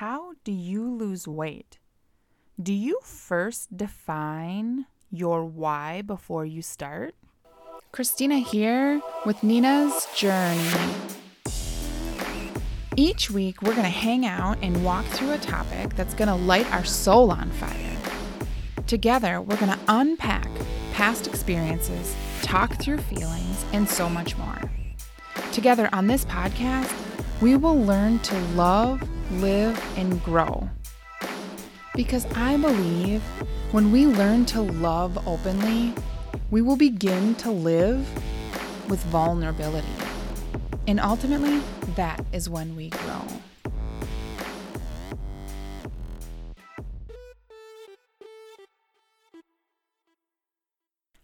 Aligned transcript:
How 0.00 0.32
do 0.44 0.52
you 0.52 0.94
lose 0.94 1.26
weight? 1.26 1.78
Do 2.62 2.74
you 2.74 3.00
first 3.02 3.74
define 3.74 4.84
your 5.10 5.42
why 5.42 6.02
before 6.02 6.44
you 6.44 6.60
start? 6.60 7.14
Christina 7.92 8.36
here 8.36 9.00
with 9.24 9.42
Nina's 9.42 10.06
Journey. 10.14 10.68
Each 12.94 13.30
week, 13.30 13.62
we're 13.62 13.72
going 13.72 13.84
to 13.84 13.88
hang 13.88 14.26
out 14.26 14.58
and 14.60 14.84
walk 14.84 15.06
through 15.06 15.32
a 15.32 15.38
topic 15.38 15.96
that's 15.96 16.12
going 16.12 16.28
to 16.28 16.34
light 16.34 16.70
our 16.74 16.84
soul 16.84 17.30
on 17.30 17.50
fire. 17.52 17.96
Together, 18.86 19.40
we're 19.40 19.56
going 19.56 19.72
to 19.72 19.80
unpack 19.88 20.50
past 20.92 21.26
experiences, 21.26 22.14
talk 22.42 22.74
through 22.74 22.98
feelings, 22.98 23.64
and 23.72 23.88
so 23.88 24.10
much 24.10 24.36
more. 24.36 24.60
Together 25.52 25.88
on 25.94 26.06
this 26.06 26.26
podcast, 26.26 26.92
we 27.40 27.56
will 27.56 27.82
learn 27.82 28.18
to 28.18 28.38
love, 28.48 29.00
live, 29.32 29.80
and 29.96 30.22
grow. 30.24 30.68
Because 31.94 32.26
I 32.34 32.56
believe 32.56 33.22
when 33.72 33.90
we 33.90 34.06
learn 34.06 34.44
to 34.46 34.60
love 34.60 35.26
openly, 35.26 35.94
we 36.50 36.62
will 36.62 36.76
begin 36.76 37.34
to 37.36 37.50
live 37.50 38.06
with 38.88 39.02
vulnerability. 39.04 39.88
And 40.86 41.00
ultimately, 41.00 41.60
that 41.96 42.24
is 42.32 42.48
when 42.48 42.76
we 42.76 42.90
grow. 42.90 43.22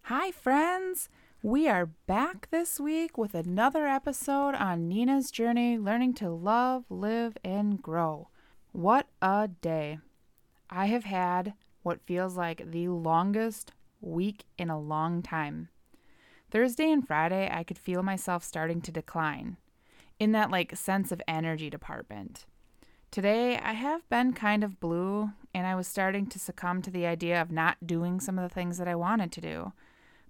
Hi, 0.07 0.31
friends! 0.31 1.07
We 1.45 1.67
are 1.67 1.87
back 1.87 2.47
this 2.51 2.79
week 2.79 3.17
with 3.17 3.35
another 3.35 3.85
episode 3.85 4.55
on 4.55 4.87
Nina's 4.87 5.29
journey 5.29 5.77
learning 5.77 6.13
to 6.13 6.29
love, 6.29 6.85
live, 6.89 7.37
and 7.43 7.81
grow. 7.81 8.29
What 8.71 9.07
a 9.21 9.49
day! 9.49 9.99
I 10.69 10.85
have 10.85 11.03
had 11.03 11.53
what 11.81 11.99
feels 12.05 12.37
like 12.37 12.71
the 12.71 12.87
longest 12.87 13.73
week 13.99 14.45
in 14.57 14.69
a 14.69 14.79
long 14.79 15.21
time. 15.21 15.67
Thursday 16.49 16.89
and 16.89 17.05
Friday, 17.05 17.49
I 17.51 17.65
could 17.65 17.77
feel 17.77 18.03
myself 18.03 18.45
starting 18.45 18.79
to 18.79 18.93
decline 18.93 19.57
in 20.17 20.31
that 20.31 20.49
like 20.49 20.73
sense 20.77 21.11
of 21.11 21.21
energy 21.27 21.69
department. 21.69 22.45
Today, 23.11 23.57
I 23.57 23.73
have 23.73 24.07
been 24.07 24.31
kind 24.31 24.63
of 24.63 24.79
blue, 24.79 25.31
and 25.53 25.67
I 25.67 25.75
was 25.75 25.89
starting 25.89 26.25
to 26.27 26.39
succumb 26.39 26.81
to 26.83 26.89
the 26.89 27.05
idea 27.05 27.41
of 27.41 27.51
not 27.51 27.85
doing 27.85 28.21
some 28.21 28.39
of 28.39 28.47
the 28.47 28.55
things 28.55 28.77
that 28.77 28.87
I 28.87 28.95
wanted 28.95 29.33
to 29.33 29.41
do. 29.41 29.73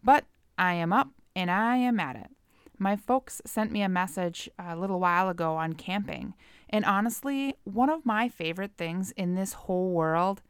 But 0.03 0.25
I 0.57 0.73
am 0.73 0.93
up 0.93 1.09
and 1.35 1.49
I 1.49 1.77
am 1.77 1.99
at 1.99 2.15
it. 2.15 2.29
My 2.77 2.95
folks 2.95 3.41
sent 3.45 3.71
me 3.71 3.81
a 3.81 3.89
message 3.89 4.49
a 4.59 4.75
little 4.75 4.99
while 4.99 5.29
ago 5.29 5.55
on 5.55 5.73
camping, 5.73 6.33
and 6.69 6.83
honestly, 6.83 7.55
one 7.63 7.89
of 7.89 8.05
my 8.05 8.27
favorite 8.27 8.73
things 8.77 9.11
in 9.11 9.35
this 9.35 9.53
whole 9.53 9.91
world 9.91 10.41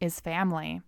is 0.00 0.20
family. 0.20 0.82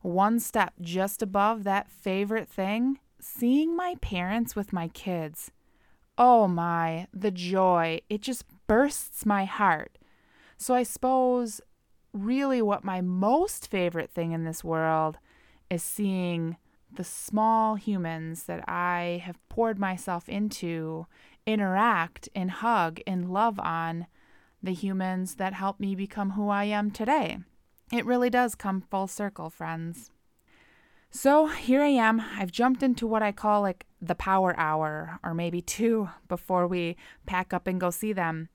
One 0.00 0.40
step 0.40 0.74
just 0.80 1.22
above 1.22 1.64
that 1.64 1.90
favorite 1.90 2.48
thing, 2.48 2.98
seeing 3.20 3.76
my 3.76 3.94
parents 4.00 4.56
with 4.56 4.72
my 4.72 4.88
kids. 4.88 5.50
Oh 6.18 6.48
my, 6.48 7.06
the 7.12 7.30
joy. 7.30 8.00
It 8.08 8.20
just 8.20 8.44
bursts 8.66 9.24
my 9.24 9.44
heart. 9.44 9.98
So 10.56 10.74
I 10.74 10.82
suppose 10.82 11.60
really 12.12 12.62
what 12.62 12.84
my 12.84 13.00
most 13.00 13.70
favorite 13.70 14.10
thing 14.10 14.32
in 14.32 14.44
this 14.44 14.62
world 14.62 15.18
is 15.70 15.82
seeing 15.82 16.56
the 16.96 17.04
small 17.04 17.74
humans 17.74 18.44
that 18.44 18.68
I 18.68 19.22
have 19.24 19.38
poured 19.48 19.78
myself 19.78 20.28
into 20.28 21.06
interact 21.46 22.28
and 22.34 22.50
hug 22.50 23.00
and 23.06 23.32
love 23.32 23.58
on 23.60 24.06
the 24.62 24.72
humans 24.72 25.34
that 25.36 25.52
help 25.52 25.78
me 25.78 25.94
become 25.94 26.30
who 26.30 26.48
I 26.48 26.64
am 26.64 26.90
today. 26.90 27.38
It 27.92 28.06
really 28.06 28.30
does 28.30 28.54
come 28.54 28.80
full 28.80 29.06
circle, 29.06 29.50
friends. 29.50 30.10
So 31.10 31.46
here 31.46 31.82
I 31.82 31.88
am. 31.88 32.20
I've 32.20 32.50
jumped 32.50 32.82
into 32.82 33.06
what 33.06 33.22
I 33.22 33.30
call 33.30 33.60
like 33.60 33.86
the 34.00 34.16
power 34.16 34.54
hour, 34.58 35.20
or 35.22 35.32
maybe 35.32 35.60
two 35.60 36.08
before 36.26 36.66
we 36.66 36.96
pack 37.24 37.52
up 37.52 37.66
and 37.66 37.80
go 37.80 37.90
see 37.90 38.12
them. 38.12 38.48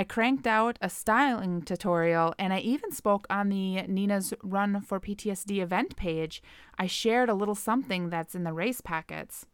I 0.00 0.04
cranked 0.04 0.46
out 0.46 0.78
a 0.80 0.88
styling 0.88 1.60
tutorial 1.60 2.34
and 2.38 2.54
I 2.54 2.60
even 2.60 2.90
spoke 2.90 3.26
on 3.28 3.50
the 3.50 3.82
Nina's 3.82 4.32
Run 4.42 4.80
for 4.80 4.98
PTSD 4.98 5.60
event 5.60 5.94
page. 5.94 6.42
I 6.78 6.86
shared 6.86 7.28
a 7.28 7.34
little 7.34 7.54
something 7.54 8.08
that's 8.08 8.34
in 8.34 8.44
the 8.44 8.54
race 8.54 8.80
packets. 8.80 9.44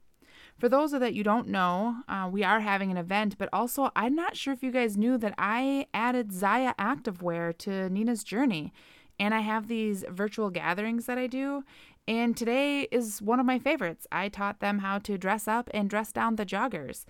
For 0.56 0.68
those 0.68 0.92
of 0.92 1.00
that 1.00 1.14
you 1.14 1.24
don't 1.24 1.48
know, 1.48 1.96
uh, 2.08 2.28
we 2.30 2.44
are 2.44 2.60
having 2.60 2.92
an 2.92 2.96
event, 2.96 3.36
but 3.38 3.48
also 3.52 3.90
I'm 3.96 4.14
not 4.14 4.36
sure 4.36 4.52
if 4.52 4.62
you 4.62 4.70
guys 4.70 4.96
knew 4.96 5.18
that 5.18 5.34
I 5.36 5.88
added 5.92 6.30
Zaya 6.30 6.74
activewear 6.78 7.58
to 7.58 7.90
Nina's 7.90 8.22
journey. 8.22 8.72
And 9.18 9.34
I 9.34 9.40
have 9.40 9.66
these 9.66 10.04
virtual 10.08 10.50
gatherings 10.50 11.06
that 11.06 11.18
I 11.18 11.26
do. 11.26 11.64
And 12.06 12.36
today 12.36 12.82
is 12.92 13.20
one 13.20 13.40
of 13.40 13.46
my 13.46 13.58
favorites. 13.58 14.06
I 14.12 14.28
taught 14.28 14.60
them 14.60 14.78
how 14.78 15.00
to 15.00 15.18
dress 15.18 15.48
up 15.48 15.68
and 15.74 15.90
dress 15.90 16.12
down 16.12 16.36
the 16.36 16.46
joggers. 16.46 17.04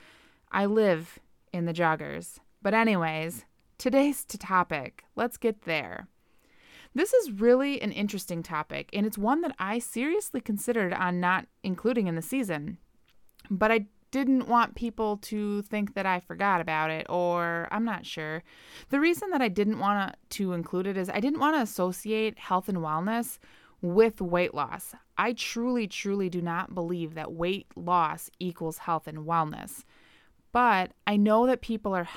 I 0.51 0.65
live 0.65 1.19
in 1.53 1.67
the 1.67 1.75
joggers. 1.75 2.39
But, 2.67 2.75
anyways, 2.75 3.45
today's 3.79 4.25
topic. 4.25 5.05
Let's 5.15 5.37
get 5.37 5.67
there. 5.67 6.09
This 6.97 7.15
is 7.15 7.31
really 7.31 7.81
an 7.81 7.93
interesting 7.93 8.43
topic, 8.43 8.91
and 8.93 9.07
it's 9.07 9.17
one 9.17 9.41
that 9.43 9.55
I 9.57 9.79
seriously 9.79 10.41
considered 10.41 10.93
on 10.93 11.21
not 11.21 11.47
including 11.63 12.09
in 12.09 12.17
the 12.17 12.23
season. 12.23 12.79
But 13.49 13.71
I 13.71 13.87
didn't 14.11 14.49
want 14.49 14.75
people 14.75 15.19
to 15.19 15.63
think 15.63 15.95
that 15.95 16.07
I 16.07 16.19
forgot 16.19 16.61
about 16.61 16.91
it, 16.91 17.07
or 17.09 17.69
I'm 17.71 17.85
not 17.85 18.05
sure. 18.05 18.43
The 18.89 18.99
reason 18.99 19.31
that 19.31 19.41
I 19.41 19.49
didn't 19.49 19.79
want 19.79 20.17
to 20.31 20.53
include 20.53 20.89
it 20.89 20.97
is 20.97 21.09
I 21.09 21.21
didn't 21.21 21.39
want 21.39 21.55
to 21.55 21.63
associate 21.63 22.37
health 22.37 22.69
and 22.69 22.79
wellness 22.79 23.39
with 23.81 24.21
weight 24.21 24.55
loss. 24.55 24.93
I 25.17 25.35
truly, 25.35 25.87
truly 25.87 26.29
do 26.29 26.43
not 26.43 26.75
believe 26.75 27.15
that 27.15 27.33
weight 27.33 27.69
loss 27.77 28.29
equals 28.41 28.79
health 28.79 29.07
and 29.07 29.19
wellness. 29.19 29.85
But 30.57 30.93
I 31.07 31.19
know 31.19 31.47
that 31.49 31.61
people 31.61 31.95
are 31.95 32.09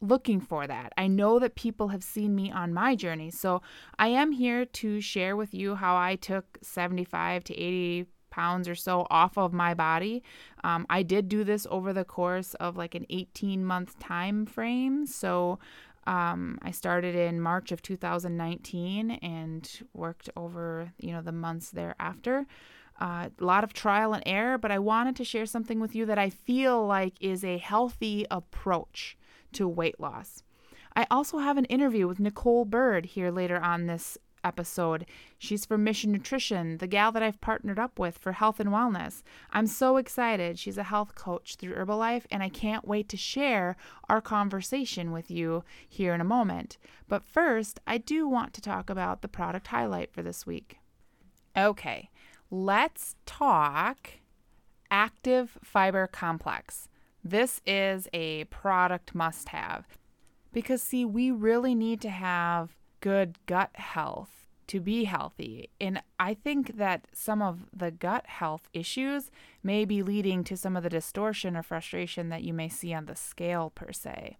looking 0.00 0.40
for 0.40 0.66
that. 0.66 0.94
I 0.96 1.08
know 1.08 1.38
that 1.38 1.56
people 1.56 1.88
have 1.88 2.02
seen 2.02 2.34
me 2.34 2.50
on 2.50 2.72
my 2.72 2.96
journey. 2.96 3.30
So 3.30 3.60
I 3.98 4.08
am 4.08 4.32
here 4.32 4.64
to 4.64 5.02
share 5.02 5.36
with 5.36 5.52
you 5.52 5.74
how 5.74 5.94
I 5.94 6.16
took 6.16 6.56
75 6.62 7.44
to 7.44 7.54
80 7.54 8.06
pounds 8.30 8.66
or 8.66 8.74
so 8.74 9.06
off 9.10 9.36
of 9.36 9.52
my 9.52 9.74
body. 9.74 10.22
Um, 10.64 10.86
I 10.88 11.02
did 11.02 11.28
do 11.28 11.44
this 11.44 11.66
over 11.70 11.92
the 11.92 12.06
course 12.06 12.54
of 12.54 12.78
like 12.78 12.94
an 12.94 13.04
18 13.10 13.62
month 13.62 13.98
time 13.98 14.46
frame. 14.46 15.04
So 15.04 15.58
um, 16.06 16.58
I 16.62 16.70
started 16.70 17.14
in 17.14 17.42
March 17.42 17.72
of 17.72 17.82
2019 17.82 19.10
and 19.10 19.70
worked 19.92 20.30
over, 20.34 20.92
you 20.98 21.12
know, 21.12 21.20
the 21.20 21.30
months 21.30 21.72
thereafter. 21.72 22.46
Uh, 22.98 23.28
a 23.38 23.44
lot 23.44 23.64
of 23.64 23.72
trial 23.72 24.14
and 24.14 24.22
error, 24.24 24.56
but 24.56 24.70
I 24.70 24.78
wanted 24.78 25.16
to 25.16 25.24
share 25.24 25.46
something 25.46 25.80
with 25.80 25.94
you 25.94 26.06
that 26.06 26.18
I 26.18 26.30
feel 26.30 26.86
like 26.86 27.14
is 27.20 27.44
a 27.44 27.58
healthy 27.58 28.26
approach 28.30 29.18
to 29.52 29.68
weight 29.68 30.00
loss. 30.00 30.42
I 30.94 31.06
also 31.10 31.38
have 31.38 31.58
an 31.58 31.66
interview 31.66 32.08
with 32.08 32.20
Nicole 32.20 32.64
Bird 32.64 33.04
here 33.06 33.30
later 33.30 33.60
on 33.60 33.86
this 33.86 34.16
episode. 34.46 35.04
She's 35.38 35.66
from 35.66 35.84
Mission 35.84 36.12
Nutrition, 36.12 36.78
the 36.78 36.86
gal 36.86 37.12
that 37.12 37.22
I've 37.22 37.40
partnered 37.40 37.78
up 37.78 37.98
with 37.98 38.16
for 38.16 38.32
health 38.32 38.60
and 38.60 38.70
wellness. 38.70 39.22
I'm 39.50 39.66
so 39.66 39.96
excited. 39.96 40.58
She's 40.58 40.78
a 40.78 40.84
health 40.84 41.14
coach 41.14 41.56
through 41.56 41.74
Herbalife, 41.74 42.24
and 42.30 42.42
I 42.42 42.48
can't 42.48 42.86
wait 42.86 43.08
to 43.10 43.16
share 43.16 43.76
our 44.08 44.20
conversation 44.20 45.12
with 45.12 45.30
you 45.30 45.64
here 45.88 46.14
in 46.14 46.20
a 46.20 46.24
moment. 46.24 46.78
But 47.08 47.24
first, 47.24 47.80
I 47.86 47.98
do 47.98 48.28
want 48.28 48.54
to 48.54 48.60
talk 48.60 48.88
about 48.88 49.20
the 49.20 49.28
product 49.28 49.66
highlight 49.66 50.12
for 50.12 50.22
this 50.22 50.46
week. 50.46 50.78
Okay, 51.56 52.10
let's 52.50 53.16
talk 53.26 54.10
active 54.90 55.58
fiber 55.62 56.06
complex. 56.06 56.88
This 57.24 57.60
is 57.66 58.08
a 58.12 58.44
product 58.44 59.14
must 59.14 59.48
have 59.48 59.98
because, 60.52 60.82
see, 60.82 61.04
we 61.04 61.30
really 61.30 61.74
need 61.74 62.00
to 62.02 62.10
have 62.10 62.76
good 63.00 63.38
gut 63.46 63.70
health 63.74 64.46
to 64.68 64.80
be 64.80 65.04
healthy. 65.04 65.70
And 65.80 66.02
I 66.18 66.34
think 66.34 66.76
that 66.76 67.06
some 67.12 67.40
of 67.42 67.66
the 67.72 67.90
gut 67.90 68.26
health 68.26 68.68
issues 68.72 69.30
may 69.62 69.84
be 69.84 70.02
leading 70.02 70.44
to 70.44 70.56
some 70.56 70.76
of 70.76 70.82
the 70.82 70.88
distortion 70.88 71.56
or 71.56 71.62
frustration 71.62 72.28
that 72.30 72.42
you 72.42 72.52
may 72.52 72.68
see 72.68 72.92
on 72.92 73.06
the 73.06 73.16
scale, 73.16 73.70
per 73.70 73.92
se. 73.92 74.36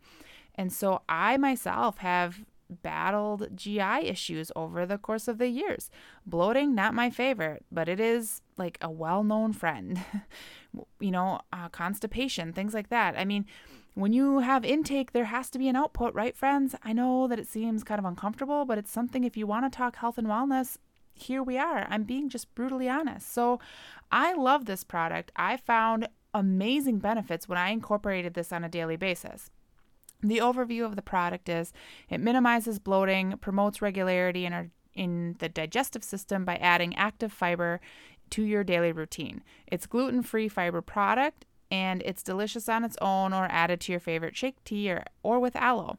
And 0.54 0.72
so 0.72 1.02
I 1.08 1.36
myself 1.36 1.98
have 1.98 2.44
battled 2.68 3.48
GI 3.54 4.06
issues 4.06 4.50
over 4.56 4.86
the 4.86 4.98
course 4.98 5.28
of 5.28 5.38
the 5.38 5.48
years. 5.48 5.90
Bloating, 6.24 6.74
not 6.74 6.94
my 6.94 7.10
favorite, 7.10 7.64
but 7.70 7.88
it 7.88 8.00
is 8.00 8.42
like 8.56 8.78
a 8.80 8.90
well 8.90 9.22
known 9.22 9.52
friend. 9.52 10.00
you 11.00 11.10
know, 11.10 11.40
uh, 11.52 11.68
constipation, 11.68 12.52
things 12.52 12.74
like 12.74 12.88
that. 12.88 13.18
I 13.18 13.24
mean, 13.24 13.46
when 13.94 14.12
you 14.12 14.40
have 14.40 14.64
intake, 14.64 15.12
there 15.12 15.24
has 15.24 15.48
to 15.50 15.58
be 15.58 15.68
an 15.68 15.76
output, 15.76 16.14
right, 16.14 16.36
friends? 16.36 16.74
I 16.82 16.92
know 16.92 17.26
that 17.28 17.38
it 17.38 17.48
seems 17.48 17.82
kind 17.82 17.98
of 17.98 18.04
uncomfortable, 18.04 18.64
but 18.64 18.76
it's 18.76 18.90
something 18.90 19.24
if 19.24 19.36
you 19.36 19.46
want 19.46 19.70
to 19.70 19.74
talk 19.74 19.96
health 19.96 20.18
and 20.18 20.26
wellness, 20.26 20.76
here 21.14 21.42
we 21.42 21.56
are. 21.56 21.86
I'm 21.88 22.02
being 22.02 22.28
just 22.28 22.54
brutally 22.54 22.88
honest. 22.88 23.32
So 23.32 23.58
I 24.12 24.34
love 24.34 24.66
this 24.66 24.84
product. 24.84 25.32
I 25.34 25.56
found 25.56 26.08
amazing 26.34 26.98
benefits 26.98 27.48
when 27.48 27.56
I 27.56 27.70
incorporated 27.70 28.34
this 28.34 28.52
on 28.52 28.64
a 28.64 28.68
daily 28.68 28.96
basis. 28.96 29.50
The 30.26 30.38
overview 30.38 30.84
of 30.84 30.96
the 30.96 31.02
product 31.02 31.48
is 31.48 31.72
it 32.08 32.18
minimizes 32.18 32.78
bloating, 32.78 33.36
promotes 33.38 33.80
regularity 33.80 34.44
in, 34.44 34.52
our, 34.52 34.68
in 34.94 35.36
the 35.38 35.48
digestive 35.48 36.02
system 36.02 36.44
by 36.44 36.56
adding 36.56 36.96
active 36.96 37.32
fiber 37.32 37.80
to 38.30 38.42
your 38.42 38.64
daily 38.64 38.90
routine. 38.90 39.42
It's 39.66 39.86
gluten 39.86 40.22
free 40.22 40.48
fiber 40.48 40.82
product 40.82 41.44
and 41.70 42.02
it's 42.04 42.22
delicious 42.22 42.68
on 42.68 42.84
its 42.84 42.96
own 43.00 43.32
or 43.32 43.46
added 43.50 43.80
to 43.82 43.92
your 43.92 44.00
favorite 44.00 44.36
shake 44.36 44.62
tea 44.64 44.90
or, 44.90 45.04
or 45.22 45.38
with 45.38 45.54
aloe. 45.54 45.98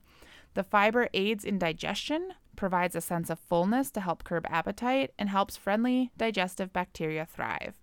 The 0.55 0.63
fiber 0.63 1.07
aids 1.13 1.45
in 1.45 1.59
digestion, 1.59 2.33
provides 2.57 2.95
a 2.95 3.01
sense 3.01 3.29
of 3.29 3.39
fullness 3.39 3.89
to 3.91 4.01
help 4.01 4.25
curb 4.25 4.45
appetite, 4.49 5.13
and 5.17 5.29
helps 5.29 5.55
friendly 5.55 6.11
digestive 6.17 6.73
bacteria 6.73 7.25
thrive. 7.25 7.79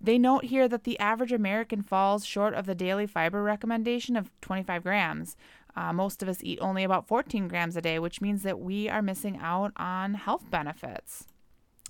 They 0.00 0.18
note 0.18 0.44
here 0.44 0.68
that 0.68 0.84
the 0.84 0.98
average 1.00 1.32
American 1.32 1.82
falls 1.82 2.24
short 2.24 2.54
of 2.54 2.66
the 2.66 2.74
daily 2.76 3.06
fiber 3.06 3.42
recommendation 3.42 4.16
of 4.16 4.30
25 4.42 4.84
grams. 4.84 5.36
Uh, 5.76 5.92
most 5.92 6.22
of 6.22 6.28
us 6.28 6.38
eat 6.42 6.58
only 6.60 6.84
about 6.84 7.06
14 7.06 7.48
grams 7.48 7.76
a 7.76 7.80
day, 7.80 7.98
which 7.98 8.20
means 8.20 8.42
that 8.42 8.58
we 8.58 8.88
are 8.88 9.02
missing 9.02 9.38
out 9.40 9.72
on 9.76 10.14
health 10.14 10.50
benefits. 10.50 11.26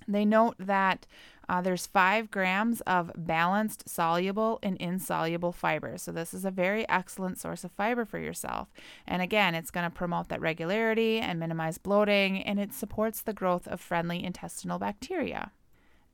They 0.07 0.25
note 0.25 0.55
that 0.59 1.05
uh, 1.47 1.61
there's 1.61 1.87
five 1.87 2.29
grams 2.29 2.81
of 2.81 3.11
balanced 3.15 3.89
soluble 3.89 4.59
and 4.61 4.77
insoluble 4.77 5.51
fiber. 5.51 5.97
So, 5.97 6.11
this 6.11 6.33
is 6.33 6.45
a 6.45 6.51
very 6.51 6.87
excellent 6.87 7.39
source 7.39 7.63
of 7.63 7.71
fiber 7.71 8.05
for 8.05 8.19
yourself. 8.19 8.67
And 9.07 9.21
again, 9.21 9.55
it's 9.55 9.71
going 9.71 9.89
to 9.89 9.95
promote 9.95 10.29
that 10.29 10.41
regularity 10.41 11.19
and 11.19 11.39
minimize 11.39 11.77
bloating, 11.77 12.43
and 12.43 12.59
it 12.59 12.73
supports 12.73 13.21
the 13.21 13.33
growth 13.33 13.67
of 13.67 13.81
friendly 13.81 14.23
intestinal 14.23 14.77
bacteria. 14.77 15.51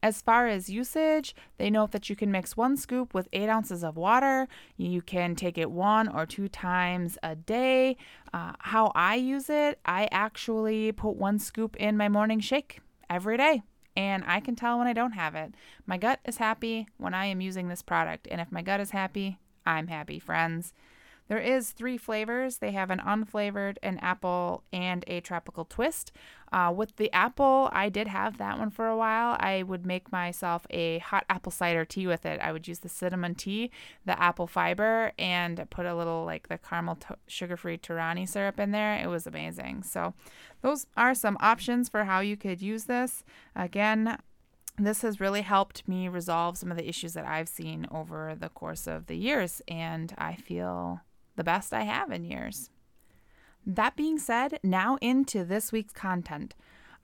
As 0.05 0.21
far 0.21 0.47
as 0.47 0.69
usage, 0.69 1.33
they 1.57 1.71
note 1.71 1.89
that 1.89 2.11
you 2.11 2.15
can 2.15 2.31
mix 2.31 2.55
one 2.55 2.77
scoop 2.77 3.15
with 3.15 3.27
eight 3.33 3.49
ounces 3.49 3.83
of 3.83 3.97
water. 3.97 4.47
You 4.77 5.01
can 5.01 5.33
take 5.33 5.57
it 5.57 5.71
one 5.71 6.07
or 6.07 6.27
two 6.27 6.47
times 6.47 7.17
a 7.23 7.35
day. 7.35 7.97
Uh, 8.31 8.53
how 8.59 8.91
I 8.93 9.15
use 9.15 9.49
it, 9.49 9.79
I 9.83 10.07
actually 10.11 10.91
put 10.91 11.15
one 11.15 11.39
scoop 11.39 11.75
in 11.77 11.97
my 11.97 12.07
morning 12.07 12.39
shake 12.39 12.81
every 13.09 13.35
day 13.35 13.63
and 13.97 14.23
I 14.27 14.41
can 14.41 14.55
tell 14.55 14.77
when 14.77 14.85
I 14.85 14.93
don't 14.93 15.13
have 15.13 15.33
it. 15.33 15.55
My 15.87 15.97
gut 15.97 16.19
is 16.23 16.37
happy 16.37 16.87
when 16.97 17.15
I 17.15 17.25
am 17.25 17.41
using 17.41 17.67
this 17.67 17.81
product, 17.81 18.27
and 18.29 18.39
if 18.39 18.51
my 18.51 18.61
gut 18.61 18.79
is 18.79 18.91
happy, 18.91 19.39
I'm 19.65 19.87
happy, 19.87 20.19
friends. 20.19 20.71
There 21.27 21.39
is 21.39 21.71
three 21.71 21.97
flavors. 21.97 22.57
They 22.57 22.71
have 22.71 22.91
an 22.91 22.99
unflavored, 22.99 23.77
an 23.81 23.97
apple, 23.99 24.63
and 24.71 25.03
a 25.07 25.21
tropical 25.21 25.65
twist. 25.65 26.11
Uh, 26.51 26.71
with 26.75 26.95
the 26.97 27.11
apple, 27.11 27.69
I 27.73 27.89
did 27.89 28.07
have 28.07 28.37
that 28.37 28.59
one 28.59 28.69
for 28.69 28.87
a 28.87 28.95
while. 28.95 29.35
I 29.39 29.63
would 29.63 29.85
make 29.85 30.11
myself 30.11 30.67
a 30.69 30.99
hot 30.99 31.25
apple 31.29 31.51
cider 31.51 31.83
tea 31.83 32.05
with 32.05 32.25
it. 32.25 32.39
I 32.39 32.51
would 32.51 32.67
use 32.67 32.79
the 32.79 32.89
cinnamon 32.89 33.33
tea, 33.33 33.71
the 34.05 34.21
apple 34.21 34.45
fiber, 34.45 35.13
and 35.17 35.67
put 35.69 35.87
a 35.87 35.95
little 35.95 36.25
like 36.25 36.47
the 36.47 36.59
caramel 36.59 36.95
t- 36.95 37.15
sugar-free 37.27 37.79
Torani 37.79 38.29
syrup 38.29 38.59
in 38.59 38.71
there. 38.71 38.95
It 38.95 39.07
was 39.07 39.25
amazing. 39.25 39.83
So 39.83 40.13
those 40.61 40.85
are 40.95 41.15
some 41.15 41.37
options 41.39 41.89
for 41.89 42.03
how 42.03 42.19
you 42.19 42.37
could 42.37 42.61
use 42.61 42.83
this. 42.85 43.23
Again, 43.55 44.19
this 44.77 45.01
has 45.01 45.19
really 45.19 45.41
helped 45.41 45.87
me 45.87 46.07
resolve 46.07 46.57
some 46.57 46.69
of 46.69 46.77
the 46.77 46.87
issues 46.87 47.13
that 47.13 47.25
I've 47.25 47.49
seen 47.49 47.87
over 47.89 48.35
the 48.37 48.49
course 48.49 48.87
of 48.87 49.07
the 49.07 49.15
years, 49.15 49.61
and 49.67 50.13
I 50.17 50.35
feel 50.35 51.01
the 51.35 51.43
best 51.43 51.73
I 51.73 51.83
have 51.83 52.11
in 52.11 52.23
years. 52.23 52.69
That 53.65 53.95
being 53.95 54.19
said, 54.19 54.59
now 54.63 54.97
into 55.01 55.43
this 55.43 55.71
week's 55.71 55.93
content. 55.93 56.53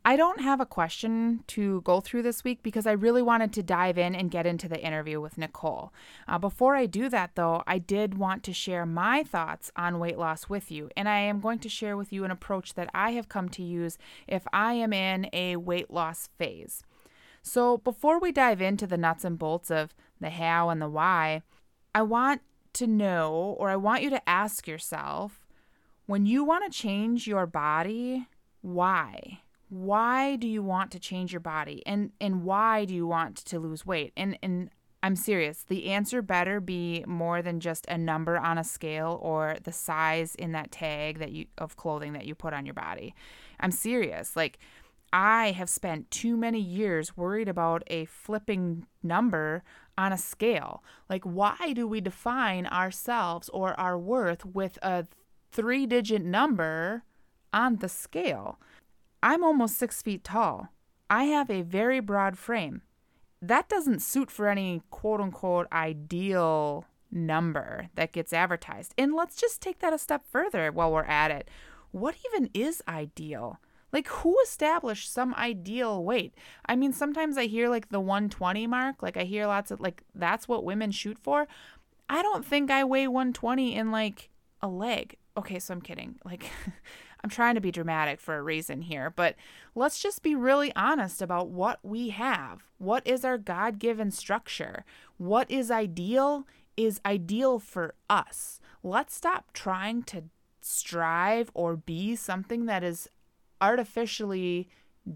I 0.04 0.16
don't 0.16 0.42
have 0.42 0.60
a 0.60 0.66
question 0.66 1.44
to 1.48 1.82
go 1.82 2.02
through 2.02 2.24
this 2.24 2.44
week 2.44 2.64
because 2.64 2.88
I 2.88 2.92
really 2.94 3.22
wanted 3.22 3.54
to 3.54 3.64
dive 3.64 4.00
in 4.00 4.16
and 4.16 4.32
get 4.32 4.48
into 4.48 4.68
the 4.68 4.84
interview 4.84 5.22
with 5.22 5.38
Nicole. 5.38 5.94
Uh, 6.28 6.40
before 6.40 6.76
I 6.76 6.88
do 6.88 7.08
that, 7.10 7.36
though, 7.36 7.62
I 7.68 7.78
did 7.78 8.18
want 8.18 8.44
to 8.46 8.54
share 8.54 8.86
my 8.88 9.22
thoughts 9.22 9.72
on 9.76 10.00
weight 10.00 10.18
loss 10.18 10.50
with 10.50 10.72
you, 10.72 10.90
and 10.98 11.08
I 11.08 11.20
am 11.20 11.40
going 11.40 11.60
to 11.60 11.70
share 11.70 11.96
with 11.96 12.12
you 12.12 12.24
an 12.24 12.32
approach 12.32 12.74
that 12.74 12.90
I 12.96 13.12
have 13.12 13.30
come 13.30 13.48
to 13.50 13.62
use 13.62 14.00
if 14.28 14.48
I 14.52 14.74
am 14.74 14.92
in 14.92 15.30
a 15.34 15.58
weight 15.58 15.92
loss 15.92 16.30
phase. 16.40 16.84
So, 17.44 17.78
before 17.78 18.20
we 18.20 18.32
dive 18.32 18.62
into 18.62 18.88
the 18.88 18.98
nuts 18.98 19.24
and 19.24 19.38
bolts 19.38 19.70
of 19.70 19.94
the 20.20 20.32
how 20.32 20.70
and 20.70 20.82
the 20.82 20.90
why, 20.90 21.44
I 21.94 22.02
want 22.02 22.42
to 22.74 22.88
know, 22.88 23.56
or 23.60 23.70
I 23.70 23.76
want 23.76 24.04
you 24.04 24.10
to 24.12 24.30
ask 24.30 24.68
yourself 24.68 25.46
when 26.06 26.26
you 26.26 26.44
want 26.44 26.70
to 26.70 26.78
change 26.78 27.28
your 27.28 27.46
body, 27.46 28.28
why? 28.62 29.40
Why 29.70 30.36
do 30.36 30.48
you 30.48 30.62
want 30.62 30.92
to 30.92 31.00
change 31.00 31.32
your 31.32 31.40
body? 31.40 31.82
And 31.86 32.12
and 32.20 32.44
why 32.44 32.86
do 32.86 32.94
you 32.94 33.08
want 33.08 33.38
to 33.38 33.60
lose 33.60 33.86
weight? 33.86 34.12
And 34.18 34.38
and 34.44 34.70
I'm 35.04 35.16
serious. 35.16 35.64
The 35.64 35.88
answer 35.88 36.22
better 36.22 36.60
be 36.60 37.04
more 37.08 37.42
than 37.42 37.60
just 37.60 37.86
a 37.88 37.98
number 37.98 38.38
on 38.38 38.58
a 38.58 38.64
scale 38.64 39.20
or 39.22 39.58
the 39.64 39.72
size 39.72 40.36
in 40.36 40.52
that 40.52 40.72
tag 40.72 41.20
that 41.20 41.32
you 41.32 41.46
of 41.58 41.76
clothing 41.76 42.14
that 42.14 42.26
you 42.26 42.36
put 42.36 42.54
on 42.54 42.66
your 42.66 42.76
body. 42.76 43.16
I'm 43.60 43.72
serious. 43.72 44.36
Like 44.36 44.60
I 45.14 45.52
have 45.52 45.70
spent 45.70 46.10
too 46.10 46.38
many 46.38 46.60
years 46.62 47.18
worried 47.18 47.50
about 47.50 47.84
a 47.88 48.06
flipping 48.06 48.86
number 49.04 49.64
on 49.98 50.14
a 50.14 50.18
scale. 50.18 50.84
Like, 51.10 51.24
why 51.24 51.74
do 51.74 51.86
we 51.86 52.00
define 52.00 52.66
ourselves 52.68 53.50
or 53.50 53.78
our 53.80 53.98
worth 54.00 54.46
with 54.46 54.78
a 54.82 55.08
three 55.52 55.86
digit 55.86 56.24
number 56.24 57.04
on 57.54 57.78
the 57.78 57.90
scale? 57.90 58.60
I'm 59.22 59.44
almost 59.44 59.78
six 59.78 60.02
feet 60.02 60.24
tall. 60.24 60.70
I 61.10 61.26
have 61.26 61.50
a 61.50 61.62
very 61.62 62.00
broad 62.00 62.38
frame. 62.38 62.82
That 63.42 63.68
doesn't 63.68 64.00
suit 64.02 64.32
for 64.32 64.48
any 64.48 64.82
quote 64.92 65.20
unquote 65.20 65.68
ideal 65.74 66.86
number 67.12 67.90
that 67.96 68.14
gets 68.14 68.32
advertised. 68.32 68.94
And 68.98 69.14
let's 69.14 69.36
just 69.36 69.62
take 69.62 69.80
that 69.80 69.94
a 69.94 69.98
step 69.98 70.24
further 70.32 70.72
while 70.72 70.92
we're 70.92 71.04
at 71.04 71.32
it. 71.32 71.50
What 71.92 72.16
even 72.32 72.50
is 72.54 72.82
ideal? 72.88 73.60
Like, 73.92 74.08
who 74.08 74.38
established 74.44 75.12
some 75.12 75.34
ideal 75.36 76.04
weight? 76.04 76.34
I 76.66 76.76
mean, 76.76 76.94
sometimes 76.94 77.38
I 77.38 77.46
hear 77.46 77.70
like 77.70 77.90
the 77.90 78.00
120 78.00 78.68
mark. 78.68 79.02
Like, 79.02 79.18
I 79.18 79.24
hear 79.24 79.48
lots 79.48 79.72
of 79.72 79.80
like, 79.80 80.04
that's 80.16 80.48
what 80.48 80.64
women 80.64 80.92
shoot 80.92 81.18
for. 81.20 81.48
I 82.10 82.22
don't 82.22 82.46
think 82.46 82.70
I 82.72 82.84
weigh 82.84 83.08
120 83.08 83.76
in 83.76 83.92
like 83.92 84.30
a 84.62 84.68
leg. 84.68 85.18
Okay, 85.38 85.60
so 85.60 85.74
I'm 85.74 85.82
kidding. 85.82 86.20
Like, 86.26 86.50
I'm 87.24 87.30
trying 87.30 87.56
to 87.56 87.62
be 87.62 87.72
dramatic 87.72 88.20
for 88.20 88.36
a 88.36 88.42
reason 88.42 88.82
here, 88.82 89.12
but 89.12 89.36
let's 89.76 90.02
just 90.02 90.24
be 90.24 90.36
really 90.36 90.74
honest 90.76 91.22
about 91.22 91.50
what 91.50 91.80
we 91.84 92.10
have. 92.10 92.64
What 92.80 93.06
is 93.06 93.24
our 93.24 93.38
God 93.38 93.78
given 93.78 94.10
structure? 94.10 94.84
What 95.18 95.50
is 95.50 95.70
ideal 95.70 96.48
is 96.78 97.02
ideal 97.06 97.60
for 97.60 97.94
us. 98.10 98.60
Let's 98.84 99.16
stop 99.16 99.54
trying 99.54 100.04
to 100.04 100.24
strive 100.62 101.52
or 101.54 101.76
be 101.76 102.16
something 102.16 102.66
that 102.66 102.84
is 102.84 103.10
artificially 103.62 104.68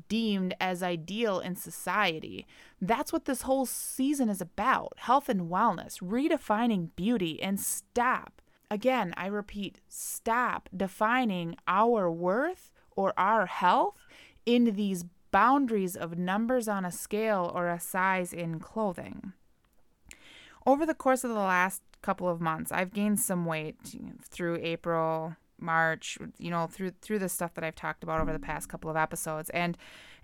deemed 0.07 0.55
as 0.59 0.81
ideal 0.81 1.39
in 1.39 1.55
society. 1.55 2.45
That's 2.81 3.13
what 3.13 3.25
this 3.25 3.43
whole 3.43 3.65
season 3.65 4.29
is 4.29 4.41
about 4.41 4.93
health 4.97 5.29
and 5.29 5.49
wellness, 5.49 6.01
redefining 6.01 6.89
beauty, 6.95 7.41
and 7.41 7.59
stop. 7.59 8.41
Again, 8.71 9.13
I 9.15 9.27
repeat, 9.27 9.81
stop 9.87 10.69
defining 10.75 11.55
our 11.67 12.09
worth 12.09 12.71
or 12.95 13.13
our 13.17 13.45
health 13.45 13.97
in 14.45 14.75
these 14.75 15.05
boundaries 15.31 15.95
of 15.95 16.17
numbers 16.17 16.67
on 16.67 16.85
a 16.85 16.91
scale 16.91 17.51
or 17.53 17.67
a 17.67 17.79
size 17.79 18.33
in 18.33 18.59
clothing. 18.59 19.33
Over 20.65 20.85
the 20.85 20.95
course 20.95 21.23
of 21.23 21.29
the 21.29 21.35
last 21.35 21.83
couple 22.01 22.27
of 22.27 22.41
months, 22.41 22.71
I've 22.71 22.93
gained 22.93 23.19
some 23.19 23.45
weight 23.45 23.75
through 24.23 24.59
April, 24.61 25.35
March, 25.59 26.17
you 26.37 26.49
know, 26.49 26.67
through 26.67 26.91
through 27.01 27.19
the 27.19 27.29
stuff 27.29 27.53
that 27.53 27.63
I've 27.63 27.75
talked 27.75 28.03
about 28.03 28.21
over 28.21 28.33
the 28.33 28.39
past 28.39 28.69
couple 28.69 28.89
of 28.89 28.97
episodes. 28.97 29.49
And 29.51 29.77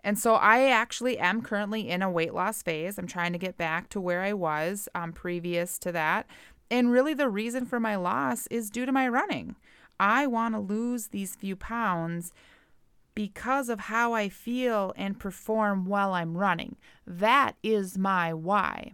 and 0.03 0.17
so 0.17 0.35
I 0.35 0.69
actually 0.69 1.17
am 1.19 1.41
currently 1.41 1.89
in 1.89 2.01
a 2.01 2.09
weight 2.09 2.33
loss 2.33 2.61
phase. 2.61 2.97
I'm 2.97 3.07
trying 3.07 3.33
to 3.33 3.39
get 3.39 3.57
back 3.57 3.89
to 3.89 4.01
where 4.01 4.21
I 4.21 4.33
was 4.33 4.89
um, 4.95 5.13
previous 5.13 5.77
to 5.79 5.91
that. 5.91 6.27
And 6.69 6.91
really 6.91 7.13
the 7.13 7.29
reason 7.29 7.65
for 7.65 7.79
my 7.79 7.95
loss 7.95 8.47
is 8.47 8.69
due 8.69 8.85
to 8.85 8.91
my 8.91 9.07
running. 9.07 9.55
I 9.99 10.25
want 10.25 10.55
to 10.55 10.59
lose 10.59 11.07
these 11.07 11.35
few 11.35 11.55
pounds 11.55 12.31
because 13.13 13.69
of 13.69 13.81
how 13.81 14.13
I 14.13 14.29
feel 14.29 14.93
and 14.95 15.19
perform 15.19 15.85
while 15.85 16.13
I'm 16.13 16.37
running. 16.37 16.77
That 17.05 17.55
is 17.61 17.97
my 17.97 18.33
why. 18.33 18.93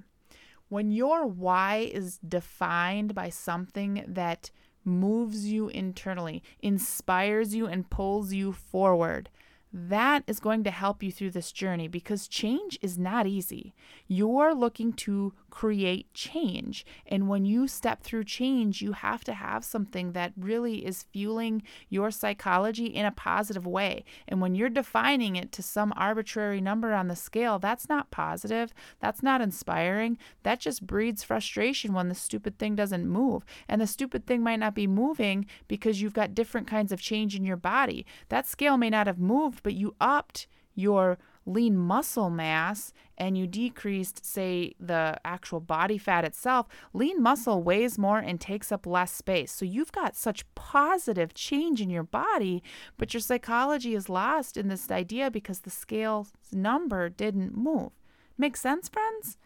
When 0.69 0.91
your 0.91 1.25
why 1.25 1.89
is 1.93 2.17
defined 2.27 3.15
by 3.15 3.29
something 3.29 4.03
that 4.07 4.51
moves 4.87 5.45
you 5.45 5.67
internally, 5.67 6.41
inspires 6.61 7.53
you, 7.53 7.67
and 7.67 7.89
pulls 7.89 8.33
you 8.33 8.53
forward. 8.53 9.29
That 9.73 10.23
is 10.27 10.39
going 10.39 10.63
to 10.63 10.71
help 10.71 11.03
you 11.03 11.11
through 11.11 11.31
this 11.31 11.51
journey 11.51 11.87
because 11.87 12.27
change 12.27 12.79
is 12.81 12.97
not 12.97 13.27
easy. 13.27 13.73
You're 14.07 14.53
looking 14.53 14.93
to 14.93 15.33
create 15.49 16.13
change. 16.13 16.85
And 17.05 17.27
when 17.27 17.43
you 17.45 17.67
step 17.67 18.01
through 18.01 18.23
change, 18.25 18.81
you 18.81 18.93
have 18.93 19.23
to 19.25 19.33
have 19.33 19.65
something 19.65 20.13
that 20.13 20.33
really 20.37 20.85
is 20.85 21.03
fueling 21.11 21.63
your 21.89 22.11
psychology 22.11 22.85
in 22.85 23.05
a 23.05 23.11
positive 23.11 23.67
way. 23.67 24.05
And 24.27 24.39
when 24.39 24.55
you're 24.55 24.69
defining 24.69 25.35
it 25.35 25.51
to 25.53 25.63
some 25.63 25.93
arbitrary 25.95 26.61
number 26.61 26.93
on 26.93 27.07
the 27.07 27.15
scale, 27.15 27.59
that's 27.59 27.89
not 27.89 28.11
positive. 28.11 28.73
That's 28.99 29.23
not 29.23 29.41
inspiring. 29.41 30.17
That 30.43 30.59
just 30.59 30.87
breeds 30.87 31.23
frustration 31.23 31.93
when 31.93 32.07
the 32.07 32.15
stupid 32.15 32.57
thing 32.57 32.75
doesn't 32.75 33.07
move. 33.07 33.43
And 33.67 33.81
the 33.81 33.87
stupid 33.87 34.25
thing 34.25 34.43
might 34.43 34.59
not 34.59 34.75
be 34.75 34.87
moving 34.87 35.45
because 35.67 36.01
you've 36.01 36.13
got 36.13 36.35
different 36.35 36.67
kinds 36.67 36.91
of 36.91 37.01
change 37.01 37.35
in 37.35 37.43
your 37.43 37.57
body. 37.57 38.05
That 38.29 38.47
scale 38.47 38.77
may 38.77 38.89
not 38.89 39.07
have 39.07 39.19
moved 39.19 39.56
but 39.63 39.73
you 39.73 39.95
upped 39.99 40.47
your 40.75 41.17
lean 41.47 41.77
muscle 41.77 42.29
mass 42.29 42.93
and 43.17 43.37
you 43.37 43.47
decreased, 43.47 44.25
say, 44.25 44.73
the 44.79 45.17
actual 45.23 45.59
body 45.59 45.97
fat 45.97 46.25
itself, 46.25 46.67
lean 46.93 47.21
muscle 47.21 47.63
weighs 47.63 47.97
more 47.97 48.19
and 48.19 48.39
takes 48.39 48.71
up 48.71 48.85
less 48.85 49.11
space. 49.11 49.51
So 49.51 49.65
you've 49.65 49.91
got 49.91 50.15
such 50.15 50.45
positive 50.55 51.33
change 51.33 51.81
in 51.81 51.89
your 51.89 52.03
body, 52.03 52.61
but 52.97 53.13
your 53.13 53.21
psychology 53.21 53.95
is 53.95 54.09
lost 54.09 54.57
in 54.57 54.67
this 54.67 54.91
idea 54.91 55.31
because 55.31 55.59
the 55.59 55.69
scale 55.69 56.27
number 56.51 57.09
didn't 57.09 57.55
move. 57.55 57.91
Make 58.37 58.57
sense, 58.57 58.89
friends? 58.89 59.37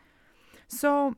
So, 0.68 1.16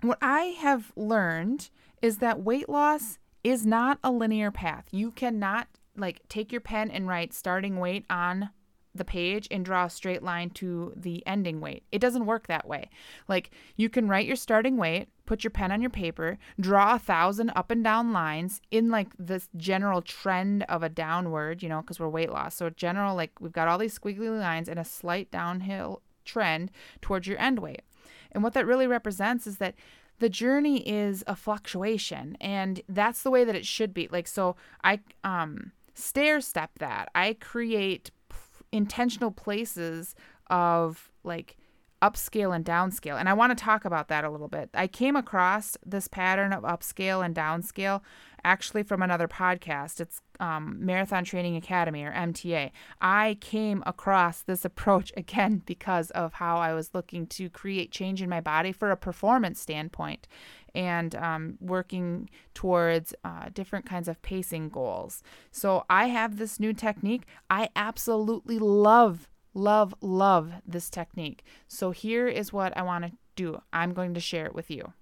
what 0.00 0.18
I 0.20 0.56
have 0.60 0.92
learned 0.96 1.70
is 2.02 2.18
that 2.18 2.42
weight 2.42 2.68
loss 2.68 3.18
is 3.42 3.66
not 3.66 3.98
a 4.02 4.10
linear 4.10 4.50
path. 4.50 4.86
You 4.90 5.10
cannot 5.10 5.68
like 5.96 6.20
take 6.28 6.52
your 6.52 6.60
pen 6.60 6.90
and 6.90 7.08
write 7.08 7.32
starting 7.32 7.78
weight 7.78 8.04
on 8.08 8.50
the 8.94 9.04
page 9.04 9.48
and 9.50 9.64
draw 9.64 9.86
a 9.86 9.90
straight 9.90 10.22
line 10.22 10.50
to 10.50 10.92
the 10.96 11.26
ending 11.26 11.60
weight. 11.60 11.82
It 11.90 11.98
doesn't 11.98 12.26
work 12.26 12.46
that 12.46 12.66
way. 12.66 12.90
Like 13.28 13.50
you 13.76 13.88
can 13.88 14.08
write 14.08 14.26
your 14.26 14.36
starting 14.36 14.76
weight, 14.76 15.08
put 15.26 15.42
your 15.42 15.50
pen 15.50 15.72
on 15.72 15.80
your 15.80 15.90
paper, 15.90 16.38
draw 16.60 16.94
a 16.94 16.98
thousand 16.98 17.50
up 17.56 17.70
and 17.70 17.82
down 17.82 18.12
lines 18.12 18.60
in 18.70 18.90
like 18.90 19.08
this 19.18 19.48
general 19.56 20.00
trend 20.00 20.62
of 20.68 20.82
a 20.82 20.88
downward, 20.88 21.62
you 21.62 21.68
know, 21.68 21.80
because 21.80 21.98
we're 21.98 22.08
weight 22.08 22.30
loss. 22.30 22.54
So 22.54 22.70
general, 22.70 23.16
like 23.16 23.32
we've 23.40 23.52
got 23.52 23.68
all 23.68 23.78
these 23.78 23.98
squiggly 23.98 24.38
lines 24.38 24.68
and 24.68 24.78
a 24.78 24.84
slight 24.84 25.30
downhill 25.30 26.02
trend 26.24 26.70
towards 27.00 27.26
your 27.26 27.38
end 27.38 27.58
weight. 27.58 27.82
And 28.30 28.42
what 28.42 28.54
that 28.54 28.66
really 28.66 28.86
represents 28.86 29.46
is 29.46 29.58
that 29.58 29.74
the 30.20 30.28
journey 30.28 30.88
is 30.88 31.24
a 31.26 31.34
fluctuation 31.34 32.36
and 32.40 32.80
that's 32.88 33.22
the 33.22 33.30
way 33.30 33.42
that 33.42 33.56
it 33.56 33.66
should 33.66 33.92
be. 33.92 34.08
Like 34.10 34.28
so 34.28 34.54
I 34.84 35.00
um 35.24 35.72
stair 35.94 36.40
step 36.40 36.70
that. 36.78 37.08
I 37.14 37.34
create 37.40 38.10
p- 38.28 38.36
intentional 38.72 39.30
places 39.30 40.14
of 40.50 41.10
like 41.22 41.56
upscale 42.02 42.54
and 42.54 42.64
downscale. 42.64 43.18
And 43.18 43.28
I 43.28 43.32
want 43.32 43.56
to 43.56 43.64
talk 43.64 43.84
about 43.86 44.08
that 44.08 44.24
a 44.24 44.30
little 44.30 44.48
bit. 44.48 44.68
I 44.74 44.86
came 44.86 45.16
across 45.16 45.78
this 45.86 46.06
pattern 46.06 46.52
of 46.52 46.62
upscale 46.62 47.24
and 47.24 47.34
downscale 47.34 48.02
actually 48.44 48.82
from 48.82 49.00
another 49.00 49.26
podcast. 49.26 50.00
It's 50.00 50.20
um, 50.38 50.76
Marathon 50.80 51.24
Training 51.24 51.56
Academy 51.56 52.04
or 52.04 52.12
MTA. 52.12 52.72
I 53.00 53.38
came 53.40 53.82
across 53.86 54.42
this 54.42 54.64
approach 54.66 55.12
again 55.16 55.62
because 55.64 56.10
of 56.10 56.34
how 56.34 56.58
I 56.58 56.74
was 56.74 56.90
looking 56.92 57.26
to 57.28 57.48
create 57.48 57.90
change 57.90 58.20
in 58.20 58.28
my 58.28 58.42
body 58.42 58.72
for 58.72 58.90
a 58.90 58.96
performance 58.96 59.58
standpoint 59.60 60.28
and 60.74 61.14
um, 61.14 61.58
working 61.60 62.28
towards 62.52 63.14
uh, 63.24 63.48
different 63.52 63.86
kinds 63.86 64.08
of 64.08 64.20
pacing 64.22 64.68
goals. 64.68 65.22
So 65.50 65.84
I 65.88 66.06
have 66.06 66.36
this 66.36 66.58
new 66.58 66.72
technique. 66.72 67.24
I 67.48 67.68
absolutely 67.76 68.58
love, 68.58 69.28
love, 69.52 69.94
love 70.00 70.52
this 70.66 70.90
technique. 70.90 71.44
So 71.68 71.90
here 71.90 72.28
is 72.28 72.52
what 72.52 72.76
I 72.76 72.82
want 72.82 73.04
to 73.06 73.12
do 73.36 73.60
I'm 73.72 73.92
going 73.92 74.14
to 74.14 74.20
share 74.20 74.46
it 74.46 74.54
with 74.54 74.70
you 74.70 74.92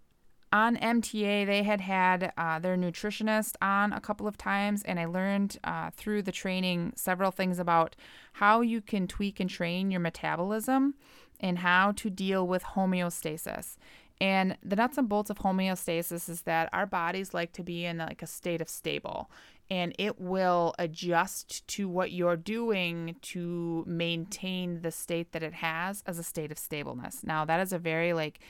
on 0.53 0.77
MTA, 0.77 1.47
they 1.47 1.63
had 1.63 1.81
had 1.81 2.33
uh, 2.37 2.59
their 2.59 2.77
nutritionist 2.77 3.57
on 3.63 3.93
a 3.93 4.01
couple 4.01 4.27
of 4.27 4.37
times, 4.37 4.83
and 4.83 5.01
I 5.01 5.07
learned 5.07 5.59
uh, 5.65 5.91
through 5.91 6.23
the 6.23 6.33
training 6.33 6.93
several 6.95 7.31
things 7.31 7.59
about 7.59 7.97
how 8.35 8.61
you 8.61 8.81
can 8.83 9.07
tweak 9.07 9.41
and 9.41 9.49
train 9.49 9.91
your 9.91 10.01
metabolism 10.01 10.95
and 11.41 11.61
how 11.61 11.93
to 11.93 12.11
deal 12.11 12.47
with 12.47 12.63
homeostasis. 12.63 13.77
And 14.21 14.57
the 14.63 14.77
nuts 14.77 14.99
and 14.99 15.09
bolts 15.09 15.31
of 15.31 15.39
homeostasis 15.39 16.29
is 16.29 16.43
that 16.43 16.69
our 16.73 16.87
bodies 16.87 17.35
like 17.35 17.53
to 17.55 17.63
be 17.63 17.85
in 17.85 17.99
like 17.99 18.23
a 18.23 18.27
state 18.27 18.61
of 18.61 18.69
stable 18.69 19.31
and 19.73 19.95
it 19.99 20.21
will 20.21 20.75
adjust 20.79 21.67
to 21.67 21.89
what 21.89 22.13
you're 22.13 22.37
doing 22.37 23.17
to 23.23 23.83
maintain 23.87 24.83
the 24.83 24.91
state 24.91 25.33
that 25.33 25.43
it 25.43 25.55
has 25.55 26.03
as 26.07 26.19
a 26.19 26.23
state 26.23 26.53
of 26.53 26.59
stableness. 26.59 27.25
Now, 27.25 27.47
that 27.47 27.59
is 27.59 27.73
a 27.73 27.79
very 27.79 28.13
like 28.13 28.41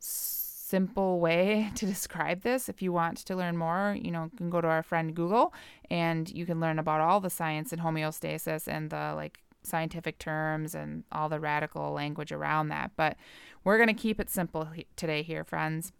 simple 0.00 1.20
way 1.20 1.70
to 1.76 1.86
describe 1.86 2.42
this. 2.42 2.68
If 2.68 2.82
you 2.82 2.92
want 2.92 3.18
to 3.18 3.36
learn 3.36 3.56
more, 3.56 3.96
you 3.96 4.10
know, 4.10 4.24
you 4.24 4.36
can 4.36 4.50
go 4.50 4.60
to 4.60 4.66
our 4.66 4.82
friend 4.82 5.14
Google 5.14 5.54
and 5.88 6.28
you 6.30 6.44
can 6.44 6.58
learn 6.58 6.80
about 6.80 7.00
all 7.00 7.20
the 7.20 7.30
science 7.30 7.72
and 7.72 7.80
homeostasis 7.80 8.66
and 8.66 8.90
the 8.90 9.12
like 9.14 9.38
scientific 9.66 10.18
terms 10.18 10.74
and 10.74 11.04
all 11.12 11.28
the 11.28 11.40
radical 11.40 11.92
language 11.92 12.32
around 12.32 12.68
that. 12.68 12.92
But 12.96 13.16
we're 13.64 13.76
going 13.76 13.88
to 13.88 13.94
keep 13.94 14.20
it 14.20 14.30
simple 14.30 14.68
today 14.96 15.22
here, 15.22 15.44
friends. 15.44 15.92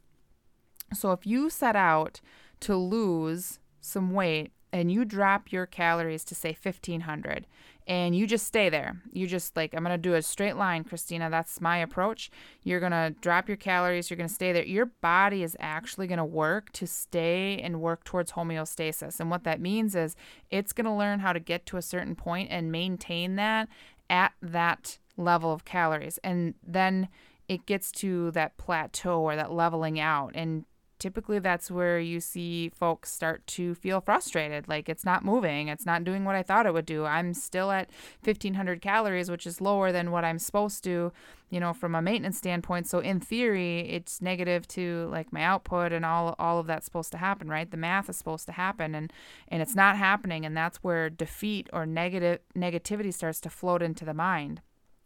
So 0.94 1.12
if 1.12 1.26
you 1.26 1.50
set 1.50 1.76
out 1.76 2.20
to 2.61 2.76
lose 2.76 3.58
some 3.80 4.12
weight 4.12 4.52
and 4.73 4.90
you 4.90 5.04
drop 5.04 5.52
your 5.52 5.66
calories 5.66 6.25
to 6.25 6.35
say 6.35 6.56
1500 6.61 7.46
and 7.87 8.16
you 8.16 8.26
just 8.26 8.47
stay 8.47 8.69
there. 8.69 9.00
You 9.12 9.26
just 9.26 9.57
like, 9.57 9.73
I'm 9.73 9.85
going 9.85 9.93
to 9.93 9.99
do 9.99 10.14
a 10.14 10.23
straight 10.23 10.57
line, 10.57 10.83
Christina. 10.83 11.31
That's 11.31 11.61
my 11.61 11.78
approach. 11.78 12.31
You're 12.62 12.81
going 12.81 12.93
to 12.93 13.14
drop 13.21 13.49
your 13.49 13.57
calories. 13.57 14.11
You're 14.11 14.16
going 14.16 14.28
to 14.28 14.35
stay 14.35 14.52
there. 14.52 14.64
Your 14.64 14.87
body 14.87 15.43
is 15.43 15.57
actually 15.61 16.09
going 16.09 16.19
to 16.19 16.25
work 16.25 16.73
to 16.73 16.87
stay 16.87 17.59
and 17.62 17.81
work 17.81 18.02
towards 18.05 18.33
homeostasis. 18.33 19.21
And 19.21 19.31
what 19.31 19.45
that 19.45 19.61
means 19.61 19.95
is 19.95 20.16
it's 20.50 20.73
going 20.73 20.87
to 20.87 20.93
learn 20.93 21.21
how 21.21 21.33
to 21.33 21.40
get 21.40 21.64
to 21.66 21.76
a 21.76 21.83
certain 21.83 22.16
point 22.16 22.50
and 22.50 22.73
maintain 22.73 23.37
that 23.37 23.69
at 24.11 24.33
that 24.43 24.99
level 25.16 25.52
of 25.52 25.64
calories. 25.64 26.19
And 26.25 26.55
then 26.66 27.09
it 27.49 27.66
gets 27.66 27.93
to 27.93 28.33
that 28.33 28.57
plateau 28.57 29.21
or 29.21 29.37
that 29.37 29.52
leveling 29.52 30.00
out. 30.00 30.33
And 30.35 30.64
typically 30.99 31.38
that's 31.38 31.71
where 31.71 31.99
you 31.99 32.21
see 32.21 32.71
folks 32.71 33.12
start 33.12 33.47
to 33.47 33.75
feel 33.75 34.00
frustrated 34.00 34.69
like 34.69 34.88
it's 34.88 35.05
not 35.05 35.25
moving 35.25 35.69
it's 35.69 35.87
not 35.87 36.05
doing 36.05 36.25
what 36.25 36.35
i 36.35 36.43
thought 36.43 36.67
it 36.67 36.73
would 36.73 36.87
do 36.87 37.05
i'm 37.05 37.35
still 37.35 37.71
at 37.71 37.91
1500 38.25 38.81
calories 38.81 39.31
which 39.31 39.47
is 39.47 39.61
lower 39.61 39.93
than 39.93 40.11
what 40.11 40.25
i'm 40.25 40.38
supposed 40.38 40.83
to 40.85 41.12
you 41.50 41.61
know 41.61 41.73
from 41.73 41.95
a 41.95 42.03
maintenance 42.03 42.38
standpoint. 42.38 42.87
So 42.87 42.99
in 42.99 43.21
theory 43.21 43.81
it's 43.81 44.21
negative 44.21 44.67
to 44.69 45.09
like 45.11 45.33
my 45.33 45.43
output 45.43 45.93
and 45.93 46.05
all 46.05 46.35
all 46.38 46.59
of 46.59 46.67
that's 46.67 46.85
supposed 46.85 47.12
to 47.12 47.19
happen 47.19 47.49
right? 47.49 47.71
The 47.71 47.76
math 47.76 48.09
is 48.09 48.17
supposed 48.17 48.47
to 48.47 48.53
happen 48.53 48.95
and 48.95 49.12
and 49.49 49.62
it's 49.62 49.75
not 49.75 49.97
happening 49.97 50.45
and 50.45 50.57
that's 50.57 50.79
where 50.79 51.09
defeat 51.11 51.69
or 51.73 51.87
negative 51.87 52.41
negativity 52.57 53.12
starts 53.12 53.41
to 53.43 53.50
float 53.50 53.83
into 53.83 54.05
the 54.05 54.15
mind. 54.15 54.61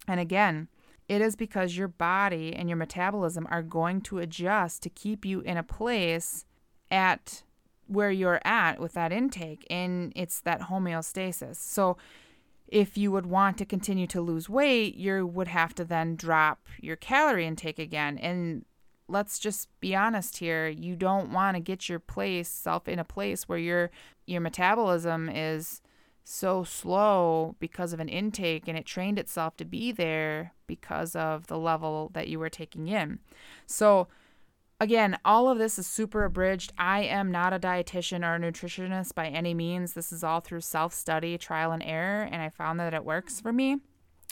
And 0.09 0.21
again 0.21 0.69
it 1.11 1.21
is 1.21 1.35
because 1.35 1.76
your 1.76 1.88
body 1.88 2.55
and 2.55 2.69
your 2.69 2.76
metabolism 2.76 3.45
are 3.50 3.64
going 3.64 4.00
to 4.00 4.21
adjust 4.21 4.81
to 4.85 4.88
keep 4.88 5.25
you 5.25 5.40
in 5.40 5.57
a 5.57 5.62
place 5.64 6.45
at 6.88 7.43
where 7.88 8.12
you're 8.12 8.40
at 8.45 8.79
with 8.79 8.93
that 8.93 9.11
intake 9.11 9.67
and 9.69 10.12
it's 10.14 10.40
that 10.43 10.61
homeostasis. 10.61 11.57
So 11.57 11.97
if 12.69 12.97
you 12.97 13.11
would 13.11 13.26
want 13.26 13.59
to 13.59 13.64
continue 13.64 14.07
to 14.07 14.21
lose 14.21 14.49
weight, 14.49 14.95
you 14.95 15.26
would 15.26 15.49
have 15.49 15.75
to 15.75 15.85
then 15.85 16.14
drop 16.14 16.69
your 16.81 16.95
calorie 16.95 17.45
intake 17.45 17.81
again. 17.81 18.17
And 18.17 18.64
let's 19.09 19.40
just 19.40 19.69
be 19.81 19.97
honest 19.97 20.37
here, 20.37 20.69
you 20.69 20.95
don't 20.95 21.33
want 21.33 21.57
to 21.57 21.61
get 21.61 21.88
your 21.88 21.99
place 21.99 22.49
self 22.49 22.87
in 22.87 23.00
a 23.00 23.05
place 23.05 23.49
where 23.49 23.59
your 23.59 23.90
your 24.26 24.40
metabolism 24.40 25.29
is 25.29 25.83
so 26.25 26.65
slow 26.65 27.57
because 27.59 27.93
of 27.93 28.00
an 28.00 28.09
intake 28.09 28.69
and 28.69 28.79
it 28.79 28.87
trained 28.87 29.19
itself 29.19 29.57
to 29.57 29.65
be 29.65 29.93
there 29.93 30.53
because 30.67 31.17
of 31.17 31.47
the 31.49 31.59
level 31.59 32.11
that 32.15 32.29
you 32.29 32.39
were 32.39 32.49
taking 32.49 32.89
in. 32.89 33.19
So, 33.67 34.09
again, 34.79 35.19
all 35.25 35.49
of 35.49 35.59
this 35.59 35.79
is 35.79 35.87
super 35.87 36.25
abridged. 36.25 36.73
I 36.79 37.03
am 37.03 37.31
not 37.31 37.53
a 37.53 37.59
dietitian 37.59 38.25
or 38.25 38.35
a 38.37 38.39
nutritionist 38.39 39.15
by 39.15 39.29
any 39.29 39.55
means. 39.55 39.95
This 39.95 40.12
is 40.12 40.23
all 40.23 40.41
through 40.41 40.61
self 40.61 40.95
study, 40.95 41.37
trial 41.39 41.73
and 41.73 41.83
error, 41.83 42.29
and 42.31 42.41
I 42.43 42.49
found 42.49 42.79
that 42.81 42.95
it 42.95 43.05
works 43.05 43.41
for 43.41 43.53
me. 43.53 43.79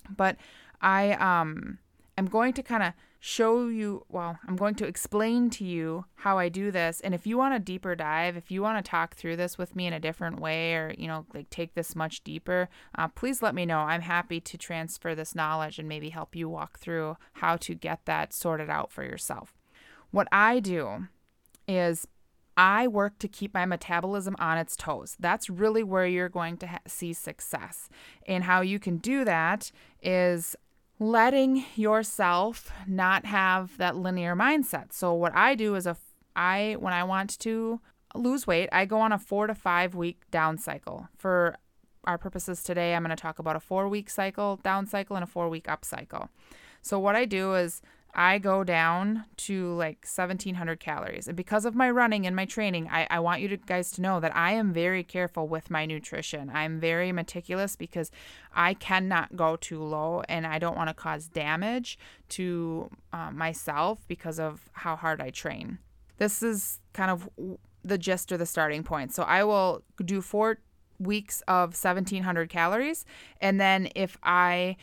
But 0.09 0.37
I 0.81 1.13
um, 1.13 1.79
am 2.19 2.27
going 2.27 2.53
to 2.55 2.63
kind 2.63 2.83
of 2.83 2.93
show 3.21 3.67
you, 3.67 4.05
well, 4.09 4.39
I'm 4.47 4.57
going 4.57 4.75
to 4.77 4.87
explain 4.87 5.51
to 5.51 5.65
you 5.65 6.05
how 6.17 6.39
I 6.39 6.49
do 6.49 6.71
this. 6.71 7.01
And 7.01 7.15
if 7.15 7.27
you 7.27 7.37
want 7.37 7.55
a 7.55 7.59
deeper 7.59 7.95
dive, 7.95 8.37
if 8.37 8.51
you 8.51 8.63
want 8.63 8.85
to 8.85 8.89
talk 8.89 9.17
through 9.17 9.37
this 9.37 9.59
with 9.59 9.75
me 9.75 9.87
in 9.87 9.93
a 9.93 10.01
different 10.01 10.41
way 10.41 10.75
or, 10.75 10.95
you 10.97 11.09
know, 11.09 11.27
like 11.35 11.51
take 11.51 11.75
this 11.75 11.97
much 11.97 12.23
deeper, 12.23 12.69
uh, 12.97 13.09
please 13.09 13.43
let 13.43 13.55
me 13.55 13.67
know. 13.67 13.81
I'm 13.81 14.03
happy 14.03 14.41
to 14.41 14.59
transfer 14.59 15.15
this 15.15 15.35
knowledge 15.35 15.79
and 15.79 15.89
maybe 15.89 16.11
help 16.11 16.37
you 16.37 16.49
walk 16.49 16.79
through 16.79 17.17
how 17.35 17.57
to 17.57 17.75
get 17.75 18.05
that 18.05 18.33
sorted 18.33 18.71
out 18.71 18.93
for 18.93 19.03
yourself. 19.03 19.55
What 20.11 20.29
I 20.31 20.61
do 20.61 21.09
is 21.67 22.07
I 22.57 22.89
work 22.89 23.19
to 23.21 23.29
keep 23.29 23.55
my 23.55 23.67
metabolism 23.67 24.35
on 24.41 24.59
its 24.59 24.77
toes. 24.77 25.17
That's 25.21 25.49
really 25.49 25.83
where 25.83 26.07
you're 26.07 26.29
going 26.29 26.57
to 26.59 26.67
ha- 26.67 26.79
see 26.87 27.13
success. 27.13 27.89
And 28.27 28.45
how 28.45 28.63
you 28.63 28.81
can 28.81 28.97
do 28.97 29.25
that 29.25 29.71
is 30.03 30.57
letting 30.99 31.65
yourself 31.77 32.73
not 32.87 33.25
have 33.25 33.77
that 33.79 33.97
linear 33.97 34.35
mindset. 34.35 34.93
So 34.93 35.15
what 35.15 35.35
I 35.35 35.55
do 35.55 35.75
is 35.75 35.87
a 35.87 35.97
I 36.35 36.77
when 36.79 36.93
I 36.93 37.03
want 37.05 37.39
to 37.41 37.81
lose 38.15 38.47
weight, 38.47 38.69
I 38.73 38.85
go 38.85 39.01
on 39.01 39.13
a 39.13 39.19
4 39.19 39.49
to 39.49 39.55
5 39.55 39.95
week 39.95 40.23
down 40.31 40.57
cycle. 40.57 41.09
For 41.17 41.57
our 42.05 42.17
purposes 42.17 42.63
today, 42.63 42.95
I'm 42.95 43.03
going 43.03 43.15
to 43.15 43.21
talk 43.21 43.39
about 43.39 43.57
a 43.57 43.61
4 43.61 43.89
week 43.89 44.09
cycle, 44.09 44.59
down 44.63 44.87
cycle 44.87 45.17
and 45.17 45.25
a 45.25 45.27
4 45.27 45.49
week 45.49 45.69
up 45.69 45.85
cycle. 45.85 46.29
So 46.81 46.99
what 46.99 47.17
I 47.17 47.25
do 47.25 47.55
is 47.55 47.83
I 48.15 48.39
go 48.39 48.65
down 48.65 49.25
to 49.37 49.75
like 49.75 50.05
1700 50.05 50.81
calories. 50.81 51.29
And 51.29 51.37
because 51.37 51.65
of 51.65 51.75
my 51.75 51.91
running 51.91 52.27
and 52.27 52.35
my 52.35 52.47
training, 52.47 52.89
I, 52.91 53.07
I 53.11 53.21
want 53.21 53.43
you 53.43 53.49
to, 53.49 53.57
guys 53.57 53.91
to 53.93 54.03
know 54.03 54.19
that 54.21 54.35
I 54.35 54.53
am 54.53 54.73
very 54.73 55.05
careful 55.05 55.47
with 55.47 55.71
my 55.71 55.87
nutrition. 55.87 56.51
I'm 56.53 56.81
very 56.81 57.13
meticulous 57.13 57.77
because 57.77 58.11
I 58.55 58.75
cannot 58.75 59.37
go 59.37 59.57
too 59.57 59.83
low 59.83 60.23
and 60.29 60.47
I 60.47 60.59
don't 60.59 60.77
want 60.77 60.89
to 60.89 60.95
cause 60.95 61.29
damage 61.29 61.99
to 62.31 62.91
uh, 63.13 63.31
myself 63.31 64.01
because 64.09 64.41
of 64.41 64.69
how 64.73 64.97
hard 64.97 65.21
I 65.21 65.31
train. 65.31 65.79
This 66.17 66.43
is 66.43 66.81
kind 66.93 67.11
of 67.11 67.29
the 67.85 67.99
gist 67.99 68.33
or 68.33 68.37
the 68.37 68.47
starting 68.47 68.83
point. 68.83 69.15
So 69.15 69.23
I 69.23 69.45
will 69.45 69.85
do 70.05 70.21
four 70.21 70.59
weeks 70.99 71.43
of 71.47 71.71
1700 71.81 72.49
calories. 72.49 73.05
And 73.41 73.61
then 73.61 73.89
if 73.95 74.19
I 74.23 74.77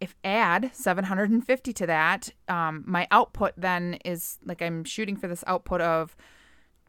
if 0.00 0.16
add 0.24 0.70
750 0.72 1.72
to 1.74 1.86
that, 1.86 2.30
um, 2.48 2.82
my 2.86 3.06
output 3.10 3.52
then 3.56 3.98
is 4.04 4.38
like 4.44 4.62
I'm 4.62 4.82
shooting 4.84 5.16
for 5.16 5.28
this 5.28 5.44
output 5.46 5.80
of 5.80 6.16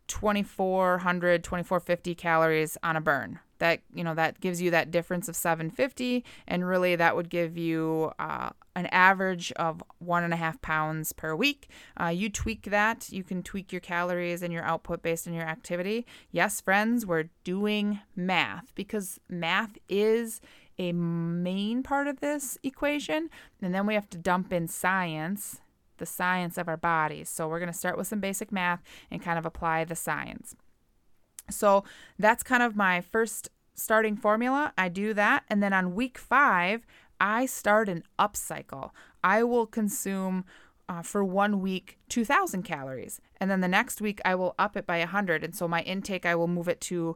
2400 0.08 1.44
2450 1.44 2.16
calories 2.16 2.78
on 2.84 2.96
a 2.96 3.02
burn. 3.02 3.40
That 3.60 3.82
you 3.94 4.04
know 4.04 4.16
that 4.16 4.40
gives 4.40 4.62
you 4.62 4.72
that 4.72 4.90
difference 4.90 5.30
of 5.30 5.36
750 5.36 6.26
and 6.48 6.68
really 6.68 6.96
that 6.96 7.16
would 7.16 7.30
give 7.30 7.58
you 7.58 8.12
uh, 8.18 8.50
an 8.76 8.88
average 8.88 9.52
of 9.54 9.84
one 10.00 10.24
and 10.24 10.34
a 10.34 10.38
half 10.38 10.62
pounds 10.62 11.14
per 11.14 11.36
week. 11.36 11.70
Uh, 12.00 12.08
you 12.08 12.30
tweak 12.30 12.64
that. 12.72 13.10
You 13.12 13.24
can 13.24 13.44
tweak 13.44 13.72
your 13.72 13.82
calories 13.82 14.42
and 14.42 14.52
your 14.52 14.64
output 14.64 15.04
based 15.04 15.28
on 15.28 15.34
your 15.34 15.46
activity. 15.46 16.08
Yes 16.32 16.60
friends 16.60 17.06
we're 17.06 17.30
doing 17.44 18.00
math 18.16 18.74
because 18.74 19.20
math 19.30 19.78
is 19.88 20.42
a 20.82 20.92
main 20.92 21.84
part 21.84 22.08
of 22.08 22.20
this 22.20 22.58
equation 22.64 23.30
and 23.62 23.74
then 23.74 23.86
we 23.86 23.94
have 23.94 24.10
to 24.10 24.18
dump 24.18 24.52
in 24.52 24.68
science 24.68 25.62
the 26.02 26.06
science 26.08 26.58
of 26.58 26.68
our 26.68 26.78
bodies. 26.78 27.30
So 27.30 27.48
we're 27.48 27.60
going 27.60 27.72
to 27.72 27.78
start 27.78 27.96
with 27.96 28.08
some 28.08 28.20
basic 28.20 28.52
math 28.52 28.82
and 29.12 29.22
kind 29.22 29.38
of 29.38 29.46
apply 29.46 29.86
the 29.86 29.96
science. 29.96 30.56
So 31.50 31.84
that's 32.18 32.44
kind 32.44 32.64
of 32.64 32.76
my 32.76 33.02
first 33.02 33.50
starting 33.76 34.18
formula. 34.18 34.74
I 34.78 34.90
do 34.90 35.14
that. 35.14 35.44
And 35.48 35.62
then 35.62 35.74
on 35.74 35.94
week 35.94 36.18
five, 36.18 36.86
I 37.20 37.46
start 37.46 37.88
an 37.88 38.04
up 38.18 38.36
cycle. 38.36 38.96
I 39.24 39.44
will 39.44 39.68
consume 39.68 40.44
uh, 40.90 41.04
for 41.04 41.24
one 41.24 41.62
week 41.62 42.00
2000 42.10 42.64
calories. 42.64 43.22
And 43.40 43.50
then 43.50 43.62
the 43.62 43.68
next 43.68 44.02
week, 44.02 44.20
I 44.26 44.34
will 44.34 44.56
up 44.58 44.76
it 44.76 44.88
by 44.88 45.00
100. 45.00 45.44
And 45.44 45.56
so 45.56 45.68
my 45.68 45.82
intake, 45.84 46.26
I 46.26 46.36
will 46.36 46.48
move 46.48 46.68
it 46.68 46.82
to 46.82 47.16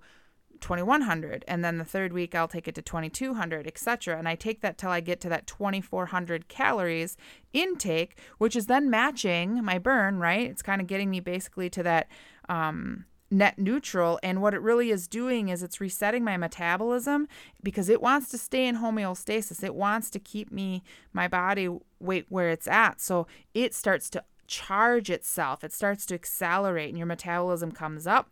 2100 0.65 1.45
and 1.47 1.63
then 1.63 1.77
the 1.77 1.85
third 1.85 2.11
week 2.11 2.33
I'll 2.33 2.47
take 2.47 2.67
it 2.67 2.73
to 2.73 2.81
2200 2.81 3.67
etc 3.67 4.17
and 4.17 4.27
I 4.27 4.33
take 4.33 4.61
that 4.61 4.79
till 4.79 4.89
I 4.89 4.99
get 4.99 5.21
to 5.21 5.29
that 5.29 5.45
2400 5.45 6.47
calories 6.47 7.17
intake 7.53 8.17
which 8.39 8.55
is 8.55 8.65
then 8.65 8.89
matching 8.89 9.63
my 9.63 9.77
burn 9.77 10.17
right? 10.17 10.49
It's 10.49 10.63
kind 10.63 10.81
of 10.81 10.87
getting 10.87 11.11
me 11.11 11.19
basically 11.19 11.69
to 11.69 11.83
that 11.83 12.07
um, 12.49 13.05
net 13.29 13.59
neutral. 13.59 14.19
And 14.23 14.41
what 14.41 14.55
it 14.55 14.61
really 14.61 14.89
is 14.89 15.07
doing 15.07 15.49
is 15.49 15.61
it's 15.61 15.79
resetting 15.79 16.23
my 16.23 16.35
metabolism 16.35 17.27
because 17.61 17.87
it 17.87 18.01
wants 18.01 18.29
to 18.29 18.37
stay 18.39 18.67
in 18.67 18.77
homeostasis. 18.77 19.63
It 19.63 19.75
wants 19.75 20.09
to 20.11 20.19
keep 20.19 20.51
me 20.51 20.83
my 21.13 21.27
body 21.27 21.69
weight 21.99 22.25
where 22.29 22.49
it's 22.49 22.67
at. 22.67 23.01
So 23.01 23.27
it 23.53 23.75
starts 23.75 24.09
to 24.11 24.23
charge 24.47 25.09
itself. 25.09 25.63
It 25.63 25.73
starts 25.73 26.05
to 26.07 26.15
accelerate 26.15 26.89
and 26.89 26.97
your 26.97 27.07
metabolism 27.07 27.71
comes 27.71 28.07
up 28.07 28.29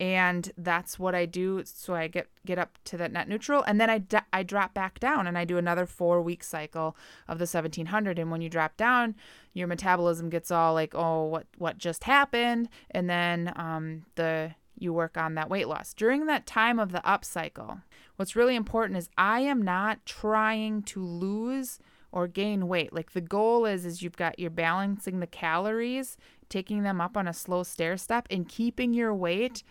and 0.00 0.50
that's 0.58 0.98
what 0.98 1.14
I 1.14 1.24
do. 1.26 1.62
So 1.64 1.94
I 1.94 2.08
get 2.08 2.28
get 2.44 2.58
up 2.58 2.78
to 2.84 2.96
that 2.96 3.12
net 3.12 3.28
neutral, 3.28 3.62
and 3.62 3.80
then 3.80 3.90
I 3.90 4.02
I 4.32 4.42
drop 4.42 4.74
back 4.74 4.98
down, 4.98 5.26
and 5.26 5.38
I 5.38 5.44
do 5.44 5.58
another 5.58 5.86
four 5.86 6.20
week 6.20 6.42
cycle 6.42 6.96
of 7.28 7.38
the 7.38 7.44
1700. 7.44 8.18
And 8.18 8.30
when 8.30 8.40
you 8.40 8.48
drop 8.48 8.76
down, 8.76 9.14
your 9.52 9.68
metabolism 9.68 10.30
gets 10.30 10.50
all 10.50 10.74
like, 10.74 10.94
oh, 10.94 11.24
what 11.24 11.46
what 11.58 11.78
just 11.78 12.04
happened, 12.04 12.68
and 12.90 13.08
then 13.08 13.52
um, 13.56 14.04
the 14.16 14.54
you 14.76 14.92
work 14.92 15.16
on 15.16 15.34
that 15.34 15.48
weight 15.48 15.68
loss 15.68 15.94
during 15.94 16.26
that 16.26 16.46
time 16.46 16.78
of 16.78 16.90
the 16.90 17.06
up 17.08 17.24
cycle. 17.24 17.80
What's 18.16 18.36
really 18.36 18.56
important 18.56 18.98
is 18.98 19.08
I 19.16 19.40
am 19.40 19.62
not 19.62 20.04
trying 20.04 20.82
to 20.82 21.04
lose 21.04 21.78
or 22.10 22.28
gain 22.28 22.68
weight. 22.68 22.92
Like 22.92 23.12
the 23.12 23.20
goal 23.20 23.66
is 23.66 23.84
is 23.84 24.02
you've 24.02 24.16
got 24.16 24.38
you're 24.38 24.50
balancing 24.50 25.20
the 25.20 25.26
calories, 25.26 26.16
taking 26.48 26.82
them 26.82 27.00
up 27.00 27.16
on 27.16 27.26
a 27.26 27.32
slow 27.32 27.62
stair 27.62 27.96
step 27.96 28.26
and 28.30 28.48
keeping 28.48 28.94
your 28.94 29.14
weight 29.14 29.62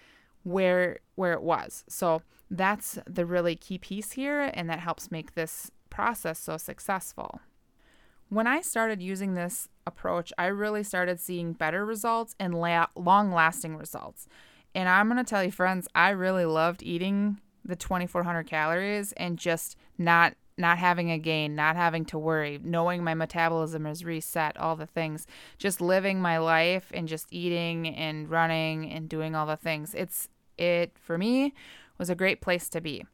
where 0.44 1.00
where 1.16 1.34
it 1.34 1.42
was. 1.42 1.84
So 1.88 2.22
that's 2.50 3.00
the 3.08 3.26
really 3.26 3.56
key 3.56 3.78
piece 3.78 4.14
here 4.14 4.52
and 4.54 4.70
that 4.70 4.80
helps 4.80 5.12
make 5.12 5.34
this 5.34 5.72
process 5.90 6.40
so 6.40 6.58
successful. 6.58 7.40
When 8.30 8.48
I 8.48 8.62
started 8.62 9.02
using 9.02 9.34
this 9.34 9.70
approach, 9.86 10.34
I 10.38 10.46
really 10.48 10.84
started 10.84 11.20
seeing 11.20 11.54
better 11.54 11.86
results 11.86 12.36
and 12.40 12.54
la- 12.56 12.88
long-lasting 12.96 13.76
results. 13.76 14.28
And 14.74 14.90
I'm 14.90 15.08
going 15.08 15.24
to 15.24 15.30
tell 15.30 15.44
you 15.44 15.52
friends, 15.52 15.88
I 15.94 16.10
really 16.10 16.46
loved 16.46 16.82
eating 16.82 17.40
the 17.64 17.76
2400 17.76 18.48
calories 18.48 19.12
and 19.14 19.38
just 19.38 19.78
not 19.98 20.34
not 20.56 20.78
having 20.78 21.10
a 21.10 21.18
gain, 21.18 21.56
not 21.56 21.76
having 21.76 22.06
to 22.06 22.20
worry, 22.20 22.60
knowing 22.64 23.04
my 23.04 23.16
metabolism 23.16 23.88
is 23.88 24.06
reset, 24.06 24.56
all 24.58 24.76
the 24.76 24.86
things, 24.86 25.26
just 25.58 25.82
living 25.82 26.22
my 26.22 26.38
life 26.38 26.92
and 26.94 27.08
just 27.08 27.26
eating 27.32 27.88
and 27.88 28.30
running 28.30 28.88
and 28.92 29.10
doing 29.10 29.34
all 29.34 29.48
the 29.48 29.58
things. 29.58 29.96
It's 29.96 30.30
it, 30.58 30.92
for 30.98 31.18
me, 31.18 31.54
was 31.98 32.10
a 32.10 32.16
great 32.16 32.42
place 32.42 32.70
to 32.70 32.82
be. 32.82 33.06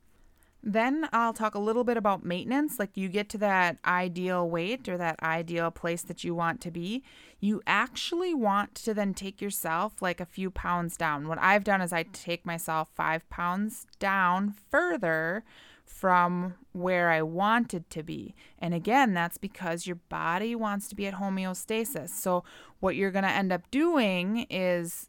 Then 0.61 1.07
I'll 1.13 1.33
talk 1.33 1.55
a 1.55 1.59
little 1.59 1.85
bit 1.85 1.95
about 1.95 2.25
maintenance. 2.25 2.79
Like 2.79 2.97
you 2.97 3.07
get 3.07 3.29
to 3.29 3.37
that 3.37 3.77
ideal 3.85 4.49
weight 4.49 4.89
or 4.89 4.97
that 4.97 5.21
ideal 5.23 5.71
place 5.71 6.01
that 6.03 6.23
you 6.23 6.35
want 6.35 6.59
to 6.61 6.71
be. 6.71 7.01
You 7.39 7.61
actually 7.65 8.33
want 8.33 8.75
to 8.75 8.93
then 8.93 9.13
take 9.13 9.41
yourself 9.41 10.01
like 10.01 10.19
a 10.19 10.25
few 10.25 10.51
pounds 10.51 10.97
down. 10.97 11.29
What 11.29 11.39
I've 11.39 11.63
done 11.63 11.79
is 11.79 11.93
I 11.93 12.03
take 12.03 12.45
myself 12.45 12.89
five 12.93 13.29
pounds 13.29 13.87
down 13.99 14.53
further 14.69 15.45
from 15.85 16.53
where 16.73 17.09
I 17.09 17.21
wanted 17.21 17.89
to 17.89 18.03
be. 18.03 18.35
And 18.59 18.73
again, 18.73 19.13
that's 19.13 19.37
because 19.37 19.87
your 19.87 19.97
body 20.07 20.55
wants 20.55 20.87
to 20.89 20.95
be 20.95 21.07
at 21.07 21.15
homeostasis. 21.15 22.09
So, 22.09 22.43
what 22.79 22.95
you're 22.95 23.11
going 23.11 23.23
to 23.23 23.29
end 23.29 23.51
up 23.51 23.69
doing 23.71 24.45
is 24.49 25.08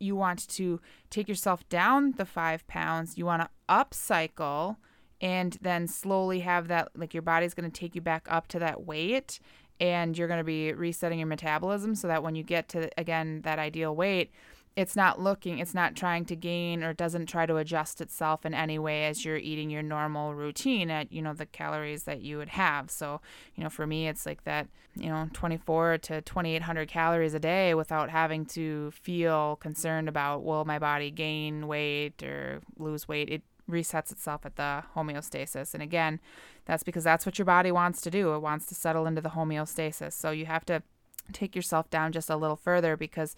you 0.00 0.16
want 0.16 0.48
to 0.48 0.80
take 1.10 1.28
yourself 1.28 1.68
down 1.68 2.12
the 2.12 2.24
five 2.24 2.66
pounds, 2.66 3.18
you 3.18 3.26
want 3.26 3.42
to 3.42 3.48
upcycle 3.68 4.76
and 5.20 5.58
then 5.60 5.88
slowly 5.88 6.40
have 6.40 6.68
that 6.68 6.88
like 6.96 7.12
your 7.12 7.22
body's 7.22 7.54
going 7.54 7.70
to 7.70 7.80
take 7.80 7.94
you 7.94 8.00
back 8.00 8.26
up 8.30 8.46
to 8.48 8.58
that 8.58 8.86
weight 8.86 9.40
and 9.80 10.16
you're 10.16 10.28
going 10.28 10.38
to 10.38 10.44
be 10.44 10.72
resetting 10.72 11.18
your 11.18 11.28
metabolism 11.28 11.94
so 11.94 12.08
that 12.08 12.22
when 12.22 12.34
you 12.34 12.42
get 12.42 12.68
to 12.68 12.88
again 12.98 13.42
that 13.42 13.58
ideal 13.58 13.94
weight 13.94 14.30
it's 14.78 14.94
not 14.94 15.20
looking 15.20 15.58
it's 15.58 15.74
not 15.74 15.96
trying 15.96 16.24
to 16.24 16.36
gain 16.36 16.84
or 16.84 16.92
doesn't 16.92 17.26
try 17.26 17.44
to 17.44 17.56
adjust 17.56 18.00
itself 18.00 18.46
in 18.46 18.54
any 18.54 18.78
way 18.78 19.06
as 19.06 19.24
you're 19.24 19.36
eating 19.36 19.70
your 19.70 19.82
normal 19.82 20.36
routine 20.36 20.88
at 20.88 21.12
you 21.12 21.20
know 21.20 21.34
the 21.34 21.46
calories 21.46 22.04
that 22.04 22.20
you 22.20 22.38
would 22.38 22.50
have. 22.50 22.88
So 22.88 23.20
you 23.56 23.64
know 23.64 23.70
for 23.70 23.88
me 23.88 24.06
it's 24.06 24.24
like 24.24 24.44
that 24.44 24.68
you 24.94 25.08
know 25.08 25.28
24 25.32 25.98
to 25.98 26.22
2800 26.22 26.88
calories 26.88 27.34
a 27.34 27.40
day 27.40 27.74
without 27.74 28.08
having 28.08 28.46
to 28.46 28.92
feel 28.92 29.56
concerned 29.56 30.08
about 30.08 30.44
will 30.44 30.64
my 30.64 30.78
body 30.78 31.10
gain 31.10 31.66
weight 31.66 32.22
or 32.22 32.60
lose 32.78 33.08
weight? 33.08 33.28
It 33.28 33.42
resets 33.68 34.12
itself 34.12 34.46
at 34.46 34.54
the 34.54 34.84
homeostasis. 34.94 35.74
And 35.74 35.82
again 35.82 36.20
that's 36.66 36.84
because 36.84 37.02
that's 37.02 37.26
what 37.26 37.36
your 37.36 37.46
body 37.46 37.72
wants 37.72 38.00
to 38.02 38.12
do. 38.12 38.32
It 38.32 38.42
wants 38.42 38.66
to 38.66 38.76
settle 38.76 39.06
into 39.06 39.22
the 39.22 39.30
homeostasis. 39.30 40.12
So 40.12 40.30
you 40.30 40.46
have 40.46 40.64
to 40.66 40.84
take 41.32 41.56
yourself 41.56 41.90
down 41.90 42.12
just 42.12 42.30
a 42.30 42.36
little 42.36 42.56
further 42.56 42.96
because 42.96 43.34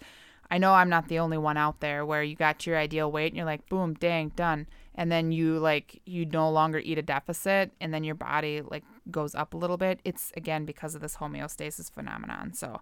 I 0.51 0.57
know 0.57 0.73
I'm 0.73 0.89
not 0.89 1.07
the 1.07 1.19
only 1.19 1.37
one 1.37 1.55
out 1.55 1.79
there 1.79 2.05
where 2.05 2.21
you 2.21 2.35
got 2.35 2.67
your 2.67 2.77
ideal 2.77 3.09
weight 3.09 3.27
and 3.27 3.37
you're 3.37 3.45
like, 3.45 3.67
boom, 3.69 3.93
dang, 3.93 4.29
done. 4.35 4.67
And 4.93 5.09
then 5.09 5.31
you 5.31 5.57
like, 5.57 6.01
you 6.05 6.25
no 6.25 6.51
longer 6.51 6.79
eat 6.79 6.97
a 6.97 7.01
deficit 7.01 7.71
and 7.79 7.93
then 7.93 8.03
your 8.03 8.15
body 8.15 8.61
like 8.61 8.83
goes 9.09 9.33
up 9.33 9.53
a 9.53 9.57
little 9.57 9.77
bit. 9.77 10.01
It's 10.03 10.33
again 10.35 10.65
because 10.65 10.93
of 10.93 11.01
this 11.01 11.15
homeostasis 11.15 11.89
phenomenon. 11.89 12.53
So 12.53 12.81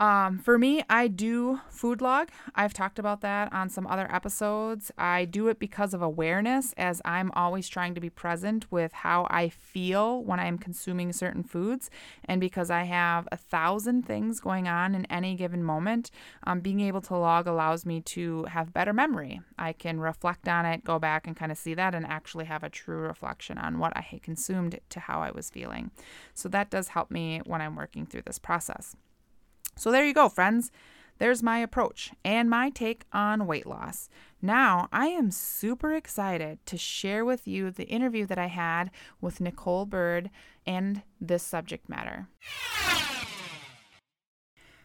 Um, 0.00 0.38
for 0.38 0.56
me, 0.56 0.82
I 0.88 1.08
do 1.08 1.60
food 1.68 2.00
log. 2.00 2.30
I've 2.54 2.72
talked 2.72 2.98
about 2.98 3.20
that 3.20 3.52
on 3.52 3.68
some 3.68 3.86
other 3.86 4.10
episodes. 4.10 4.90
I 4.96 5.26
do 5.26 5.48
it 5.48 5.58
because 5.58 5.92
of 5.92 6.00
awareness, 6.00 6.72
as 6.78 7.02
I'm 7.04 7.30
always 7.32 7.68
trying 7.68 7.94
to 7.96 8.00
be 8.00 8.08
present 8.08 8.72
with 8.72 8.94
how 8.94 9.26
I 9.28 9.50
feel 9.50 10.24
when 10.24 10.40
I'm 10.40 10.56
consuming 10.56 11.12
certain 11.12 11.42
foods. 11.42 11.90
And 12.24 12.40
because 12.40 12.70
I 12.70 12.84
have 12.84 13.28
a 13.30 13.36
thousand 13.36 14.06
things 14.06 14.40
going 14.40 14.66
on 14.66 14.94
in 14.94 15.04
any 15.06 15.34
given 15.34 15.62
moment, 15.62 16.10
um, 16.44 16.60
being 16.60 16.80
able 16.80 17.02
to 17.02 17.16
log 17.18 17.46
allows 17.46 17.84
me 17.84 18.00
to 18.00 18.44
have 18.44 18.72
better 18.72 18.94
memory. 18.94 19.42
I 19.58 19.74
can 19.74 20.00
reflect 20.00 20.48
on 20.48 20.64
it, 20.64 20.82
go 20.82 20.98
back 20.98 21.26
and 21.26 21.36
kind 21.36 21.52
of 21.52 21.58
see 21.58 21.74
that, 21.74 21.94
and 21.94 22.06
actually 22.06 22.46
have 22.46 22.62
a 22.62 22.70
true 22.70 23.00
reflection 23.00 23.58
on 23.58 23.78
what 23.78 23.94
I 23.94 24.18
consumed 24.22 24.80
to 24.88 25.00
how 25.00 25.20
I 25.20 25.30
was 25.30 25.50
feeling. 25.50 25.90
So 26.32 26.48
that 26.48 26.70
does 26.70 26.88
help 26.88 27.10
me 27.10 27.42
when 27.44 27.60
I'm 27.60 27.76
working 27.76 28.06
through 28.06 28.22
this 28.22 28.38
process. 28.38 28.96
So 29.80 29.90
there 29.90 30.04
you 30.04 30.12
go, 30.12 30.28
friends. 30.28 30.70
There's 31.16 31.42
my 31.42 31.56
approach 31.60 32.12
and 32.22 32.50
my 32.50 32.68
take 32.68 33.06
on 33.14 33.46
weight 33.46 33.66
loss. 33.66 34.10
Now, 34.42 34.90
I 34.92 35.06
am 35.06 35.30
super 35.30 35.94
excited 35.94 36.58
to 36.66 36.76
share 36.76 37.24
with 37.24 37.48
you 37.48 37.70
the 37.70 37.88
interview 37.88 38.26
that 38.26 38.36
I 38.36 38.48
had 38.48 38.90
with 39.22 39.40
Nicole 39.40 39.86
Bird 39.86 40.28
and 40.66 41.00
this 41.18 41.42
subject 41.42 41.88
matter. 41.88 42.28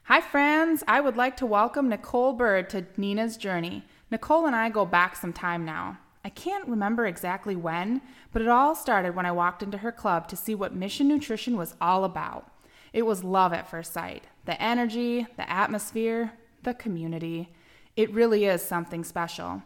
Hi, 0.04 0.22
friends. 0.22 0.82
I 0.88 1.02
would 1.02 1.18
like 1.18 1.36
to 1.38 1.46
welcome 1.46 1.90
Nicole 1.90 2.32
Bird 2.32 2.70
to 2.70 2.86
Nina's 2.96 3.36
Journey. 3.36 3.84
Nicole 4.10 4.46
and 4.46 4.56
I 4.56 4.70
go 4.70 4.86
back 4.86 5.18
some 5.18 5.34
time 5.34 5.66
now. 5.66 5.98
I 6.24 6.30
can't 6.30 6.70
remember 6.70 7.06
exactly 7.06 7.58
when, 7.58 8.02
but 8.32 8.42
it 8.42 8.48
all 8.48 8.76
started 8.76 9.14
when 9.14 9.26
I 9.26 9.34
walked 9.34 9.62
into 9.62 9.80
her 9.80 9.92
club 9.92 10.30
to 10.30 10.38
see 10.38 10.56
what 10.56 10.74
Mission 10.74 11.10
Nutrition 11.10 11.58
was 11.58 11.76
all 11.82 12.06
about. 12.06 12.50
It 12.94 13.06
was 13.06 13.26
love 13.26 13.52
at 13.52 13.70
first 13.70 13.92
sight 13.92 14.24
the 14.46 14.62
energy, 14.62 15.28
the 15.38 15.50
atmosphere, 15.50 16.34
the 16.64 16.74
community. 16.74 17.54
It 17.96 18.14
really 18.14 18.46
is 18.46 18.62
something 18.62 19.04
special. 19.04 19.64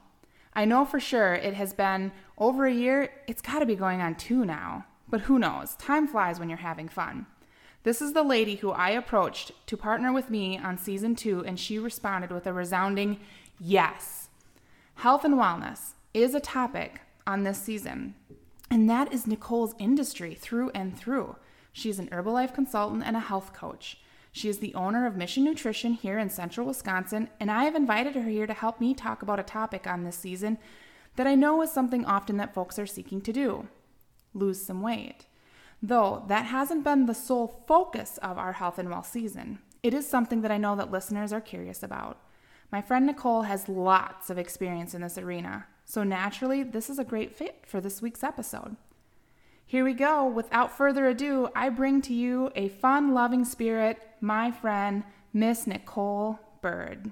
I 0.53 0.65
know 0.65 0.85
for 0.85 0.99
sure 0.99 1.33
it 1.33 1.53
has 1.53 1.73
been 1.73 2.11
over 2.37 2.65
a 2.65 2.73
year, 2.73 3.11
it's 3.27 3.41
got 3.41 3.59
to 3.59 3.65
be 3.65 3.75
going 3.75 4.01
on 4.01 4.15
two 4.15 4.45
now. 4.45 4.85
But 5.07 5.21
who 5.21 5.39
knows? 5.39 5.75
Time 5.75 6.07
flies 6.07 6.39
when 6.39 6.49
you're 6.49 6.57
having 6.59 6.87
fun. 6.87 7.25
This 7.83 8.01
is 8.01 8.13
the 8.13 8.23
lady 8.23 8.55
who 8.55 8.71
I 8.71 8.89
approached 8.89 9.51
to 9.67 9.77
partner 9.77 10.11
with 10.11 10.29
me 10.29 10.57
on 10.57 10.77
season 10.77 11.15
two, 11.15 11.43
and 11.45 11.59
she 11.59 11.79
responded 11.79 12.31
with 12.31 12.45
a 12.45 12.53
resounding 12.53 13.19
yes. 13.59 14.29
Health 14.95 15.23
and 15.23 15.35
wellness 15.35 15.93
is 16.13 16.35
a 16.35 16.39
topic 16.41 17.01
on 17.25 17.43
this 17.43 17.61
season, 17.61 18.15
and 18.69 18.89
that 18.89 19.13
is 19.13 19.25
Nicole's 19.25 19.75
industry 19.79 20.35
through 20.35 20.71
and 20.71 20.97
through. 20.97 21.37
She's 21.71 21.99
an 21.99 22.09
Herbalife 22.09 22.53
consultant 22.53 23.03
and 23.05 23.15
a 23.15 23.21
health 23.21 23.53
coach. 23.53 23.97
She 24.31 24.49
is 24.49 24.59
the 24.59 24.75
owner 24.75 25.05
of 25.05 25.15
Mission 25.15 25.43
Nutrition 25.43 25.93
here 25.93 26.19
in 26.19 26.29
central 26.29 26.67
Wisconsin, 26.67 27.29
and 27.39 27.49
I 27.49 27.63
have 27.63 27.75
invited 27.75 28.15
her 28.15 28.29
here 28.29 28.47
to 28.47 28.53
help 28.53 28.79
me 28.79 28.93
talk 28.93 29.21
about 29.21 29.39
a 29.39 29.43
topic 29.43 29.87
on 29.87 30.03
this 30.03 30.17
season 30.17 30.57
that 31.15 31.27
I 31.27 31.35
know 31.35 31.61
is 31.61 31.71
something 31.71 32.05
often 32.05 32.37
that 32.37 32.53
folks 32.53 32.77
are 32.77 32.85
seeking 32.85 33.21
to 33.21 33.33
do 33.33 33.67
lose 34.33 34.61
some 34.61 34.81
weight. 34.81 35.25
Though 35.81 36.23
that 36.27 36.45
hasn't 36.45 36.83
been 36.83 37.05
the 37.07 37.15
sole 37.15 37.63
focus 37.67 38.19
of 38.21 38.37
our 38.37 38.53
health 38.53 38.77
and 38.77 38.89
well 38.89 39.03
season, 39.03 39.59
it 39.81 39.93
is 39.93 40.07
something 40.07 40.41
that 40.41 40.51
I 40.51 40.57
know 40.57 40.75
that 40.75 40.91
listeners 40.91 41.33
are 41.33 41.41
curious 41.41 41.81
about. 41.81 42.19
My 42.71 42.81
friend 42.81 43.07
Nicole 43.07 43.43
has 43.43 43.67
lots 43.67 44.29
of 44.29 44.37
experience 44.37 44.93
in 44.93 45.01
this 45.01 45.17
arena, 45.17 45.65
so 45.85 46.03
naturally, 46.03 46.61
this 46.61 46.87
is 46.87 46.99
a 46.99 47.03
great 47.03 47.35
fit 47.35 47.63
for 47.65 47.81
this 47.81 47.99
week's 47.99 48.23
episode. 48.23 48.75
Here 49.65 49.83
we 49.83 49.93
go. 49.93 50.27
Without 50.27 50.75
further 50.75 51.07
ado, 51.07 51.49
I 51.55 51.69
bring 51.69 52.01
to 52.03 52.13
you 52.13 52.51
a 52.55 52.69
fun 52.69 53.13
loving 53.13 53.43
spirit, 53.43 53.99
my 54.21 54.51
friend, 54.51 55.03
Miss 55.33 55.67
Nicole 55.67 56.39
Bird. 56.61 57.11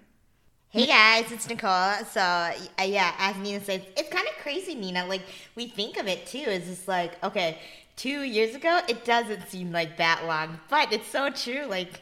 Hey 0.70 0.86
guys, 0.86 1.32
it's 1.32 1.48
Nicole. 1.48 1.94
So, 2.12 2.22
uh, 2.22 2.84
yeah, 2.84 3.14
as 3.18 3.38
Nina 3.38 3.64
said, 3.64 3.86
it's 3.96 4.10
kind 4.10 4.28
of 4.28 4.34
crazy, 4.44 4.76
Nina. 4.76 5.06
Like, 5.06 5.22
we 5.56 5.68
think 5.68 5.98
of 5.98 6.08
it 6.08 6.26
too. 6.28 6.44
It's 6.46 6.68
just 6.68 6.88
like, 6.88 7.24
okay, 7.24 7.58
two 7.96 8.22
years 8.22 8.54
ago, 8.54 8.82
it 8.88 9.06
doesn't 9.06 9.48
seem 9.50 9.72
like 9.72 9.98
that 9.98 10.26
long, 10.26 10.60
but 10.70 10.92
it's 10.92 11.08
so 11.08 11.30
true. 11.30 11.66
Like, 11.66 12.02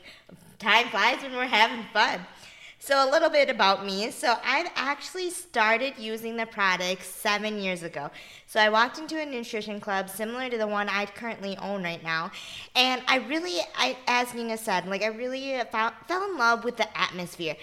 time 0.60 0.88
flies 0.88 1.22
when 1.22 1.34
we're 1.34 1.46
having 1.46 1.86
fun. 1.94 2.22
So, 2.86 3.04
a 3.04 3.10
little 3.10 3.32
bit 3.32 3.50
about 3.50 3.84
me. 3.84 4.12
So, 4.12 4.36
I've 4.44 4.70
actually 4.76 5.32
started 5.32 5.96
using 5.98 6.38
the 6.38 6.46
product 6.46 7.04
seven 7.04 7.58
years 7.58 7.82
ago. 7.82 8.12
So, 8.46 8.60
I 8.60 8.70
walked 8.70 9.00
into 9.00 9.20
a 9.20 9.26
nutrition 9.26 9.80
club 9.80 10.08
similar 10.08 10.52
to 10.52 10.58
the 10.60 10.68
one 10.68 10.88
I 10.88 11.08
currently 11.08 11.58
own 11.58 11.84
right 11.84 12.04
now. 12.04 12.30
And 12.76 13.02
I 13.08 13.26
really, 13.28 13.58
I, 13.76 13.98
as 14.06 14.36
Nina 14.36 14.56
said, 14.56 14.86
like, 14.86 15.02
I 15.02 15.08
really 15.08 15.60
found, 15.72 15.96
fell 16.08 16.30
in 16.30 16.38
love 16.38 16.64
with 16.64 16.78
the 16.78 16.88
atmosphere. 16.96 17.56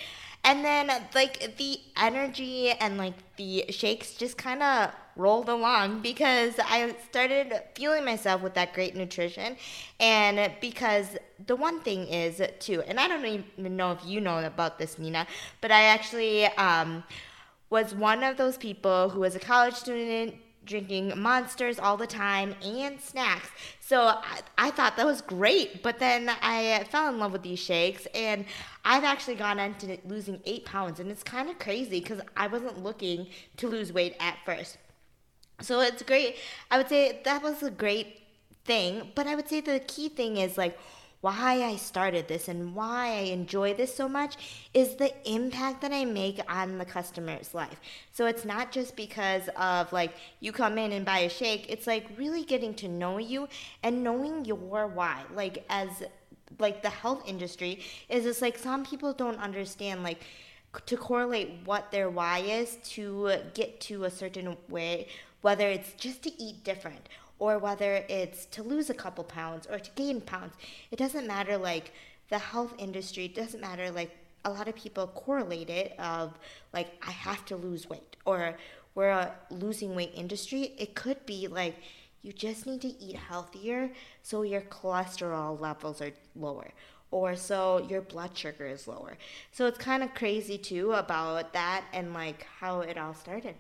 And 0.45 0.65
then, 0.65 0.91
like, 1.15 1.57
the 1.57 1.79
energy 1.97 2.71
and, 2.71 2.99
like, 2.99 3.15
the 3.37 3.67
shakes 3.71 4.15
just 4.15 4.37
kind 4.37 4.63
of 4.63 4.91
rolled 5.15 5.49
along 5.49 6.01
because 6.01 6.55
I 6.59 6.95
started 7.11 7.53
fueling 7.77 8.05
myself 8.05 8.43
with 8.43 8.55
that 8.55 8.73
great 8.73 8.97
nutrition. 8.97 9.57
And 10.01 10.53
because 10.61 11.17
the 11.47 11.55
one 11.55 11.81
thing 11.81 12.09
is, 12.09 12.43
too, 12.59 12.83
and 12.83 12.99
I 12.99 13.07
don't 13.07 13.25
even 13.25 13.77
know 13.77 13.93
if 13.93 14.05
you 14.05 14.21
know 14.21 14.45
about 14.45 14.79
this, 14.79 14.99
Nina, 14.99 15.27
but 15.61 15.71
I 15.71 15.83
actually 15.85 16.47
um, 16.47 17.05
was 17.71 17.95
one 17.95 18.25
of 18.25 18.37
those 18.37 18.57
people 18.57 19.11
who 19.11 19.21
was 19.21 19.37
a 19.37 19.41
college 19.41 19.75
student 19.75 20.35
drinking 20.65 21.13
monsters 21.19 21.79
all 21.79 21.97
the 21.97 22.07
time 22.07 22.55
and 22.63 23.01
snacks. 23.01 23.49
So 23.81 24.07
I, 24.07 24.41
I, 24.59 24.71
thought 24.71 24.97
that 24.97 25.07
was 25.07 25.21
great. 25.21 25.83
But 25.83 25.99
then 25.99 26.31
I 26.41 26.85
fell 26.91 27.09
in 27.09 27.19
love 27.19 27.33
with 27.33 27.43
these 27.43 27.59
shakes, 27.59 28.07
and 28.15 28.45
I've 28.85 29.05
actually 29.05 29.35
gone 29.35 29.59
into 29.59 29.99
losing 30.07 30.41
eight 30.45 30.65
pounds, 30.65 31.01
and 31.01 31.11
it's 31.11 31.23
kind 31.23 31.51
of 31.51 31.59
crazy 31.59 32.01
because 32.01 32.21
I 32.37 32.47
wasn't 32.47 32.83
looking 32.83 33.27
to 33.59 33.69
lose 33.69 33.93
weight 33.93 34.17
at 34.21 34.39
first. 34.45 34.79
So 35.61 35.81
it's 35.81 36.03
great. 36.03 36.37
I 36.71 36.79
would 36.79 36.89
say 36.89 37.21
that 37.25 37.43
was 37.43 37.63
a 37.63 37.71
great 37.71 38.21
thing, 38.65 39.13
but 39.15 39.27
I 39.27 39.35
would 39.35 39.49
say 39.49 39.61
the 39.61 39.81
key 39.81 40.09
thing 40.09 40.37
is 40.37 40.57
like 40.57 40.79
why 41.23 41.63
I 41.63 41.77
started 41.77 42.27
this 42.27 42.49
and 42.49 42.75
why 42.75 43.07
I 43.07 43.31
enjoy 43.31 43.75
this 43.75 43.95
so 43.95 44.09
much 44.09 44.37
is 44.75 44.97
the 44.97 45.13
impact 45.25 45.81
that 45.83 45.93
I 45.93 46.05
make 46.05 46.41
on 46.49 46.79
the 46.79 46.85
customer's 46.85 47.55
life. 47.55 47.81
So 48.13 48.27
it's 48.27 48.45
not 48.45 48.73
just 48.73 48.97
because 48.97 49.49
of 49.57 49.93
like 49.93 50.13
you 50.41 50.51
come 50.51 50.79
in 50.79 50.91
and 50.91 51.07
buy 51.07 51.21
a 51.21 51.29
shake, 51.31 51.71
it's 51.71 51.87
like 51.87 52.07
really 52.19 52.45
getting 52.45 52.75
to 52.75 52.89
know 52.89 53.19
you 53.19 53.49
and 53.85 54.03
knowing 54.03 54.45
your 54.45 54.89
why. 54.89 55.23
Like 55.33 55.65
as 55.71 56.03
like 56.59 56.83
the 56.83 56.91
health 56.91 57.23
industry 57.25 57.81
is 58.09 58.25
just 58.25 58.43
like 58.43 58.59
some 58.59 58.85
people 58.85 59.13
don't 59.13 59.39
understand 59.39 60.03
like 60.03 60.23
to 60.87 60.97
correlate 60.97 61.51
what 61.65 61.93
their 61.93 62.11
why 62.11 62.39
is 62.41 62.79
to 62.83 63.33
get 63.55 63.81
to 63.81 64.05
a 64.05 64.11
certain 64.11 64.57
way 64.69 65.07
whether 65.43 65.69
it's 65.69 65.93
just 65.95 66.23
to 66.23 66.43
eat 66.43 66.65
different 66.65 67.09
or 67.43 67.59
whether 67.59 68.05
it's 68.09 68.47
to 68.47 68.63
lose 68.63 68.89
a 68.89 68.95
couple 68.95 69.25
pounds 69.25 69.67
or 69.67 69.77
to 69.77 69.91
gain 69.97 70.21
pounds. 70.21 70.55
It 70.93 70.97
doesn't 70.97 71.27
matter 71.27 71.59
like 71.59 71.93
the 72.29 72.39
health 72.39 72.73
industry, 72.79 73.27
doesn't 73.27 73.61
matter 73.61 73.91
like 73.91 74.17
a 74.45 74.51
lot 74.51 74.69
of 74.69 74.77
people 74.77 75.09
correlate 75.09 75.69
it 75.69 75.93
of 75.99 76.39
like 76.73 77.03
I 77.05 77.11
have 77.11 77.45
to 77.47 77.57
lose 77.57 77.91
weight 77.91 78.17
or 78.25 78.57
we're 78.95 79.09
a 79.09 79.35
losing 79.51 79.97
weight 79.97 80.13
industry. 80.15 80.73
It 80.79 80.95
could 80.95 81.27
be 81.27 81.49
like 81.49 81.75
you 82.23 82.33
just 82.33 82.65
need 82.65 82.81
to 82.83 82.95
eat 83.03 83.17
healthier 83.17 83.91
so 84.23 84.43
your 84.43 84.61
cholesterol 84.61 85.61
levels 85.61 86.01
are 86.01 86.13
lower 86.37 86.71
or 87.11 87.35
so 87.35 87.85
your 87.91 88.03
blood 88.03 88.39
sugar 88.39 88.67
is 88.67 88.87
lower. 88.87 89.19
So 89.51 89.67
it's 89.67 89.79
kind 89.79 90.05
of 90.05 90.15
crazy 90.15 90.59
too 90.59 90.93
about 90.93 91.55
that 91.55 91.87
and 91.93 92.15
like 92.15 92.47
how 92.61 92.83
it 92.83 92.97
all 92.97 93.15
started. 93.15 93.57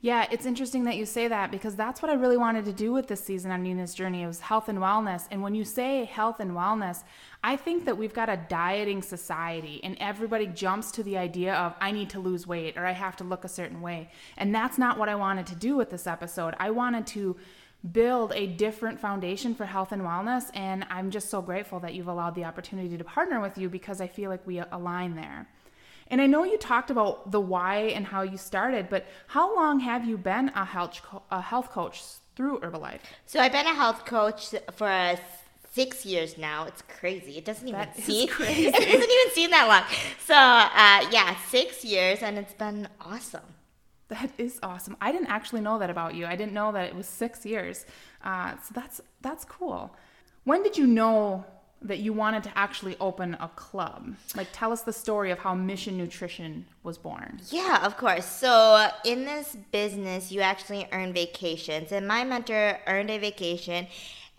Yeah, 0.00 0.28
it's 0.30 0.46
interesting 0.46 0.84
that 0.84 0.96
you 0.96 1.04
say 1.04 1.26
that 1.26 1.50
because 1.50 1.74
that's 1.74 2.00
what 2.00 2.10
I 2.10 2.14
really 2.14 2.36
wanted 2.36 2.64
to 2.66 2.72
do 2.72 2.92
with 2.92 3.08
this 3.08 3.22
season 3.22 3.50
on 3.50 3.64
Nina's 3.64 3.94
Journey. 3.94 4.22
It 4.22 4.28
was 4.28 4.38
health 4.38 4.68
and 4.68 4.78
wellness. 4.78 5.26
And 5.32 5.42
when 5.42 5.56
you 5.56 5.64
say 5.64 6.04
health 6.04 6.38
and 6.38 6.52
wellness, 6.52 7.02
I 7.42 7.56
think 7.56 7.84
that 7.84 7.98
we've 7.98 8.14
got 8.14 8.28
a 8.28 8.36
dieting 8.48 9.02
society 9.02 9.80
and 9.82 9.96
everybody 9.98 10.46
jumps 10.46 10.92
to 10.92 11.02
the 11.02 11.18
idea 11.18 11.52
of 11.54 11.74
I 11.80 11.90
need 11.90 12.10
to 12.10 12.20
lose 12.20 12.46
weight 12.46 12.76
or 12.76 12.86
I 12.86 12.92
have 12.92 13.16
to 13.16 13.24
look 13.24 13.44
a 13.44 13.48
certain 13.48 13.80
way. 13.80 14.08
And 14.36 14.54
that's 14.54 14.78
not 14.78 14.98
what 14.98 15.08
I 15.08 15.16
wanted 15.16 15.46
to 15.48 15.56
do 15.56 15.76
with 15.76 15.90
this 15.90 16.06
episode. 16.06 16.54
I 16.60 16.70
wanted 16.70 17.04
to 17.08 17.36
build 17.90 18.32
a 18.36 18.46
different 18.46 19.00
foundation 19.00 19.52
for 19.52 19.66
health 19.66 19.90
and 19.90 20.02
wellness. 20.02 20.44
And 20.54 20.86
I'm 20.90 21.10
just 21.10 21.28
so 21.28 21.42
grateful 21.42 21.80
that 21.80 21.94
you've 21.94 22.06
allowed 22.06 22.36
the 22.36 22.44
opportunity 22.44 22.96
to 22.96 23.04
partner 23.04 23.40
with 23.40 23.58
you 23.58 23.68
because 23.68 24.00
I 24.00 24.06
feel 24.06 24.30
like 24.30 24.46
we 24.46 24.62
align 24.70 25.16
there. 25.16 25.48
And 26.10 26.20
I 26.20 26.26
know 26.26 26.44
you 26.44 26.56
talked 26.58 26.90
about 26.90 27.30
the 27.30 27.40
why 27.40 27.76
and 27.96 28.06
how 28.06 28.22
you 28.22 28.38
started, 28.38 28.88
but 28.88 29.06
how 29.28 29.54
long 29.54 29.80
have 29.80 30.04
you 30.06 30.16
been 30.16 30.48
a 30.54 30.64
health 30.64 31.00
co- 31.02 31.22
a 31.30 31.40
health 31.40 31.70
coach 31.70 32.02
through 32.34 32.60
Herbalife? 32.60 33.00
So 33.26 33.40
I've 33.40 33.52
been 33.52 33.66
a 33.66 33.74
health 33.74 34.04
coach 34.04 34.54
for 34.72 35.16
six 35.72 36.06
years 36.06 36.38
now. 36.38 36.64
It's 36.64 36.82
crazy. 36.82 37.36
It 37.38 37.44
doesn't 37.44 37.68
even 37.68 37.88
seem 37.94 38.28
crazy. 38.38 38.66
it 38.66 38.72
doesn't 38.72 39.10
even 39.10 39.30
seem 39.32 39.50
that 39.50 39.68
long. 39.68 39.84
So 40.26 40.34
uh, 40.34 41.10
yeah, 41.12 41.36
six 41.48 41.84
years, 41.84 42.22
and 42.22 42.38
it's 42.38 42.54
been 42.54 42.88
awesome. 43.00 43.54
That 44.08 44.30
is 44.38 44.58
awesome. 44.62 44.96
I 45.02 45.12
didn't 45.12 45.28
actually 45.28 45.60
know 45.60 45.78
that 45.78 45.90
about 45.90 46.14
you. 46.14 46.24
I 46.24 46.34
didn't 46.34 46.54
know 46.54 46.72
that 46.72 46.86
it 46.86 46.94
was 46.96 47.06
six 47.06 47.44
years. 47.44 47.84
Uh, 48.24 48.52
so 48.62 48.72
that's 48.74 49.00
that's 49.20 49.44
cool. 49.44 49.94
When 50.44 50.62
did 50.62 50.78
you 50.78 50.86
know 50.86 51.44
that 51.80 51.98
you 51.98 52.12
wanted 52.12 52.42
to 52.42 52.58
actually 52.58 52.96
open 53.00 53.36
a 53.40 53.48
club. 53.48 54.14
Like, 54.34 54.48
tell 54.52 54.72
us 54.72 54.82
the 54.82 54.92
story 54.92 55.30
of 55.30 55.38
how 55.38 55.54
Mission 55.54 55.96
Nutrition 55.96 56.66
was 56.82 56.98
born. 56.98 57.40
Yeah, 57.50 57.84
of 57.84 57.96
course. 57.96 58.26
So, 58.26 58.88
in 59.04 59.24
this 59.24 59.56
business, 59.70 60.32
you 60.32 60.40
actually 60.40 60.88
earn 60.92 61.12
vacations, 61.12 61.92
and 61.92 62.06
my 62.06 62.24
mentor 62.24 62.78
earned 62.86 63.10
a 63.10 63.18
vacation. 63.18 63.86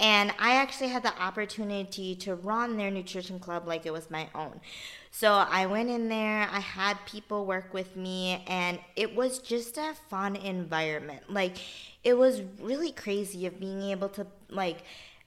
And 0.01 0.33
I 0.39 0.55
actually 0.55 0.87
had 0.87 1.03
the 1.03 1.17
opportunity 1.21 2.15
to 2.15 2.35
run 2.35 2.77
their 2.77 2.89
nutrition 2.89 3.37
club 3.37 3.67
like 3.67 3.85
it 3.85 3.91
was 3.91 4.09
my 4.09 4.29
own. 4.33 4.61
So 5.11 5.33
I 5.33 5.65
went 5.65 5.89
in 5.89 6.07
there, 6.07 6.47
I 6.49 6.59
had 6.59 6.97
people 7.05 7.45
work 7.45 7.73
with 7.73 7.97
me, 7.97 8.43
and 8.47 8.79
it 8.95 9.13
was 9.13 9.39
just 9.39 9.77
a 9.77 9.93
fun 10.09 10.37
environment. 10.37 11.23
Like, 11.29 11.57
it 12.03 12.17
was 12.17 12.41
really 12.61 12.93
crazy 12.93 13.45
of 13.45 13.59
being 13.59 13.81
able 13.81 14.07
to, 14.09 14.27
like, 14.49 14.83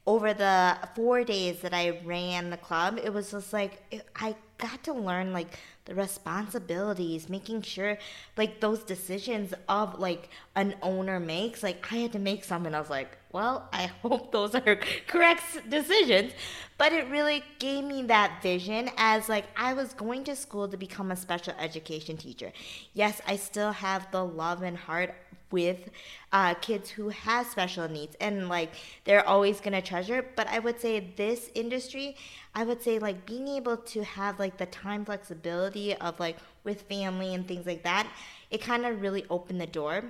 over 0.07 0.35
the 0.35 0.77
four 0.95 1.23
days 1.25 1.61
that 1.61 1.73
I 1.73 2.01
ran 2.05 2.51
the 2.51 2.57
club, 2.57 2.99
it 3.03 3.13
was 3.13 3.31
just 3.31 3.53
like 3.53 3.83
it, 3.91 4.07
I 4.17 4.35
got 4.59 4.83
to 4.85 4.93
learn 4.93 5.33
like 5.33 5.59
the 5.85 5.95
responsibilities, 5.95 7.29
making 7.29 7.63
sure 7.63 7.99
like 8.37 8.61
those 8.61 8.85
decisions 8.85 9.53
of 9.69 9.99
like 9.99 10.29
an 10.55 10.75
owner 10.83 11.21
makes. 11.21 11.63
Like 11.63 11.87
I 11.93 11.97
had 11.97 12.13
to 12.13 12.19
make 12.19 12.45
some, 12.45 12.67
and 12.67 12.75
I 12.75 12.81
was 12.81 12.91
like, 12.91 13.17
well, 13.33 13.69
I 13.73 13.87
hope 14.03 14.33
those 14.33 14.55
are 14.55 14.79
correct 15.07 15.71
decisions. 15.71 16.33
But 16.79 16.93
it 16.93 17.09
really 17.09 17.45
gave 17.61 17.85
me 17.85 18.03
that 18.05 18.43
vision 18.43 18.91
as 18.97 19.29
like 19.29 19.45
I 19.57 19.73
was 19.75 19.93
going 19.95 20.25
to 20.25 20.35
school 20.35 20.67
to 20.69 20.77
become 20.77 21.13
a 21.13 21.17
special 21.17 21.55
education 21.59 22.17
teacher. 22.17 22.53
Yes, 22.93 23.21
I 23.27 23.37
still 23.37 23.73
have 23.73 24.11
the 24.11 24.25
love 24.25 24.63
and 24.63 24.77
heart 24.77 25.15
with 25.53 25.91
uh, 26.33 26.55
kids 26.55 26.91
who 26.91 27.11
have 27.11 27.47
special 27.47 27.89
needs 27.89 28.17
and 28.21 28.49
like 28.49 28.73
they're 29.05 29.27
always 29.27 29.61
gonna 29.61 29.83
treasure 29.83 30.25
but 30.35 30.47
i 30.49 30.59
would 30.59 30.81
say 30.81 31.13
this 31.17 31.51
industry 31.55 32.17
i 32.55 32.65
would 32.65 32.83
say 32.83 32.99
like 32.99 33.27
being 33.27 33.49
able 33.49 33.77
to 33.77 34.03
have 34.03 34.39
like 34.39 34.57
the 34.57 34.67
time 34.67 35.05
flexibility 35.05 35.95
of 35.97 36.19
like 36.19 36.37
with 36.65 36.83
family 36.83 37.35
and 37.35 37.47
things 37.47 37.67
like 37.67 37.83
that 37.83 38.07
it 38.51 38.61
kind 38.61 38.87
of 38.87 39.01
really 39.01 39.25
opened 39.31 39.61
the 39.61 39.67
door 39.67 40.05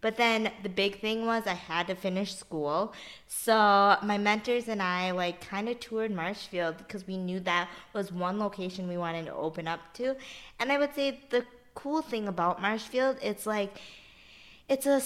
but 0.00 0.16
then 0.16 0.50
the 0.62 0.68
big 0.68 1.00
thing 1.00 1.26
was 1.26 1.46
I 1.46 1.54
had 1.54 1.86
to 1.88 1.94
finish 1.94 2.34
school. 2.34 2.94
So 3.28 3.96
my 4.02 4.16
mentors 4.18 4.68
and 4.68 4.82
I 4.82 5.10
like 5.10 5.40
kind 5.46 5.68
of 5.68 5.78
toured 5.78 6.10
Marshfield 6.10 6.78
because 6.78 7.06
we 7.06 7.16
knew 7.16 7.40
that 7.40 7.68
was 7.92 8.10
one 8.10 8.38
location 8.38 8.88
we 8.88 8.96
wanted 8.96 9.26
to 9.26 9.34
open 9.34 9.68
up 9.68 9.80
to. 9.94 10.16
And 10.58 10.72
I 10.72 10.78
would 10.78 10.94
say 10.94 11.20
the 11.30 11.44
cool 11.74 12.02
thing 12.02 12.28
about 12.28 12.62
Marshfield, 12.62 13.18
it's 13.22 13.46
like 13.46 13.78
it's 14.70 14.86
a 14.86 15.02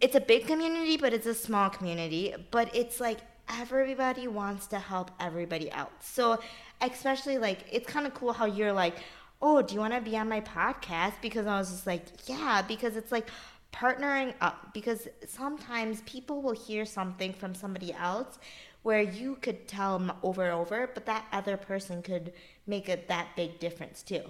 it's 0.00 0.14
a 0.14 0.20
big 0.20 0.46
community, 0.46 0.96
but 0.96 1.12
it's 1.12 1.26
a 1.26 1.34
small 1.34 1.68
community. 1.68 2.34
But 2.52 2.74
it's 2.74 3.00
like 3.00 3.18
everybody 3.60 4.28
wants 4.28 4.68
to 4.68 4.78
help 4.78 5.10
everybody 5.20 5.70
else. 5.72 5.90
So 6.00 6.38
especially 6.80 7.36
like 7.36 7.64
it's 7.72 7.86
kind 7.86 8.06
of 8.06 8.14
cool 8.14 8.32
how 8.32 8.46
you're 8.46 8.72
like, 8.72 8.94
oh, 9.42 9.60
do 9.60 9.74
you 9.74 9.80
want 9.80 9.94
to 9.94 10.00
be 10.00 10.16
on 10.16 10.28
my 10.28 10.40
podcast? 10.40 11.14
Because 11.20 11.46
I 11.46 11.58
was 11.58 11.70
just 11.70 11.86
like, 11.86 12.04
yeah, 12.26 12.62
because 12.62 12.96
it's 12.96 13.10
like 13.10 13.28
partnering 13.72 14.34
up. 14.40 14.72
Because 14.72 15.08
sometimes 15.26 16.00
people 16.02 16.40
will 16.40 16.54
hear 16.54 16.84
something 16.84 17.32
from 17.32 17.54
somebody 17.54 17.92
else 17.92 18.38
where 18.82 19.02
you 19.02 19.36
could 19.42 19.66
tell 19.66 19.98
them 19.98 20.12
over 20.22 20.44
and 20.44 20.52
over, 20.52 20.88
but 20.94 21.04
that 21.06 21.26
other 21.32 21.56
person 21.56 22.02
could 22.02 22.32
make 22.68 22.88
it 22.88 23.08
that 23.08 23.26
big 23.34 23.58
difference 23.58 24.02
too. 24.02 24.22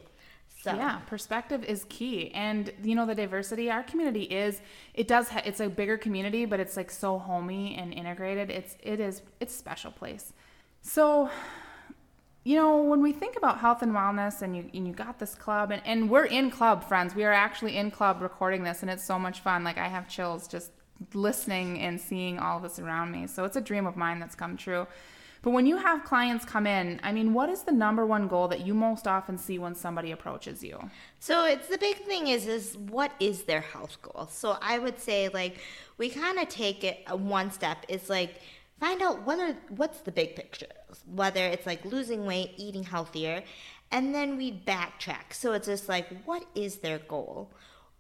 So 0.61 0.75
yeah, 0.75 0.97
perspective 1.07 1.62
is 1.62 1.87
key, 1.88 2.33
and 2.33 2.73
you 2.83 2.97
know 2.97 3.07
the 3.07 3.14
diversity. 3.14 3.71
Our 3.71 3.85
community 3.85 4.25
is 4.25 4.61
it 4.92 5.07
does 5.07 5.29
ha- 5.29 5.42
it's 5.44 5.61
a 5.61 5.68
bigger 5.68 5.97
community, 5.97 6.47
but 6.47 6.59
it's 6.59 6.77
like 6.77 6.90
so 6.90 7.16
homey 7.18 7.77
and 7.77 7.94
integrated. 7.94 8.51
It's 8.51 8.77
it 8.83 8.99
is 8.99 9.23
it's 9.38 9.55
a 9.55 9.59
special 9.59 9.92
place. 9.92 10.33
So 10.83 11.31
you 12.42 12.57
know 12.57 12.83
when 12.83 13.03
we 13.03 13.12
think 13.12 13.37
about 13.37 13.59
health 13.59 13.83
and 13.83 13.92
wellness 13.92 14.42
and 14.42 14.57
you 14.57 14.68
and 14.73 14.87
you 14.87 14.92
got 14.92 15.18
this 15.18 15.35
club 15.35 15.71
and, 15.71 15.83
and 15.85 16.09
we're 16.09 16.25
in 16.25 16.51
club 16.51 16.83
friends 16.83 17.14
we 17.14 17.23
are 17.25 17.33
actually 17.33 17.77
in 17.77 17.90
club 17.90 18.23
recording 18.23 18.62
this 18.62 18.81
and 18.81 18.90
it's 18.90 19.05
so 19.05 19.18
much 19.18 19.40
fun 19.40 19.64
like 19.64 19.77
i 19.77 19.87
have 19.88 20.09
chills 20.09 20.49
just 20.49 20.71
listening 21.12 21.79
and 21.81 22.01
seeing 22.01 22.38
all 22.38 22.57
of 22.57 22.62
this 22.62 22.79
around 22.79 23.11
me 23.11 23.27
so 23.27 23.44
it's 23.44 23.57
a 23.57 23.61
dream 23.61 23.87
of 23.87 23.97
mine 23.97 24.18
that's 24.18 24.35
come 24.35 24.57
true 24.57 24.87
but 25.42 25.51
when 25.51 25.66
you 25.66 25.77
have 25.77 26.05
clients 26.05 26.44
come 26.44 26.66
in, 26.66 27.01
I 27.03 27.12
mean, 27.12 27.33
what 27.33 27.48
is 27.48 27.62
the 27.62 27.72
number 27.72 28.05
one 28.05 28.27
goal 28.27 28.48
that 28.48 28.66
you 28.66 28.74
most 28.74 29.07
often 29.07 29.38
see 29.38 29.59
when 29.59 29.74
somebody 29.74 30.11
approaches 30.11 30.62
you? 30.62 30.79
So 31.20 31.44
it's 31.44 31.68
the 31.68 31.79
big 31.79 31.96
thing 31.98 32.29
is 32.29 32.46
is 32.46 32.77
what 32.77 33.12
is 33.20 33.44
their 33.44 33.61
health 33.61 33.98
goal? 34.03 34.29
So 34.31 34.57
I 34.61 34.79
would 34.79 34.98
say 34.98 35.29
like 35.29 35.59
we 35.96 36.11
kind 36.11 36.38
of 36.38 36.48
take 36.48 36.83
it 36.85 37.05
uh, 37.11 37.16
one 37.16 37.51
step. 37.51 37.85
It's 37.88 38.09
like 38.09 38.40
find 38.81 39.01
out 39.03 39.24
what 39.27 39.38
are 39.38 39.57
what's 39.68 40.01
the 40.01 40.12
big 40.12 40.35
picture. 40.35 40.66
Whether 41.07 41.44
it's 41.46 41.66
like 41.66 41.85
losing 41.85 42.27
weight, 42.27 42.55
eating 42.57 42.83
healthier, 42.83 43.44
and 43.92 44.14
then 44.14 44.37
we 44.37 44.53
backtrack. 44.53 45.33
So 45.33 45.53
it's 45.53 45.66
just 45.66 45.88
like 45.88 46.09
what 46.24 46.44
is 46.55 46.77
their 46.77 46.98
goal? 46.98 47.51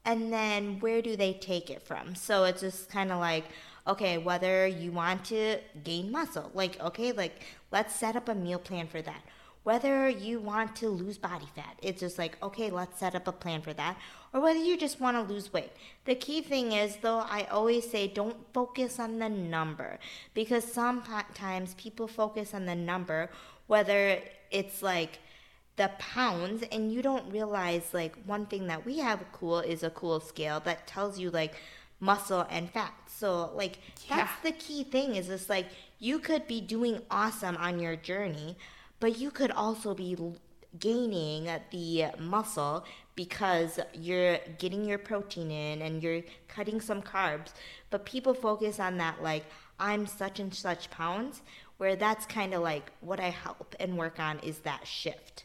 And 0.04 0.32
then 0.32 0.80
where 0.80 1.02
do 1.02 1.16
they 1.16 1.34
take 1.34 1.70
it 1.70 1.82
from? 1.82 2.14
So 2.14 2.44
it's 2.44 2.62
just 2.62 2.88
kind 2.88 3.12
of 3.12 3.20
like 3.20 3.44
okay, 3.88 4.18
whether 4.18 4.66
you 4.66 4.92
want 4.92 5.24
to 5.24 5.58
gain 5.82 6.12
muscle, 6.12 6.50
like, 6.54 6.78
okay, 6.80 7.10
like, 7.12 7.40
let's 7.72 7.94
set 7.94 8.14
up 8.14 8.28
a 8.28 8.34
meal 8.34 8.58
plan 8.58 8.86
for 8.86 9.00
that. 9.02 9.22
Whether 9.64 10.08
you 10.08 10.40
want 10.40 10.76
to 10.76 10.88
lose 10.88 11.18
body 11.18 11.48
fat, 11.54 11.78
it's 11.82 12.00
just 12.00 12.18
like, 12.18 12.38
okay, 12.42 12.70
let's 12.70 12.98
set 12.98 13.14
up 13.14 13.26
a 13.26 13.32
plan 13.32 13.60
for 13.60 13.72
that. 13.74 13.98
Or 14.32 14.40
whether 14.40 14.60
you 14.60 14.76
just 14.76 15.00
want 15.00 15.16
to 15.16 15.32
lose 15.34 15.52
weight. 15.52 15.72
The 16.04 16.14
key 16.14 16.42
thing 16.42 16.72
is, 16.72 16.96
though, 16.96 17.18
I 17.18 17.46
always 17.50 17.90
say 17.90 18.08
don't 18.08 18.36
focus 18.54 18.98
on 18.98 19.18
the 19.18 19.28
number 19.28 19.98
because 20.32 20.64
sometimes 20.64 21.74
people 21.74 22.06
focus 22.06 22.54
on 22.54 22.66
the 22.66 22.74
number, 22.74 23.30
whether 23.66 24.20
it's 24.50 24.82
like, 24.82 25.18
the 25.78 25.90
pounds 26.00 26.64
and 26.72 26.92
you 26.92 27.00
don't 27.00 27.30
realize 27.30 27.94
like 27.94 28.16
one 28.26 28.44
thing 28.46 28.66
that 28.66 28.84
we 28.84 28.98
have 28.98 29.24
cool 29.32 29.60
is 29.60 29.84
a 29.84 29.90
cool 29.90 30.18
scale 30.18 30.58
that 30.58 30.88
tells 30.88 31.20
you 31.20 31.30
like 31.30 31.54
muscle 32.00 32.46
and 32.50 32.70
fat. 32.70 32.94
So 33.06 33.50
like 33.54 33.78
yeah. 34.08 34.16
that's 34.16 34.42
the 34.42 34.52
key 34.52 34.84
thing 34.84 35.16
is 35.16 35.28
it's 35.28 35.48
like 35.48 35.66
you 35.98 36.18
could 36.18 36.46
be 36.46 36.60
doing 36.60 37.02
awesome 37.10 37.56
on 37.56 37.80
your 37.80 37.96
journey, 37.96 38.56
but 39.00 39.18
you 39.18 39.30
could 39.30 39.50
also 39.50 39.94
be 39.94 40.16
gaining 40.78 41.48
the 41.70 42.06
muscle 42.18 42.84
because 43.14 43.80
you're 43.94 44.38
getting 44.58 44.84
your 44.84 44.98
protein 44.98 45.50
in 45.50 45.82
and 45.82 46.02
you're 46.02 46.22
cutting 46.46 46.80
some 46.80 47.02
carbs. 47.02 47.52
But 47.90 48.04
people 48.04 48.34
focus 48.34 48.78
on 48.78 48.98
that 48.98 49.22
like 49.22 49.44
I'm 49.80 50.06
such 50.06 50.40
and 50.40 50.54
such 50.54 50.90
pounds 50.90 51.42
where 51.78 51.96
that's 51.96 52.26
kind 52.26 52.54
of 52.54 52.62
like 52.62 52.92
what 53.00 53.20
I 53.20 53.30
help 53.30 53.74
and 53.80 53.96
work 53.96 54.18
on 54.18 54.38
is 54.40 54.58
that 54.60 54.86
shift. 54.86 55.44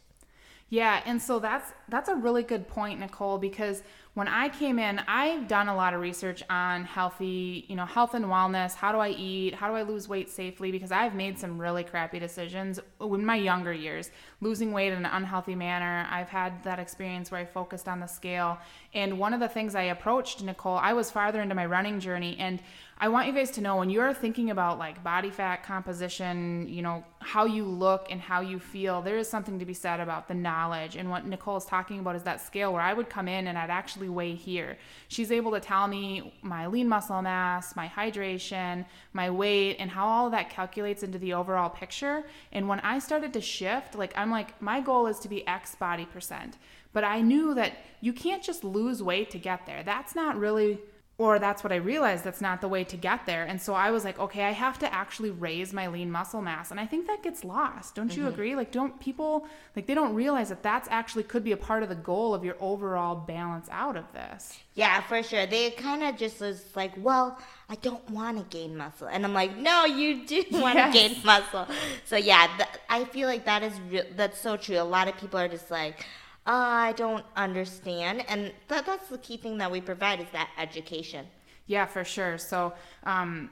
Yeah, 0.69 1.01
and 1.05 1.21
so 1.21 1.37
that's 1.37 1.71
that's 1.87 2.09
a 2.09 2.15
really 2.15 2.41
good 2.41 2.67
point, 2.67 2.99
Nicole, 2.99 3.37
because 3.37 3.83
when 4.15 4.28
I 4.28 4.49
came 4.49 4.78
in, 4.78 4.99
I've 5.08 5.47
done 5.47 5.69
a 5.69 5.76
lot 5.76 5.95
of 5.95 6.02
research 6.02 6.43
on 6.47 6.84
healthy, 6.84 7.65
you 7.67 7.76
know, 7.76 7.86
health 7.86 8.13
and 8.13 8.26
wellness. 8.26 8.76
How 8.76 8.91
do 8.91 8.99
I 8.99 9.10
eat? 9.10 9.56
How 9.56 9.67
do 9.67 9.73
I 9.73 9.82
lose 9.82 10.08
weight 10.08 10.30
safely? 10.30 10.71
Because 10.71 10.91
I've 10.91 11.15
made 11.15 11.39
some 11.39 11.60
really 11.60 11.84
crappy 11.84 12.19
decisions 12.19 12.80
in 13.02 13.26
my 13.26 13.36
younger 13.36 13.73
years, 13.73 14.12
losing 14.39 14.71
weight 14.71 14.93
in 14.93 14.99
an 14.99 15.06
unhealthy 15.08 15.56
manner. 15.56 16.08
I've 16.12 16.30
had 16.30 16.63
that 16.63 16.78
experience 16.78 17.32
where 17.32 17.41
I 17.41 17.45
focused 17.45 17.88
on 17.88 17.99
the 17.99 18.06
scale. 18.06 18.60
And 18.93 19.17
one 19.17 19.34
of 19.34 19.39
the 19.39 19.49
things 19.49 19.73
I 19.73 19.84
approached, 19.84 20.43
Nicole, 20.43 20.78
I 20.78 20.93
was 20.93 21.10
farther 21.10 21.41
into 21.41 21.56
my 21.56 21.65
running 21.65 21.99
journey. 21.99 22.38
And 22.38 22.62
I 22.99 23.10
want 23.10 23.28
you 23.28 23.34
guys 23.34 23.52
to 23.52 23.62
know 23.62 23.78
when 23.78 23.89
you're 23.89 24.13
thinking 24.13 24.52
about 24.52 24.78
like 24.78 25.04
body 25.04 25.32
fat 25.32 25.63
composition, 25.63 26.67
you 26.69 26.82
know, 26.82 27.04
how 27.19 27.45
you 27.45 27.65
look 27.65 28.08
and 28.12 28.21
how 28.21 28.41
you 28.41 28.60
feel, 28.60 29.02
there 29.02 29.17
is 29.17 29.28
something 29.28 29.60
to 29.60 29.65
be 29.65 29.73
said 29.73 29.99
about 29.99 30.28
the 30.28 30.34
knowledge. 30.34 30.95
And 30.95 31.10
what 31.10 31.26
Nicole 31.26 31.58
is 31.58 31.65
talking 31.65 31.99
about 31.99 32.15
is 32.15 32.23
that 32.23 32.39
scale 32.39 32.71
where 32.71 32.82
I 32.82 32.93
would 32.93 33.10
come 33.10 33.28
in 33.28 33.47
and 33.47 33.58
I'd 33.58 33.69
actually 33.71 34.02
weigh 34.09 34.35
here. 34.35 34.77
She's 35.07 35.31
able 35.31 35.51
to 35.51 35.59
tell 35.59 35.87
me 35.87 36.33
my 36.41 36.67
lean 36.67 36.87
muscle 36.87 37.21
mass, 37.21 37.75
my 37.75 37.87
hydration, 37.87 38.85
my 39.13 39.29
weight, 39.29 39.77
and 39.79 39.89
how 39.89 40.07
all 40.07 40.29
that 40.29 40.49
calculates 40.49 41.03
into 41.03 41.17
the 41.17 41.33
overall 41.33 41.69
picture. 41.69 42.23
And 42.51 42.67
when 42.67 42.79
I 42.79 42.99
started 42.99 43.33
to 43.33 43.41
shift, 43.41 43.95
like 43.95 44.13
I'm 44.17 44.31
like, 44.31 44.61
my 44.61 44.81
goal 44.81 45.07
is 45.07 45.19
to 45.19 45.29
be 45.29 45.45
X 45.47 45.75
body 45.75 46.05
percent. 46.05 46.57
But 46.93 47.03
I 47.03 47.21
knew 47.21 47.53
that 47.55 47.73
you 48.01 48.13
can't 48.13 48.43
just 48.43 48.63
lose 48.63 49.01
weight 49.01 49.31
to 49.31 49.39
get 49.39 49.65
there. 49.65 49.83
That's 49.83 50.15
not 50.15 50.37
really 50.37 50.79
or 51.19 51.38
that's 51.38 51.63
what 51.63 51.71
I 51.71 51.76
realized 51.76 52.23
that's 52.23 52.41
not 52.41 52.60
the 52.60 52.67
way 52.67 52.84
to 52.86 52.97
get 52.97 53.28
there. 53.28 53.43
And 53.43 53.62
so 53.62 53.76
I 53.76 53.91
was 53.91 54.04
like, 54.04 54.17
okay, 54.17 54.45
I 54.45 54.52
have 54.52 54.80
to 54.80 54.91
actually 54.91 55.30
raise 55.30 55.71
my 55.71 55.88
lean 55.88 56.10
muscle 56.10 56.41
mass. 56.41 56.71
And 56.71 56.80
I 56.80 56.88
think 56.88 57.06
that 57.06 57.21
gets 57.21 57.43
lost. 57.43 57.93
Don't 57.93 58.15
you 58.15 58.23
mm-hmm. 58.23 58.34
agree? 58.34 58.56
Like, 58.56 58.71
don't 58.71 58.99
people, 58.99 59.45
like, 59.76 59.86
they 59.86 59.93
don't 59.93 60.15
realize 60.15 60.49
that 60.49 60.63
that's 60.63 60.88
actually 60.89 61.23
could 61.23 61.43
be 61.43 61.52
a 61.52 61.58
part 61.58 61.84
of 61.84 61.89
the 61.89 61.95
goal 61.95 62.34
of 62.34 62.43
your 62.43 62.56
overall 62.60 63.15
balance 63.15 63.67
out 63.71 63.95
of 63.95 64.12
this. 64.12 64.58
Yeah, 64.73 65.02
for 65.02 65.21
sure. 65.21 65.45
They 65.45 65.69
kind 65.69 66.02
of 66.02 66.17
just 66.17 66.41
was 66.41 66.65
like, 66.76 66.93
well, 66.97 67.38
I 67.69 67.76
don't 67.76 68.10
want 68.10 68.39
to 68.39 68.58
gain 68.58 68.76
muscle. 68.76 69.08
And 69.08 69.23
I'm 69.23 69.34
like, 69.36 69.56
no, 69.56 69.86
you 69.86 70.26
do 70.26 70.43
want 70.52 70.80
to 70.80 70.89
yes. 70.91 70.93
gain 70.93 71.23
muscle. 71.23 71.67
So 72.06 72.15
yeah, 72.15 72.47
th- 72.58 72.69
I 72.89 73.04
feel 73.06 73.28
like 73.28 73.45
that 73.45 73.62
is, 73.62 73.73
re- 73.91 74.10
that's 74.15 74.39
so 74.39 74.58
true. 74.58 74.80
A 74.80 74.82
lot 74.82 75.08
of 75.08 75.15
people 75.17 75.39
are 75.39 75.47
just 75.47 75.69
like, 75.69 76.04
I 76.45 76.93
don't 76.97 77.25
understand. 77.36 78.25
And 78.27 78.51
that, 78.67 78.86
that's 78.86 79.08
the 79.08 79.17
key 79.17 79.38
thing 79.38 79.58
that 79.60 79.71
we 79.71 79.82
provide 79.82 80.19
is 80.19 80.27
that 80.34 80.49
education. 80.58 81.25
Yeah, 81.67 81.86
for 81.86 82.03
sure. 82.03 82.38
So, 82.38 82.73
um, 83.03 83.49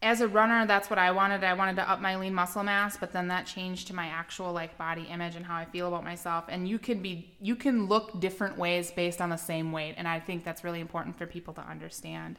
as 0.00 0.20
a 0.20 0.28
runner, 0.28 0.64
that's 0.64 0.88
what 0.88 0.98
I 0.98 1.10
wanted. 1.10 1.42
I 1.42 1.54
wanted 1.54 1.74
to 1.76 1.90
up 1.90 2.00
my 2.00 2.16
lean 2.16 2.32
muscle 2.32 2.62
mass, 2.62 2.96
but 2.96 3.12
then 3.12 3.26
that 3.28 3.46
changed 3.46 3.88
to 3.88 3.94
my 3.94 4.06
actual 4.06 4.52
like 4.52 4.78
body 4.78 5.02
image 5.10 5.34
and 5.34 5.44
how 5.44 5.56
I 5.56 5.64
feel 5.64 5.88
about 5.88 6.04
myself. 6.04 6.44
And 6.48 6.68
you 6.68 6.78
can 6.78 7.02
be 7.02 7.34
you 7.40 7.56
can 7.56 7.86
look 7.86 8.20
different 8.20 8.56
ways 8.56 8.92
based 8.92 9.20
on 9.20 9.30
the 9.30 9.36
same 9.36 9.72
weight, 9.72 9.96
and 9.98 10.06
I 10.06 10.20
think 10.20 10.44
that's 10.44 10.62
really 10.62 10.80
important 10.80 11.18
for 11.18 11.26
people 11.26 11.52
to 11.54 11.62
understand. 11.62 12.38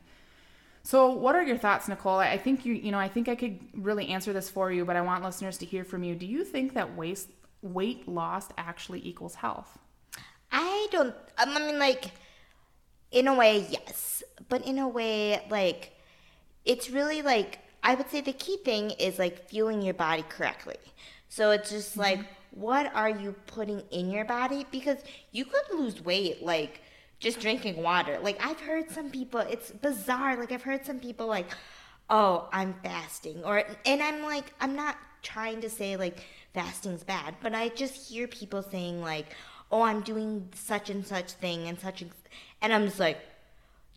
So, 0.83 1.11
what 1.11 1.35
are 1.35 1.43
your 1.43 1.57
thoughts, 1.57 1.89
Nicole? 1.89 2.19
I 2.19 2.37
think 2.37 2.65
you 2.65 2.73
you 2.73 2.91
know, 2.91 2.99
I 2.99 3.09
think 3.09 3.27
I 3.27 3.35
could 3.35 3.59
really 3.73 4.07
answer 4.07 4.31
this 4.31 4.49
for 4.49 4.71
you, 4.71 4.85
but 4.85 4.95
I 4.95 5.01
want 5.01 5.25
listeners 5.25 5.57
to 5.57 5.65
hear 5.65 5.83
from 5.83 6.03
you. 6.03 6.15
Do 6.15 6.25
you 6.25 6.45
think 6.45 6.73
that 6.75 6.95
waist 6.95 7.27
weight 7.61 8.07
loss 8.07 8.47
actually 8.57 9.05
equals 9.05 9.35
health? 9.35 9.77
I 10.51 10.87
don't 10.91 11.15
um, 11.37 11.49
I 11.55 11.59
mean 11.59 11.79
like 11.79 12.11
in 13.11 13.27
a 13.27 13.33
way, 13.33 13.65
yes. 13.69 14.23
But 14.49 14.65
in 14.65 14.79
a 14.79 14.87
way, 14.87 15.45
like 15.49 15.95
it's 16.65 16.89
really 16.89 17.21
like 17.21 17.59
I 17.83 17.95
would 17.95 18.09
say 18.09 18.21
the 18.21 18.33
key 18.33 18.57
thing 18.57 18.91
is 18.91 19.19
like 19.19 19.47
fueling 19.49 19.81
your 19.81 19.93
body 19.93 20.23
correctly. 20.27 20.77
So 21.29 21.51
it's 21.51 21.69
just 21.69 21.91
mm-hmm. 21.91 22.01
like 22.01 22.19
what 22.51 22.93
are 22.95 23.09
you 23.09 23.35
putting 23.45 23.81
in 23.91 24.09
your 24.09 24.25
body 24.25 24.65
because 24.71 24.97
you 25.31 25.45
could 25.45 25.77
lose 25.77 26.03
weight 26.03 26.43
like 26.43 26.81
just 27.19 27.39
drinking 27.39 27.81
water. 27.81 28.19
Like 28.21 28.43
I've 28.45 28.59
heard 28.59 28.89
some 28.91 29.09
people 29.09 29.41
it's 29.41 29.71
bizarre. 29.71 30.37
Like 30.37 30.51
I've 30.51 30.63
heard 30.63 30.85
some 30.85 30.99
people 30.99 31.27
like 31.27 31.47
oh, 32.09 32.49
I'm 32.51 32.73
fasting 32.83 33.43
or 33.43 33.63
and 33.85 34.01
I'm 34.01 34.23
like 34.23 34.53
I'm 34.59 34.75
not 34.75 34.97
trying 35.21 35.61
to 35.61 35.69
say 35.69 35.95
like 35.95 36.25
fasting's 36.53 37.03
bad, 37.03 37.35
but 37.41 37.53
I 37.53 37.69
just 37.69 38.09
hear 38.09 38.27
people 38.27 38.63
saying 38.63 39.01
like 39.01 39.35
oh, 39.71 39.83
I'm 39.83 40.01
doing 40.01 40.49
such 40.55 40.89
and 40.89 41.05
such 41.05 41.33
thing 41.33 41.67
and 41.67 41.79
such 41.79 42.01
and 42.01 42.11
and 42.61 42.73
I'm 42.73 42.85
just 42.85 42.99
like 42.99 43.19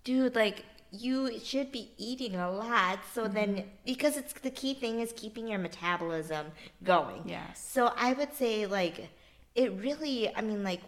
dude, 0.04 0.34
like 0.34 0.64
you 0.90 1.38
should 1.40 1.72
be 1.72 1.90
eating 1.96 2.36
a 2.36 2.50
lot. 2.50 3.00
So 3.12 3.24
mm-hmm. 3.24 3.34
then 3.34 3.64
because 3.84 4.16
it's 4.16 4.34
the 4.34 4.50
key 4.50 4.74
thing 4.74 5.00
is 5.00 5.12
keeping 5.16 5.48
your 5.48 5.58
metabolism 5.58 6.46
going. 6.84 7.22
Yes. 7.26 7.66
So 7.66 7.92
i 7.96 8.12
would 8.12 8.34
say 8.34 8.66
like 8.66 9.08
it 9.54 9.72
really 9.72 10.34
i 10.34 10.40
mean 10.40 10.62
like 10.62 10.80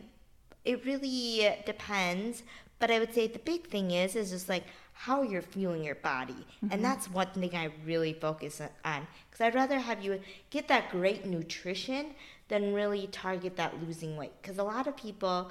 it 0.65 0.85
really 0.85 1.49
depends. 1.65 2.43
But 2.79 2.91
i 2.91 2.99
would 2.99 3.15
say 3.15 3.27
the 3.27 3.39
big 3.39 3.69
thing 3.69 3.93
is 3.93 4.15
is 4.15 4.31
just 4.31 4.49
like 4.49 4.65
how 4.93 5.23
you're 5.23 5.43
fueling 5.43 5.85
your 5.85 5.97
body. 5.97 6.35
Mm-hmm. 6.35 6.69
and 6.73 6.85
that's 6.85 7.11
one 7.11 7.29
thing 7.29 7.55
i 7.55 7.71
really 7.87 8.13
focus 8.13 8.61
on. 8.85 9.07
Because 9.31 9.41
i'd 9.47 9.55
rather 9.55 9.79
have 9.79 10.05
you 10.05 10.21
get 10.51 10.69
that 10.69 10.91
great 10.91 11.25
nutrition 11.25 12.15
than 12.49 12.75
really 12.75 13.07
target 13.09 13.57
that 13.57 13.81
losing 13.83 14.17
weight 14.17 14.33
because 14.41 14.59
a 14.59 14.65
lot 14.65 14.87
of 14.87 14.97
people 14.97 15.51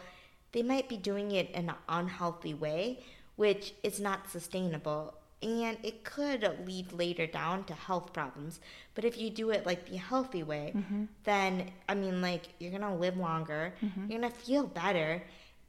they 0.52 0.62
might 0.62 0.88
be 0.88 0.98
doing 0.98 1.32
it 1.32 1.50
in 1.52 1.70
an 1.70 1.76
unhealthy 1.90 2.54
way 2.54 3.04
which 3.36 3.74
is 3.84 4.00
not 4.00 4.30
sustainable 4.30 5.14
and 5.44 5.78
it 5.84 6.04
could 6.06 6.50
lead 6.66 6.92
later 6.94 7.28
down 7.28 7.66
to 7.66 7.74
health 7.74 8.14
problems. 8.14 8.62
But 8.96 9.04
if 9.04 9.18
you 9.18 9.30
do 9.30 9.50
it 9.50 9.66
like 9.66 9.90
the 9.90 9.98
healthy 9.98 10.42
way, 10.42 10.72
mm-hmm. 10.74 11.04
then 11.26 11.72
I 11.90 11.96
mean, 11.96 12.22
like 12.22 12.48
you're 12.60 12.72
gonna 12.72 12.96
live 12.96 13.18
longer, 13.18 13.74
mm-hmm. 13.84 14.10
you're 14.10 14.22
gonna 14.22 14.34
feel 14.34 14.66
better, 14.66 15.22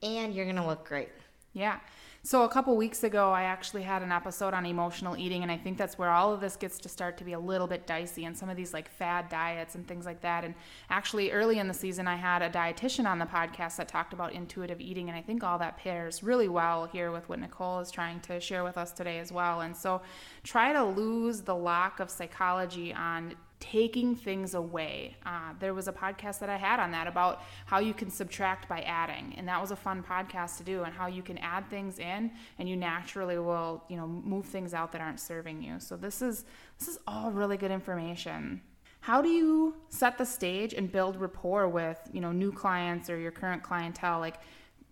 and 0.03 0.33
you're 0.35 0.47
gonna 0.47 0.67
look 0.67 0.87
great. 0.87 1.09
Yeah. 1.53 1.81
So, 2.27 2.45
a 2.45 2.49
couple 2.49 2.75
weeks 2.75 3.05
ago, 3.05 3.33
I 3.33 3.43
actually 3.43 3.83
had 3.83 4.01
an 4.01 4.11
episode 4.11 4.55
on 4.55 4.65
emotional 4.65 5.15
eating, 5.15 5.43
and 5.43 5.53
I 5.53 5.59
think 5.59 5.77
that's 5.77 5.99
where 5.99 6.09
all 6.09 6.33
of 6.33 6.41
this 6.41 6.57
gets 6.57 6.79
to 6.79 6.89
start 6.89 7.19
to 7.19 7.25
be 7.25 7.35
a 7.35 7.39
little 7.39 7.67
bit 7.67 7.87
dicey 7.87 8.25
and 8.25 8.35
some 8.35 8.49
of 8.49 8.57
these 8.57 8.73
like 8.73 8.89
fad 8.89 9.29
diets 9.29 9.75
and 9.75 9.87
things 9.87 10.07
like 10.07 10.23
that. 10.23 10.43
And 10.43 10.55
actually, 10.89 11.33
early 11.33 11.59
in 11.59 11.69
the 11.69 11.75
season, 11.75 12.09
I 12.09 12.17
had 12.17 12.41
a 12.41 12.49
dietitian 12.49 13.05
on 13.05 13.19
the 13.19 13.27
podcast 13.27 13.77
that 13.77 13.89
talked 13.89 14.15
about 14.15 14.33
intuitive 14.33 14.81
eating, 14.81 15.11
and 15.11 15.19
I 15.19 15.21
think 15.21 15.45
all 15.45 15.59
that 15.59 15.77
pairs 15.77 16.23
really 16.23 16.49
well 16.49 16.87
here 16.87 17.13
with 17.13 17.29
what 17.29 17.41
Nicole 17.41 17.81
is 17.81 17.91
trying 17.91 18.21
to 18.21 18.41
share 18.41 18.65
with 18.65 18.79
us 18.79 18.93
today 18.93 19.19
as 19.19 19.31
well. 19.31 19.61
And 19.61 19.77
so, 19.77 20.01
try 20.45 20.73
to 20.73 20.83
lose 20.83 21.43
the 21.43 21.55
lock 21.55 22.01
of 22.01 22.09
psychology 22.09 22.95
on 22.95 23.35
taking 23.73 24.15
things 24.15 24.55
away. 24.55 25.17
Uh, 25.25 25.55
there 25.59 25.73
was 25.73 25.89
a 25.89 25.93
podcast 25.93 26.39
that 26.41 26.51
I 26.51 26.57
had 26.57 26.79
on 26.81 26.91
that 26.91 27.07
about 27.07 27.43
how 27.65 27.79
you 27.79 27.95
can 27.95 28.11
subtract 28.11 28.69
by 28.69 28.81
adding, 28.83 29.35
and 29.39 29.49
that 29.49 29.61
was 29.61 29.71
a 29.71 29.77
fun 29.77 30.03
podcast 30.03 30.59
to 30.59 30.65
do, 30.65 30.83
and 30.83 30.93
how 30.93 31.07
you 31.07 31.23
can 31.23 31.39
add 31.39 31.69
things 31.71 31.99
in, 31.99 32.31
and 32.59 32.69
you 32.69 32.77
naturally 32.77 33.39
will, 33.39 33.83
you 33.89 33.97
know, 33.97 34.07
move 34.07 34.45
things 34.45 34.75
out 34.75 34.93
that 34.93 35.01
aren't 35.01 35.21
serving 35.21 35.63
you. 35.63 35.81
So 35.81 35.97
this 35.97 36.21
is 36.21 36.45
this 36.79 36.89
is 36.89 36.99
all 37.07 37.31
really 37.31 37.57
good 37.57 37.71
information. 37.71 38.61
How 39.01 39.23
do 39.23 39.29
you 39.29 39.75
set 39.89 40.19
the 40.19 40.27
stage 40.27 40.75
and 40.75 40.91
build 40.91 41.17
rapport 41.17 41.69
with, 41.69 41.99
you 42.13 42.21
know, 42.21 42.33
new 42.33 42.53
clients 42.53 43.09
or 43.09 43.19
your 43.19 43.33
current 43.33 43.63
clientele? 43.63 44.19
Like 44.19 44.41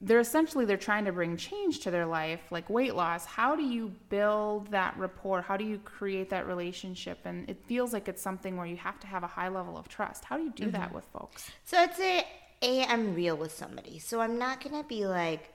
they're 0.04 0.18
essentially 0.18 0.64
they're 0.64 0.76
trying 0.76 1.04
to 1.04 1.12
bring 1.12 1.36
change 1.36 1.78
to 1.78 1.90
their 1.90 2.06
life 2.06 2.40
like 2.50 2.68
weight 2.68 2.96
loss. 2.96 3.24
How 3.24 3.54
do 3.54 3.62
you 3.62 3.92
build 4.08 4.72
that 4.72 4.98
rapport? 4.98 5.40
How 5.40 5.56
do 5.56 5.64
you 5.64 5.78
create 5.78 6.28
that 6.30 6.48
relationship? 6.48 7.20
And 7.24 7.48
it 7.48 7.64
feels 7.66 7.92
like 7.92 8.08
it's 8.08 8.20
something 8.20 8.56
where 8.56 8.66
you 8.66 8.76
have 8.76 8.98
to 9.00 9.06
have 9.06 9.22
a 9.22 9.28
high 9.28 9.48
level 9.48 9.78
of 9.78 9.88
trust. 9.88 10.24
How 10.24 10.36
do 10.36 10.42
you 10.42 10.50
do 10.50 10.64
mm-hmm. 10.64 10.72
that 10.72 10.92
with 10.92 11.04
folks? 11.12 11.50
So 11.64 11.78
i'd 11.78 11.94
say 11.94 12.26
a 12.62 12.84
i'm 12.84 13.14
real 13.14 13.36
with 13.36 13.52
somebody. 13.52 14.00
So 14.00 14.20
i'm 14.20 14.38
not 14.38 14.60
gonna 14.62 14.82
be 14.82 15.06
like 15.06 15.54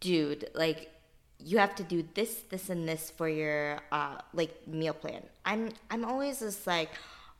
dude 0.00 0.50
like 0.54 0.90
you 1.38 1.58
have 1.58 1.76
to 1.76 1.84
do 1.84 2.04
this 2.14 2.34
this 2.50 2.70
and 2.70 2.88
this 2.88 3.10
for 3.10 3.28
your 3.28 3.78
uh 3.92 4.18
like 4.34 4.66
meal 4.66 4.92
plan. 4.94 5.22
I'm 5.44 5.70
i'm 5.88 6.04
always 6.04 6.40
just 6.40 6.66
like 6.66 6.90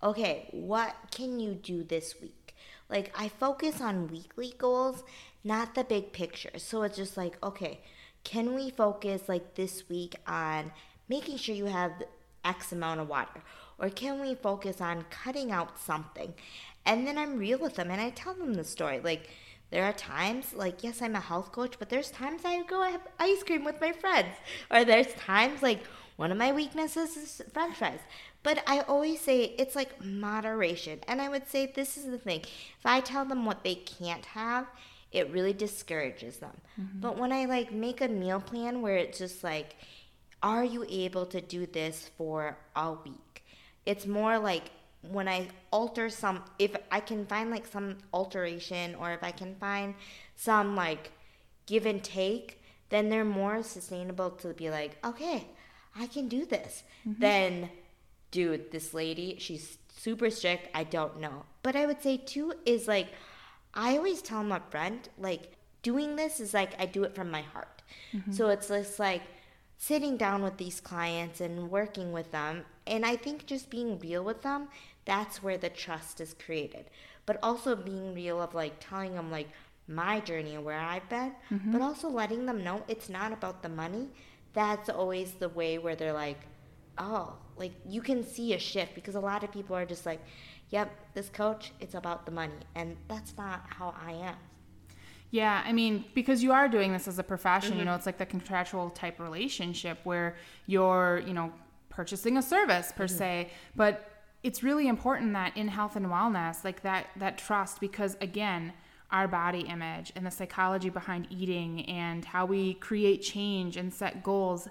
okay 0.05 0.49
what 0.53 0.95
can 1.11 1.41
you 1.41 1.55
do 1.55 1.83
this 1.83 2.15
week? 2.23 2.55
Like 2.89 3.13
i 3.19 3.27
focus 3.27 3.81
on 3.81 4.07
weekly 4.07 4.55
goals 4.57 5.03
not 5.45 5.75
the 5.75 5.85
big 5.85 6.13
picture. 6.13 6.59
So 6.59 6.83
it's 6.83 6.97
just 6.97 7.17
like, 7.17 7.37
okay, 7.43 7.81
can 8.25 8.55
we 8.55 8.71
focus 8.71 9.23
like 9.29 9.55
this 9.55 9.89
week 9.89 10.17
on 10.27 10.73
making 11.09 11.39
sure 11.39 11.55
you 11.55 11.67
have 11.67 11.93
X 12.45 12.73
amount 12.73 13.01
of 13.01 13.09
water? 13.09 13.43
Or 13.79 13.89
can 13.89 14.21
we 14.21 14.35
focus 14.35 14.81
on 14.81 15.05
cutting 15.11 15.53
out 15.53 15.79
something? 15.79 16.35
And 16.85 17.07
then 17.07 17.17
I'm 17.17 17.39
real 17.39 17.59
with 17.59 17.77
them 17.77 17.91
and 17.91 18.01
I 18.01 18.11
tell 18.11 18.35
them 18.35 18.55
the 18.55 18.65
story. 18.65 19.01
Like, 19.01 19.29
there 19.71 19.85
are 19.85 19.93
times, 19.93 20.55
like, 20.55 20.83
yes, 20.83 21.03
I'm 21.03 21.15
a 21.15 21.21
health 21.21 21.53
coach, 21.53 21.75
but 21.79 21.91
there's 21.91 22.11
times 22.11 22.43
I 22.45 22.63
go 22.63 22.83
have 22.83 23.03
ice 23.19 23.43
cream 23.43 23.65
with 23.65 23.81
my 23.81 23.93
friends. 23.93 24.35
Or 24.71 24.85
there's 24.85 25.13
times, 25.15 25.63
like, 25.63 25.81
one 26.17 26.33
of 26.33 26.39
my 26.39 26.53
weaknesses 26.53 27.17
is 27.17 27.43
french 27.53 27.77
fries. 27.77 28.01
But 28.43 28.63
I 28.67 28.81
always 28.81 29.21
say 29.21 29.55
it's 29.59 29.77
like 29.77 30.03
moderation. 30.05 31.01
And 31.07 31.21
I 31.21 31.29
would 31.29 31.49
say 31.49 31.67
this 31.67 31.97
is 31.97 32.07
the 32.07 32.19
thing 32.19 32.41
if 32.41 32.85
I 32.85 33.01
tell 33.01 33.25
them 33.25 33.45
what 33.45 33.63
they 33.63 33.77
can't 33.77 34.25
have, 34.27 34.67
it 35.13 35.31
really 35.31 35.53
discourages 35.53 36.39
them. 36.39 36.57
Mm-hmm. 36.81 37.01
But 37.01 37.19
when 37.19 37.33
I 37.33 37.47
like 37.47 37.73
make 37.73 38.01
a 38.01 38.09
meal 38.09 38.41
plan 38.41 38.83
where 38.83 38.97
it's 38.97 39.19
just 39.19 39.43
like, 39.43 39.77
are 40.43 40.65
you 40.65 40.85
able 40.89 41.27
to 41.27 41.41
do 41.41 41.67
this 41.67 42.11
for 42.17 42.59
a 42.77 42.93
week? 42.93 43.45
It's 43.87 44.07
more 44.07 44.39
like 44.39 44.65
when 45.03 45.29
I 45.29 45.49
alter 45.71 46.11
some, 46.11 46.43
if 46.59 46.77
I 46.91 47.01
can 47.01 47.27
find 47.27 47.51
like 47.51 47.67
some 47.67 47.99
alteration 48.13 48.95
or 48.97 49.13
if 49.13 49.23
I 49.23 49.31
can 49.31 49.55
find 49.57 49.95
some 50.37 50.77
like 50.77 51.11
give 51.67 51.87
and 51.87 52.03
take, 52.03 52.63
then 52.91 53.09
they're 53.09 53.25
more 53.25 53.63
sustainable 53.63 54.31
to 54.31 54.49
be 54.55 54.71
like, 54.71 54.99
okay, 55.05 55.47
I 55.97 56.07
can 56.07 56.29
do 56.29 56.45
this. 56.45 56.83
Mm-hmm. 57.07 57.21
Then, 57.21 57.71
dude, 58.31 58.71
this 58.71 58.95
lady, 58.95 59.37
she's 59.39 59.79
super 59.97 60.31
strict. 60.31 60.69
I 60.75 60.85
don't 60.85 61.21
know. 61.21 61.45
But 61.63 61.77
I 61.77 61.87
would 61.87 62.03
say, 62.03 62.17
too, 62.17 62.55
is 62.65 62.89
like, 62.89 63.09
I 63.75 63.97
always 63.97 64.23
tell 64.23 64.43
my 64.43 64.61
friend, 64.71 65.09
like, 65.19 65.53
doing 65.83 66.17
this 66.17 66.41
is 66.41 66.55
like 66.55 66.73
I 66.81 66.87
do 66.87 67.05
it 67.05 67.15
from 67.15 67.31
my 67.31 67.43
heart. 67.43 67.83
Mm-hmm. 68.13 68.33
So 68.33 68.49
it's 68.49 68.69
just 68.69 68.99
like 68.99 69.23
sitting 69.77 70.17
down 70.17 70.43
with 70.43 70.57
these 70.57 70.81
clients 70.81 71.41
and 71.41 71.71
working 71.71 72.13
with 72.13 72.31
them. 72.33 72.65
And 72.87 73.07
I 73.07 73.17
think 73.17 73.47
just 73.47 73.71
being 73.71 73.99
real 73.99 74.25
with 74.25 74.43
them, 74.43 74.69
that's 75.05 75.43
where 75.43 75.59
the 75.59 75.69
trust 75.69 76.21
is 76.21 76.35
created. 76.35 76.87
But 77.27 77.39
also 77.43 77.77
being 77.77 78.15
real 78.15 78.43
of 78.43 78.55
like 78.55 78.75
telling 78.81 79.15
them 79.15 79.31
like 79.31 79.49
my 79.87 80.21
journey 80.21 80.55
and 80.55 80.65
where 80.65 80.81
I've 80.81 81.09
been, 81.09 81.33
mm-hmm. 81.51 81.73
but 81.73 81.81
also 81.81 82.09
letting 82.09 82.45
them 82.47 82.63
know 82.65 82.83
it's 82.89 83.09
not 83.09 83.33
about 83.33 83.63
the 83.63 83.69
money. 83.69 84.09
That's 84.53 84.89
always 84.89 85.33
the 85.33 85.49
way 85.49 85.79
where 85.79 85.97
they're 85.97 86.13
like, 86.13 86.41
oh, 86.99 87.35
like 87.57 87.73
you 87.87 88.03
can 88.03 88.25
see 88.25 88.55
a 88.55 88.59
shift 88.59 88.95
because 88.95 89.15
a 89.15 89.21
lot 89.21 89.45
of 89.45 89.53
people 89.53 89.77
are 89.77 89.87
just 89.87 90.05
like, 90.05 90.21
yep, 90.71 90.91
this 91.15 91.29
coach, 91.29 91.73
it's 91.81 91.95
about 91.95 92.27
the 92.27 92.33
money. 92.33 92.53
And 92.75 92.97
that's 93.09 93.37
not 93.37 93.65
how 93.69 93.95
I 94.05 94.13
am. 94.13 94.37
Yeah, 95.31 95.63
I 95.65 95.73
mean, 95.73 96.05
because 96.15 96.43
you 96.43 96.53
are 96.53 96.69
doing 96.69 96.93
this 96.93 97.07
as 97.07 97.19
a 97.19 97.23
profession, 97.23 97.73
mm-hmm. 97.73 97.81
you 97.81 97.85
know, 97.85 97.95
it's 97.95 98.07
like 98.07 98.19
the 98.19 98.27
contractual 98.27 98.91
type 98.91 99.21
relationship 99.21 99.99
where 100.05 100.37
you're, 100.67 101.23
you 101.27 101.35
know, 101.35 101.53
purchasing 101.91 102.39
a 102.39 102.43
service 102.43 102.93
per 102.93 103.07
mm-hmm. 103.07 103.17
se, 103.17 103.51
but 103.77 104.11
it's 104.43 104.63
really 104.63 104.89
important 104.89 105.33
that 105.35 105.55
in 105.57 105.69
health 105.69 105.97
and 105.97 106.07
wellness, 106.07 106.65
like 106.65 106.83
that 106.83 107.09
that 107.17 107.37
trust 107.37 107.81
because 107.81 108.17
again, 108.21 108.73
our 109.11 109.29
body 109.29 109.61
image 109.63 110.13
and 110.17 110.25
the 110.25 110.31
psychology 110.31 110.89
behind 110.89 111.27
eating 111.29 111.85
and 111.87 112.25
how 112.25 112.47
we 112.47 112.75
create 112.75 113.21
change 113.21 113.77
and 113.77 113.93
set 113.93 114.23
goals 114.23 114.69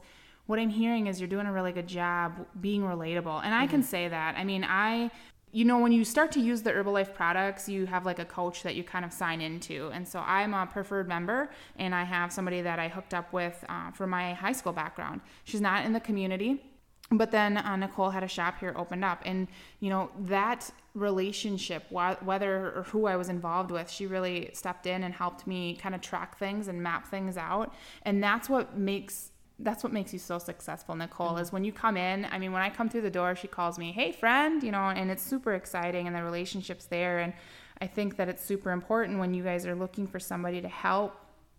what 0.48 0.60
I'm 0.60 0.70
hearing 0.70 1.08
is 1.08 1.20
you're 1.20 1.28
doing 1.28 1.46
a 1.46 1.52
really 1.52 1.74
good 1.74 1.88
job 1.88 2.46
being 2.60 2.82
relatable. 2.82 3.42
And 3.44 3.54
I 3.54 3.64
mm-hmm. 3.64 3.72
can 3.72 3.84
say 3.84 4.08
that. 4.08 4.36
I 4.38 4.44
mean, 4.44 4.66
I 4.68 5.12
you 5.58 5.66
know, 5.66 5.80
when 5.80 5.92
you 5.92 6.06
start 6.06 6.32
to 6.34 6.40
use 6.40 6.62
the 6.62 6.72
Herbalife 6.72 7.16
products, 7.16 7.68
you 7.68 7.88
have 7.88 8.06
like 8.06 8.20
a 8.20 8.26
coach 8.26 8.62
that 8.62 8.76
you 8.76 8.84
kind 8.84 9.04
of 9.04 9.12
sign 9.12 9.42
into. 9.42 9.90
And 9.92 10.08
so 10.08 10.20
I'm 10.20 10.54
a 10.54 10.68
preferred 10.68 11.08
member, 11.08 11.50
and 11.78 11.96
I 11.96 12.04
have 12.04 12.32
somebody 12.32 12.62
that 12.62 12.78
I 12.78 12.88
hooked 12.88 13.16
up 13.16 13.34
with 13.34 13.66
uh, 13.68 13.90
for 13.90 14.06
my 14.06 14.36
high 14.36 14.52
school 14.52 14.72
background. 14.72 15.22
She's 15.46 15.60
not 15.60 15.84
in 15.84 15.94
the 15.94 16.00
community. 16.00 16.62
but 17.10 17.32
then 17.32 17.58
uh, 17.58 17.76
Nicole 17.76 18.12
had 18.12 18.24
a 18.24 18.28
shop 18.28 18.60
here 18.60 18.72
opened 18.78 19.04
up, 19.04 19.24
and 19.26 19.48
you 19.80 19.90
know 19.90 20.12
that 20.26 20.70
relationship, 20.94 21.84
wh- 21.90 22.22
whether 22.24 22.74
or 22.78 22.84
who 22.92 23.08
I 23.08 23.16
was 23.16 23.30
involved 23.30 23.72
with, 23.72 23.90
she 23.90 24.06
really 24.06 24.52
stepped 24.54 24.86
in 24.86 25.04
and 25.04 25.12
helped 25.12 25.48
me 25.48 25.76
kind 25.76 25.96
of 25.96 26.02
track 26.02 26.38
things 26.38 26.68
and 26.68 26.84
map 26.84 27.08
things 27.08 27.36
out, 27.36 27.74
and 28.04 28.24
that's 28.24 28.48
what 28.48 28.78
makes 28.78 29.32
that's 29.60 29.84
what 29.84 29.92
makes 29.92 30.14
you 30.14 30.20
so 30.20 30.38
successful, 30.38 30.96
Nicole, 30.96 31.30
mm-hmm. 31.30 31.42
is 31.42 31.52
when 31.52 31.64
you 31.64 31.72
come 31.72 31.98
in. 31.98 32.26
I 32.26 32.38
mean, 32.38 32.52
when 32.52 32.62
I 32.62 32.70
come 32.70 32.90
through 32.90 33.02
the 33.02 33.10
door, 33.10 33.36
she 33.36 33.48
calls 33.48 33.80
me, 33.80 33.92
"Hey, 33.92 34.12
friend," 34.12 34.62
you 34.62 34.72
know, 34.72 34.90
and 34.90 35.10
it's 35.10 35.24
super 35.24 35.54
exciting, 35.54 36.08
and 36.08 36.16
the 36.16 36.24
relationship's 36.24 36.86
there, 36.86 37.20
and 37.20 37.34
I 37.82 37.88
think 37.88 38.18
that 38.18 38.30
it's 38.30 38.44
super 38.44 38.72
important 38.72 39.20
when 39.20 39.34
you 39.34 39.44
guys 39.44 39.66
are 39.66 39.76
looking 39.76 40.08
for 40.08 40.20
somebody 40.20 40.62
to 40.62 40.68
help 40.68 41.16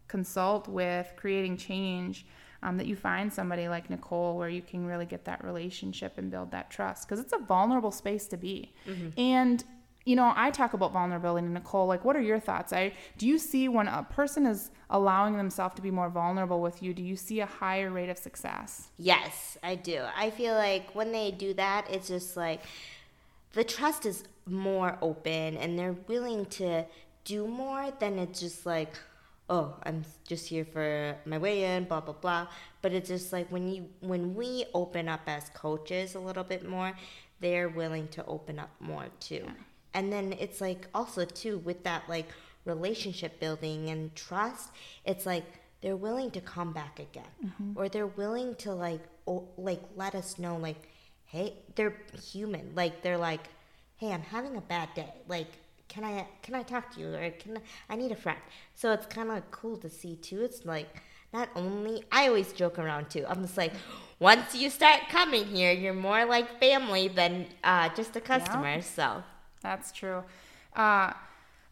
consult 0.08 0.68
with 0.68 1.12
creating 1.16 1.56
change 1.56 2.26
um, 2.62 2.76
that 2.76 2.86
you 2.86 2.96
find 2.96 3.32
somebody 3.32 3.68
like 3.68 3.88
Nicole 3.88 4.36
where 4.36 4.48
you 4.48 4.62
can 4.62 4.86
really 4.86 5.06
get 5.06 5.24
that 5.26 5.44
relationship 5.44 6.18
and 6.18 6.30
build 6.30 6.50
that 6.50 6.70
trust 6.70 7.06
because 7.08 7.20
it's 7.20 7.32
a 7.32 7.38
vulnerable 7.38 7.90
space 7.90 8.26
to 8.28 8.36
be. 8.36 8.72
Mm-hmm. 8.86 9.20
And 9.20 9.64
you 10.08 10.16
know, 10.16 10.32
I 10.34 10.50
talk 10.50 10.72
about 10.72 10.94
vulnerability, 10.94 11.46
Nicole. 11.46 11.86
Like, 11.86 12.02
what 12.02 12.16
are 12.16 12.22
your 12.22 12.40
thoughts? 12.40 12.72
I 12.72 12.94
do 13.18 13.28
you 13.28 13.36
see 13.36 13.68
when 13.68 13.88
a 13.88 14.04
person 14.04 14.46
is 14.46 14.70
allowing 14.88 15.36
themselves 15.36 15.74
to 15.74 15.82
be 15.82 15.90
more 15.90 16.08
vulnerable 16.08 16.62
with 16.62 16.82
you? 16.82 16.94
Do 16.94 17.02
you 17.02 17.14
see 17.14 17.40
a 17.40 17.46
higher 17.46 17.90
rate 17.90 18.08
of 18.08 18.16
success? 18.16 18.88
Yes, 18.96 19.58
I 19.62 19.74
do. 19.74 20.02
I 20.16 20.30
feel 20.30 20.54
like 20.54 20.94
when 20.94 21.12
they 21.12 21.30
do 21.30 21.52
that, 21.54 21.90
it's 21.90 22.08
just 22.08 22.38
like 22.38 22.62
the 23.52 23.64
trust 23.64 24.06
is 24.06 24.24
more 24.46 24.96
open, 25.02 25.58
and 25.58 25.78
they're 25.78 25.98
willing 26.06 26.46
to 26.46 26.86
do 27.24 27.46
more 27.46 27.92
than 28.00 28.18
it's 28.18 28.40
just 28.40 28.64
like, 28.64 28.94
oh, 29.50 29.74
I'm 29.82 30.06
just 30.26 30.48
here 30.48 30.64
for 30.64 31.16
my 31.26 31.36
weigh 31.36 31.76
in, 31.76 31.84
blah 31.84 32.00
blah 32.00 32.14
blah. 32.14 32.46
But 32.80 32.94
it's 32.94 33.10
just 33.10 33.30
like 33.30 33.52
when 33.52 33.68
you 33.68 33.90
when 34.00 34.34
we 34.34 34.64
open 34.72 35.06
up 35.06 35.20
as 35.26 35.50
coaches 35.50 36.14
a 36.14 36.18
little 36.18 36.44
bit 36.44 36.66
more, 36.66 36.94
they're 37.40 37.68
willing 37.68 38.08
to 38.08 38.24
open 38.24 38.58
up 38.58 38.70
more 38.80 39.08
too. 39.20 39.42
Yeah. 39.44 39.52
And 39.98 40.12
then 40.12 40.32
it's 40.38 40.60
like 40.60 40.86
also 40.94 41.24
too 41.24 41.58
with 41.58 41.82
that 41.82 42.08
like 42.08 42.28
relationship 42.64 43.40
building 43.40 43.90
and 43.90 44.14
trust, 44.14 44.70
it's 45.04 45.26
like 45.26 45.44
they're 45.80 45.96
willing 45.96 46.30
to 46.30 46.40
come 46.40 46.72
back 46.72 47.00
again, 47.00 47.32
mm-hmm. 47.44 47.72
or 47.74 47.88
they're 47.88 48.06
willing 48.22 48.54
to 48.56 48.72
like 48.72 49.00
o- 49.26 49.48
like 49.56 49.82
let 49.96 50.14
us 50.14 50.38
know 50.38 50.56
like, 50.56 50.88
hey, 51.24 51.54
they're 51.74 51.96
human. 52.30 52.70
Like 52.76 53.02
they're 53.02 53.18
like, 53.18 53.40
hey, 53.96 54.12
I'm 54.12 54.22
having 54.22 54.56
a 54.56 54.60
bad 54.60 54.88
day. 54.94 55.12
Like 55.26 55.48
can 55.88 56.04
I 56.04 56.28
can 56.42 56.54
I 56.54 56.62
talk 56.62 56.94
to 56.94 57.00
you 57.00 57.08
or 57.14 57.30
can 57.30 57.56
I, 57.56 57.60
I 57.90 57.96
need 57.96 58.12
a 58.12 58.20
friend? 58.24 58.38
So 58.76 58.92
it's 58.92 59.06
kind 59.06 59.32
of 59.32 59.50
cool 59.50 59.76
to 59.78 59.90
see 59.90 60.14
too. 60.14 60.42
It's 60.42 60.64
like 60.64 61.02
not 61.32 61.48
only 61.56 62.04
I 62.12 62.28
always 62.28 62.52
joke 62.52 62.78
around 62.78 63.10
too. 63.10 63.24
I'm 63.28 63.42
just 63.42 63.56
like, 63.56 63.72
once 64.20 64.54
you 64.54 64.70
start 64.70 65.00
coming 65.10 65.44
here, 65.44 65.72
you're 65.72 65.92
more 65.92 66.24
like 66.24 66.60
family 66.60 67.08
than 67.08 67.46
uh, 67.64 67.88
just 67.96 68.14
a 68.14 68.20
customer. 68.20 68.76
Yeah, 68.76 68.80
so 68.80 69.24
that's 69.62 69.92
true. 69.92 70.24
Uh, 70.76 71.12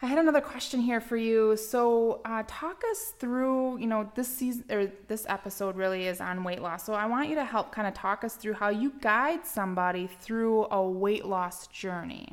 I 0.03 0.07
had 0.07 0.18
another 0.18 0.43
question 0.43 0.80
here 0.80 1.01
for 1.01 1.16
you. 1.16 1.57
So, 1.57 2.20
uh, 2.24 2.43
talk 2.47 2.82
us 2.91 3.14
through. 3.18 3.78
You 3.78 3.87
know, 3.87 4.11
this 4.14 4.28
season 4.28 4.64
or 4.70 4.91
this 5.09 5.24
episode 5.28 5.74
really 5.74 6.07
is 6.07 6.20
on 6.20 6.45
weight 6.45 6.61
loss. 6.61 6.84
So, 6.84 6.93
I 6.93 7.07
want 7.07 7.30
you 7.30 7.34
to 7.37 7.45
help 7.45 7.72
kind 7.72 7.89
of 7.89 7.95
talk 7.95 8.22
us 8.22 8.37
through 8.37 8.55
how 8.55 8.68
you 8.68 8.93
guide 9.01 9.47
somebody 9.47 10.07
through 10.07 10.66
a 10.70 10.87
weight 10.87 11.24
loss 11.24 11.66
journey. 11.68 12.28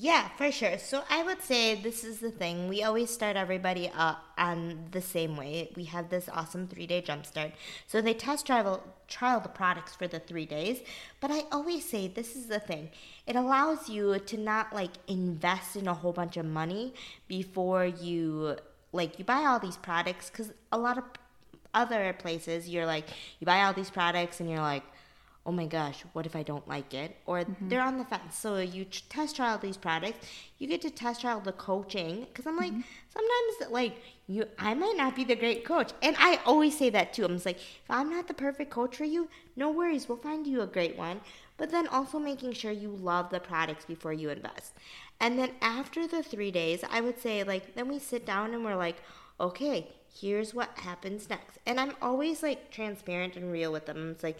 Yeah, 0.00 0.28
for 0.36 0.52
sure. 0.52 0.78
So 0.78 1.02
I 1.10 1.24
would 1.24 1.42
say 1.42 1.74
this 1.74 2.04
is 2.04 2.20
the 2.20 2.30
thing. 2.30 2.68
We 2.68 2.84
always 2.84 3.10
start 3.10 3.36
everybody 3.36 3.90
up 3.92 4.22
on 4.38 4.84
the 4.92 5.00
same 5.00 5.36
way. 5.36 5.72
We 5.74 5.84
have 5.86 6.08
this 6.08 6.28
awesome 6.32 6.68
three 6.68 6.86
day 6.86 7.02
jumpstart. 7.02 7.52
So 7.88 8.00
they 8.00 8.14
test 8.14 8.46
trial 8.46 8.84
trial 9.08 9.40
the 9.40 9.48
products 9.48 9.96
for 9.96 10.06
the 10.06 10.20
three 10.20 10.46
days. 10.46 10.82
But 11.20 11.32
I 11.32 11.42
always 11.50 11.84
say 11.84 12.06
this 12.06 12.36
is 12.36 12.46
the 12.46 12.60
thing. 12.60 12.90
It 13.26 13.34
allows 13.34 13.88
you 13.88 14.16
to 14.20 14.36
not 14.36 14.72
like 14.72 14.92
invest 15.08 15.74
in 15.74 15.88
a 15.88 15.94
whole 15.94 16.12
bunch 16.12 16.36
of 16.36 16.46
money 16.46 16.94
before 17.26 17.84
you 17.84 18.56
like 18.92 19.18
you 19.18 19.24
buy 19.24 19.46
all 19.46 19.58
these 19.58 19.76
products 19.78 20.30
because 20.30 20.52
a 20.70 20.78
lot 20.78 20.96
of 20.98 21.04
other 21.74 22.14
places 22.18 22.68
you're 22.68 22.86
like 22.86 23.04
you 23.40 23.44
buy 23.46 23.62
all 23.62 23.72
these 23.72 23.90
products 23.90 24.40
and 24.40 24.48
you're 24.48 24.60
like 24.60 24.82
oh 25.48 25.50
my 25.50 25.64
gosh, 25.64 26.04
what 26.12 26.26
if 26.26 26.36
I 26.36 26.42
don't 26.42 26.68
like 26.68 26.92
it? 26.92 27.16
Or 27.24 27.40
mm-hmm. 27.40 27.70
they're 27.70 27.80
on 27.80 27.96
the 27.96 28.04
fence. 28.04 28.36
So 28.38 28.58
you 28.58 28.84
test 28.84 29.34
trial 29.34 29.56
these 29.56 29.78
products. 29.78 30.26
You 30.58 30.68
get 30.68 30.82
to 30.82 30.90
test 30.90 31.22
trial 31.22 31.40
the 31.40 31.52
coaching 31.52 32.26
because 32.26 32.46
I'm 32.46 32.58
like, 32.58 32.70
mm-hmm. 32.70 32.82
sometimes 33.08 33.72
like 33.72 33.96
you, 34.26 34.44
I 34.58 34.74
might 34.74 34.98
not 34.98 35.16
be 35.16 35.24
the 35.24 35.34
great 35.34 35.64
coach, 35.64 35.92
and 36.02 36.14
I 36.18 36.38
always 36.44 36.76
say 36.76 36.90
that 36.90 37.14
too. 37.14 37.24
I'm 37.24 37.32
just 37.32 37.46
like, 37.46 37.56
if 37.56 37.88
I'm 37.88 38.10
not 38.10 38.28
the 38.28 38.34
perfect 38.34 38.70
coach 38.70 38.96
for 38.96 39.04
you, 39.04 39.30
no 39.56 39.70
worries, 39.70 40.06
we'll 40.06 40.18
find 40.18 40.46
you 40.46 40.60
a 40.60 40.66
great 40.66 40.98
one. 40.98 41.22
But 41.56 41.70
then 41.70 41.88
also 41.88 42.18
making 42.18 42.52
sure 42.52 42.70
you 42.70 42.90
love 42.90 43.30
the 43.30 43.40
products 43.40 43.86
before 43.86 44.12
you 44.12 44.28
invest. 44.28 44.74
And 45.18 45.38
then 45.38 45.52
after 45.62 46.06
the 46.06 46.22
three 46.22 46.50
days, 46.50 46.84
I 46.90 47.00
would 47.00 47.18
say 47.18 47.42
like 47.42 47.74
then 47.74 47.88
we 47.88 47.98
sit 47.98 48.26
down 48.26 48.52
and 48.52 48.62
we're 48.62 48.76
like, 48.76 48.96
okay, 49.40 49.88
here's 50.20 50.54
what 50.54 50.76
happens 50.78 51.28
next. 51.30 51.58
And 51.66 51.78
I'm 51.80 51.94
always 52.02 52.42
like 52.42 52.70
transparent 52.70 53.36
and 53.36 53.50
real 53.50 53.72
with 53.72 53.86
them. 53.86 54.10
It's 54.10 54.22
like 54.22 54.38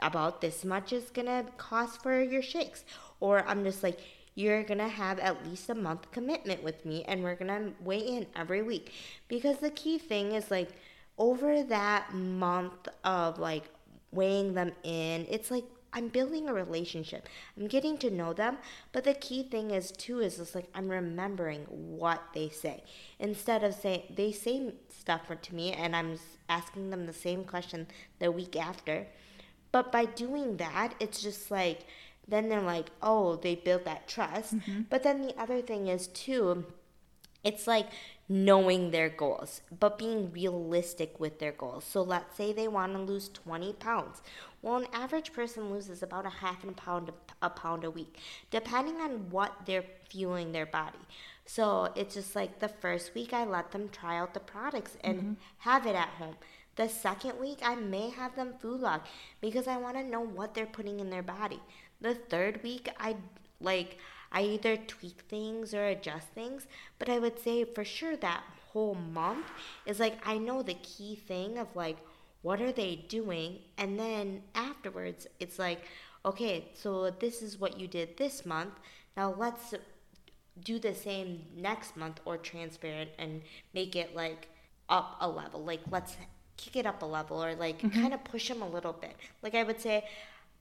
about 0.00 0.40
this 0.40 0.64
much 0.64 0.92
is 0.92 1.10
gonna 1.10 1.44
cost 1.56 2.02
for 2.02 2.22
your 2.22 2.42
shakes. 2.42 2.84
Or 3.20 3.44
I'm 3.46 3.64
just 3.64 3.82
like, 3.82 3.98
you're 4.34 4.62
gonna 4.62 4.88
have 4.88 5.18
at 5.18 5.46
least 5.46 5.68
a 5.68 5.74
month 5.74 6.10
commitment 6.12 6.62
with 6.62 6.84
me 6.84 7.04
and 7.08 7.24
we're 7.24 7.34
gonna 7.34 7.72
weigh 7.80 8.06
in 8.06 8.26
every 8.36 8.62
week. 8.62 8.92
Because 9.26 9.58
the 9.58 9.70
key 9.70 9.98
thing 9.98 10.32
is 10.32 10.50
like 10.50 10.70
over 11.18 11.62
that 11.64 12.14
month 12.14 12.88
of 13.02 13.38
like 13.38 13.64
weighing 14.12 14.54
them 14.54 14.72
in, 14.84 15.26
it's 15.28 15.50
like 15.50 15.64
I'm 15.92 16.08
building 16.08 16.48
a 16.48 16.54
relationship. 16.54 17.28
I'm 17.56 17.66
getting 17.66 17.96
to 17.98 18.10
know 18.10 18.32
them, 18.32 18.58
but 18.92 19.04
the 19.04 19.14
key 19.14 19.42
thing 19.42 19.70
is 19.70 19.90
too 19.90 20.20
is 20.20 20.36
just 20.36 20.54
like 20.54 20.68
I'm 20.74 20.88
remembering 20.88 21.62
what 21.68 22.22
they 22.34 22.50
say 22.50 22.84
instead 23.18 23.64
of 23.64 23.74
saying 23.74 24.02
they 24.14 24.32
say 24.32 24.74
stuff 24.88 25.22
to 25.40 25.54
me 25.54 25.72
and 25.72 25.96
I'm 25.96 26.18
asking 26.48 26.90
them 26.90 27.06
the 27.06 27.12
same 27.12 27.44
question 27.44 27.86
the 28.18 28.30
week 28.30 28.54
after. 28.54 29.06
But 29.72 29.92
by 29.92 30.06
doing 30.06 30.56
that, 30.56 30.94
it's 31.00 31.22
just 31.22 31.50
like, 31.50 31.80
then 32.26 32.48
they're 32.48 32.60
like, 32.60 32.90
oh, 33.02 33.36
they 33.36 33.54
built 33.54 33.84
that 33.84 34.08
trust. 34.08 34.56
Mm-hmm. 34.56 34.82
But 34.90 35.02
then 35.02 35.22
the 35.22 35.38
other 35.40 35.60
thing 35.60 35.88
is, 35.88 36.08
too, 36.08 36.66
it's 37.44 37.66
like 37.66 37.86
knowing 38.28 38.90
their 38.90 39.08
goals, 39.08 39.62
but 39.78 39.98
being 39.98 40.30
realistic 40.32 41.18
with 41.18 41.38
their 41.38 41.52
goals. 41.52 41.84
So 41.84 42.02
let's 42.02 42.36
say 42.36 42.52
they 42.52 42.68
want 42.68 42.92
to 42.92 42.98
lose 42.98 43.28
20 43.30 43.72
pounds. 43.74 44.20
Well, 44.60 44.76
an 44.76 44.86
average 44.92 45.32
person 45.32 45.70
loses 45.70 46.02
about 46.02 46.26
a 46.26 46.30
half 46.30 46.64
a 46.64 46.72
pound 46.72 47.12
a 47.40 47.48
pound 47.48 47.84
a 47.84 47.90
week, 47.90 48.18
depending 48.50 48.96
on 48.96 49.30
what 49.30 49.52
they're 49.64 49.84
fueling 50.10 50.52
their 50.52 50.66
body. 50.66 50.98
So 51.46 51.90
it's 51.94 52.14
just 52.14 52.34
like 52.34 52.58
the 52.58 52.68
first 52.68 53.14
week 53.14 53.32
I 53.32 53.44
let 53.44 53.70
them 53.70 53.88
try 53.88 54.18
out 54.18 54.34
the 54.34 54.40
products 54.40 54.96
and 55.02 55.18
mm-hmm. 55.18 55.32
have 55.58 55.86
it 55.86 55.94
at 55.94 56.08
home. 56.08 56.36
The 56.78 56.88
second 56.88 57.40
week, 57.40 57.58
I 57.60 57.74
may 57.74 58.08
have 58.10 58.36
them 58.36 58.54
food 58.60 58.80
log 58.80 59.00
because 59.40 59.66
I 59.66 59.78
want 59.78 59.96
to 59.96 60.04
know 60.04 60.20
what 60.20 60.54
they're 60.54 60.64
putting 60.64 61.00
in 61.00 61.10
their 61.10 61.24
body. 61.24 61.60
The 62.00 62.14
third 62.14 62.62
week, 62.62 62.88
I 63.00 63.16
like 63.60 63.98
I 64.30 64.42
either 64.42 64.76
tweak 64.76 65.22
things 65.22 65.74
or 65.74 65.86
adjust 65.86 66.28
things, 66.28 66.68
but 67.00 67.08
I 67.08 67.18
would 67.18 67.40
say 67.40 67.64
for 67.64 67.84
sure 67.84 68.16
that 68.18 68.44
whole 68.72 68.94
month 68.94 69.44
is 69.86 69.98
like 69.98 70.24
I 70.24 70.38
know 70.38 70.62
the 70.62 70.74
key 70.74 71.16
thing 71.16 71.58
of 71.58 71.74
like 71.74 71.96
what 72.42 72.60
are 72.62 72.70
they 72.70 72.94
doing 73.08 73.58
and 73.76 73.98
then 73.98 74.42
afterwards 74.54 75.26
it's 75.40 75.58
like 75.58 75.82
okay, 76.24 76.68
so 76.74 77.10
this 77.10 77.42
is 77.42 77.58
what 77.58 77.80
you 77.80 77.88
did 77.88 78.16
this 78.16 78.46
month. 78.46 78.74
Now 79.16 79.34
let's 79.36 79.74
do 80.62 80.78
the 80.78 80.94
same 80.94 81.42
next 81.56 81.96
month 81.96 82.20
or 82.24 82.36
transparent 82.36 83.10
and 83.18 83.42
make 83.74 83.96
it 83.96 84.14
like 84.14 84.48
up 84.88 85.16
a 85.20 85.28
level. 85.28 85.64
Like 85.64 85.80
let's 85.90 86.16
kick 86.58 86.76
it 86.76 86.84
up 86.84 87.00
a 87.02 87.06
level 87.06 87.42
or 87.42 87.54
like 87.54 87.80
mm-hmm. 87.80 88.00
kind 88.00 88.12
of 88.12 88.22
push 88.24 88.48
them 88.48 88.60
a 88.60 88.68
little 88.68 88.92
bit. 88.92 89.16
Like 89.42 89.54
I 89.54 89.62
would 89.62 89.80
say, 89.80 90.04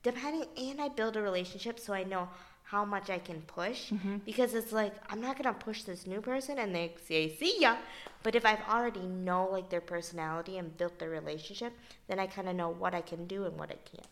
depending, 0.04 0.45
and 0.58 0.80
I 0.80 0.88
build 0.88 1.18
a 1.18 1.22
relationship 1.22 1.80
so 1.80 1.93
I 1.93 2.04
know 2.04 2.30
how 2.64 2.86
much 2.86 3.10
I 3.10 3.18
can 3.18 3.41
push 3.41 3.91
mm-hmm. 3.91 4.18
because 4.26 4.54
it's 4.54 4.72
like 4.72 4.93
I'm 5.10 5.22
not 5.22 5.38
gonna 5.38 5.54
push 5.54 5.84
this 5.84 6.08
new 6.08 6.22
person 6.22 6.60
and 6.60 6.74
they 6.74 6.93
say 7.06 7.36
see 7.36 7.60
ya, 7.60 7.76
but 8.24 8.36
if 8.36 8.45
I've 8.45 8.64
already 8.70 9.02
know 9.02 9.50
like 9.52 9.70
their 9.70 9.82
personality 9.82 10.58
and 10.58 10.76
built 10.78 10.98
their 11.00 11.10
relationship, 11.10 11.74
then 12.08 12.20
I 12.20 12.28
kind 12.28 12.48
of 12.48 12.56
know 12.56 12.70
what 12.70 12.93
I 12.93 13.02
can 13.02 13.26
do 13.26 13.45
and 13.45 13.58
what 13.58 13.70
I 13.70 13.80
can't. 13.91 14.08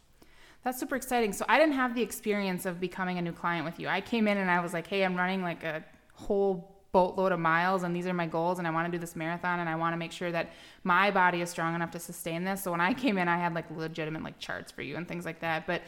That's 0.63 0.79
super 0.79 0.95
exciting. 0.95 1.31
So 1.31 1.45
I 1.47 1.59
didn't 1.59 1.75
have 1.75 1.93
the 1.93 2.01
experience 2.01 2.65
of 2.65 2.79
becoming 2.79 3.19
a 3.19 3.21
new 3.21 3.31
client 3.31 3.65
with 3.65 3.79
you. 3.79 3.87
I 3.87 4.01
came 4.01 4.27
in 4.27 4.37
and 4.37 4.49
I 4.49 4.61
was 4.61 4.73
like, 4.73 4.87
hey, 4.87 5.05
I'm 5.05 5.15
running 5.15 5.43
like 5.43 5.63
a 5.63 5.83
whole 6.13 6.74
boatload 6.95 7.33
of 7.33 7.39
miles 7.41 7.83
and 7.83 7.93
these 7.93 8.07
are 8.07 8.13
my 8.13 8.25
goals 8.25 8.57
and 8.57 8.65
I 8.65 8.71
want 8.71 8.85
to 8.89 8.91
do 8.91 8.97
this 8.97 9.17
marathon 9.17 9.59
and 9.59 9.67
I 9.67 9.75
want 9.75 9.91
to 9.91 9.97
make 9.97 10.13
sure 10.13 10.31
that 10.31 10.53
my 10.85 11.11
body 11.11 11.41
is 11.41 11.49
strong 11.49 11.75
enough 11.75 11.91
to 11.91 11.99
sustain 11.99 12.45
this. 12.45 12.63
So 12.63 12.71
when 12.71 12.79
I 12.79 12.93
came 12.93 13.17
in 13.17 13.27
I 13.27 13.35
had 13.35 13.53
like 13.53 13.69
legitimate 13.69 14.23
like 14.23 14.39
charts 14.39 14.71
for 14.71 14.81
you 14.81 14.95
and 14.95 15.05
things 15.05 15.25
like 15.25 15.41
that. 15.41 15.67
But 15.67 15.81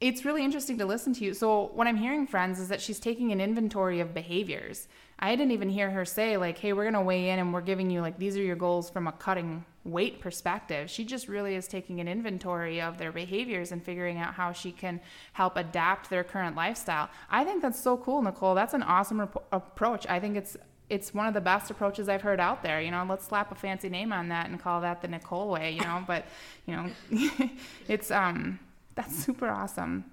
it's 0.00 0.24
really 0.24 0.42
interesting 0.42 0.78
to 0.78 0.86
listen 0.86 1.12
to 1.12 1.24
you. 1.24 1.34
So 1.34 1.70
what 1.74 1.86
I'm 1.86 1.98
hearing 1.98 2.26
friends 2.26 2.58
is 2.60 2.68
that 2.70 2.80
she's 2.80 2.98
taking 2.98 3.30
an 3.30 3.42
inventory 3.42 4.00
of 4.00 4.14
behaviors. 4.14 4.88
I 5.18 5.36
didn't 5.36 5.52
even 5.52 5.68
hear 5.68 5.90
her 5.90 6.06
say 6.06 6.38
like, 6.38 6.56
"Hey, 6.56 6.72
we're 6.72 6.84
going 6.84 6.94
to 6.94 7.02
weigh 7.02 7.28
in 7.28 7.38
and 7.38 7.52
we're 7.52 7.60
giving 7.60 7.90
you 7.90 8.00
like 8.00 8.18
these 8.18 8.34
are 8.38 8.42
your 8.42 8.56
goals 8.56 8.88
from 8.88 9.06
a 9.06 9.12
cutting 9.12 9.66
weight 9.90 10.20
perspective. 10.20 10.90
She 10.90 11.04
just 11.04 11.28
really 11.28 11.54
is 11.54 11.66
taking 11.66 12.00
an 12.00 12.08
inventory 12.08 12.80
of 12.80 12.98
their 12.98 13.12
behaviors 13.12 13.72
and 13.72 13.82
figuring 13.82 14.18
out 14.18 14.34
how 14.34 14.52
she 14.52 14.72
can 14.72 15.00
help 15.32 15.56
adapt 15.56 16.10
their 16.10 16.24
current 16.24 16.56
lifestyle. 16.56 17.08
I 17.30 17.44
think 17.44 17.62
that's 17.62 17.80
so 17.80 17.96
cool, 17.96 18.22
Nicole. 18.22 18.54
That's 18.54 18.74
an 18.74 18.82
awesome 18.82 19.20
rep- 19.20 19.46
approach. 19.52 20.06
I 20.08 20.20
think 20.20 20.36
it's 20.36 20.56
it's 20.90 21.12
one 21.12 21.26
of 21.26 21.34
the 21.34 21.40
best 21.40 21.70
approaches 21.70 22.08
I've 22.08 22.22
heard 22.22 22.40
out 22.40 22.62
there. 22.62 22.80
You 22.80 22.90
know, 22.90 23.04
let's 23.08 23.26
slap 23.26 23.52
a 23.52 23.54
fancy 23.54 23.90
name 23.90 24.10
on 24.12 24.28
that 24.28 24.48
and 24.48 24.58
call 24.58 24.80
that 24.80 25.02
the 25.02 25.08
Nicole 25.08 25.48
way, 25.48 25.72
you 25.72 25.82
know, 25.82 26.02
but 26.06 26.24
you 26.66 26.76
know, 26.76 26.90
it's 27.88 28.10
um 28.10 28.58
that's 28.94 29.14
super 29.14 29.48
awesome. 29.48 30.04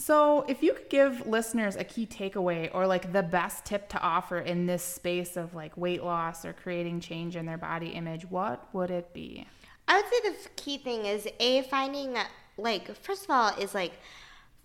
So, 0.00 0.44
if 0.46 0.62
you 0.62 0.74
could 0.74 0.90
give 0.90 1.26
listeners 1.26 1.74
a 1.74 1.82
key 1.82 2.06
takeaway 2.06 2.70
or 2.72 2.86
like 2.86 3.12
the 3.12 3.22
best 3.22 3.64
tip 3.64 3.88
to 3.88 4.00
offer 4.00 4.38
in 4.38 4.64
this 4.64 4.84
space 4.84 5.36
of 5.36 5.54
like 5.56 5.76
weight 5.76 6.04
loss 6.04 6.44
or 6.44 6.52
creating 6.52 7.00
change 7.00 7.34
in 7.34 7.46
their 7.46 7.58
body 7.58 7.88
image, 7.88 8.24
what 8.30 8.72
would 8.72 8.92
it 8.92 9.12
be? 9.12 9.44
I 9.88 9.96
would 9.96 10.04
say 10.08 10.30
the 10.30 10.50
key 10.54 10.78
thing 10.78 11.04
is 11.04 11.26
a 11.40 11.62
finding 11.62 12.16
like 12.56 12.94
first 12.94 13.24
of 13.24 13.30
all 13.30 13.48
is 13.60 13.74
like 13.74 13.92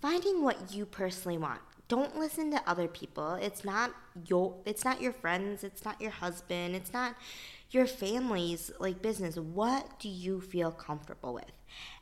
finding 0.04 0.44
what 0.44 0.72
you 0.72 0.86
personally 0.86 1.40
want. 1.40 1.62
Don't 1.88 2.16
listen 2.20 2.52
to 2.52 2.62
other 2.70 2.88
people. 2.88 3.34
It's 3.34 3.66
not 3.66 3.92
your 4.28 4.56
it's 4.68 4.86
not 4.86 5.02
your 5.02 5.14
friends, 5.14 5.64
it's 5.64 5.84
not 5.84 6.00
your 6.00 6.12
husband, 6.12 6.76
it's 6.76 6.94
not 6.94 7.16
your 7.72 7.88
family's 7.88 8.72
like 8.80 9.02
business. 9.02 9.38
What 9.38 10.00
do 10.00 10.10
you 10.10 10.42
feel 10.42 10.70
comfortable 10.70 11.34
with? 11.34 11.52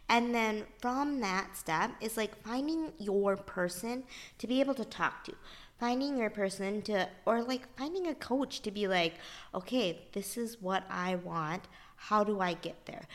And 0.10 0.36
then 0.36 0.66
from 0.80 1.22
that 1.22 1.56
step 1.56 1.92
is 2.02 2.18
like 2.18 2.44
finding 2.44 2.92
your 3.00 3.38
person 3.38 4.04
to 4.40 4.48
be 4.48 4.60
able 4.60 4.74
to 4.76 4.86
talk 4.86 5.24
to. 5.26 5.34
Finding 5.80 6.18
your 6.18 6.30
person 6.30 6.82
to, 6.84 7.08
or 7.26 7.42
like 7.42 7.76
finding 7.78 8.08
a 8.08 8.14
coach 8.14 8.62
to 8.62 8.72
be 8.72 8.88
like, 8.88 9.16
okay, 9.56 10.02
this 10.14 10.38
is 10.38 10.62
what 10.62 10.84
I 10.90 11.16
want. 11.16 11.64
How 11.96 12.24
do 12.24 12.40
I 12.40 12.54
get 12.54 12.86
there? 12.86 13.08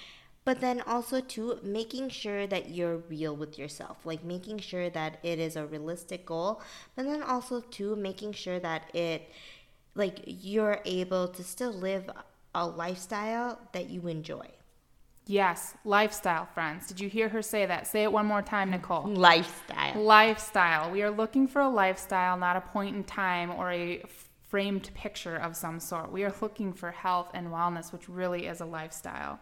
But 0.45 0.61
then 0.61 0.80
also, 0.87 1.20
to 1.20 1.59
making 1.64 2.09
sure 2.11 2.47
that 2.47 2.70
you're 2.70 2.99
real 2.99 3.34
with 3.34 3.59
yourself, 3.59 4.07
like 4.07 4.22
making 4.22 4.61
sure 4.61 4.89
that 4.91 5.18
it 5.24 5.41
is 5.41 5.57
a 5.57 5.66
realistic 5.66 6.24
goal. 6.24 6.62
But 6.95 7.07
then 7.07 7.20
also, 7.20 7.61
to 7.61 7.97
making 7.97 8.32
sure 8.32 8.61
that 8.61 8.95
it, 8.95 9.28
like, 9.97 10.20
you're 10.24 10.80
able 10.84 11.26
to 11.26 11.43
still 11.43 11.72
live 11.72 12.09
a 12.55 12.64
lifestyle 12.64 13.59
that 13.72 13.91
you 13.91 14.07
enjoy. 14.07 14.47
Yes, 15.29 15.74
lifestyle, 15.85 16.47
friends. 16.47 16.87
Did 16.87 17.01
you 17.01 17.09
hear 17.09 17.29
her 17.29 17.43
say 17.43 17.66
that? 17.66 17.89
Say 17.89 18.05
it 18.05 18.12
one 18.12 18.27
more 18.27 18.43
time, 18.43 18.70
Nicole. 18.70 19.09
Lifestyle. 19.09 20.01
Lifestyle. 20.01 20.91
We 20.93 21.03
are 21.03 21.11
looking 21.11 21.49
for 21.49 21.62
a 21.62 21.68
lifestyle, 21.68 22.37
not 22.37 22.57
a 22.57 22.61
point 22.61 22.95
in 22.95 23.03
time 23.03 23.51
or 23.51 23.72
a 23.72 24.05
framed 24.49 24.89
picture 24.95 25.37
of 25.37 25.57
some 25.57 25.81
sort. 25.81 26.12
We 26.12 26.22
are 26.22 26.33
looking 26.41 26.72
for 26.72 26.93
health 26.93 27.31
and 27.35 27.49
wellness, 27.49 27.93
which 27.93 28.09
really 28.09 28.47
is 28.47 28.61
a 28.61 28.64
lifestyle. 28.64 29.41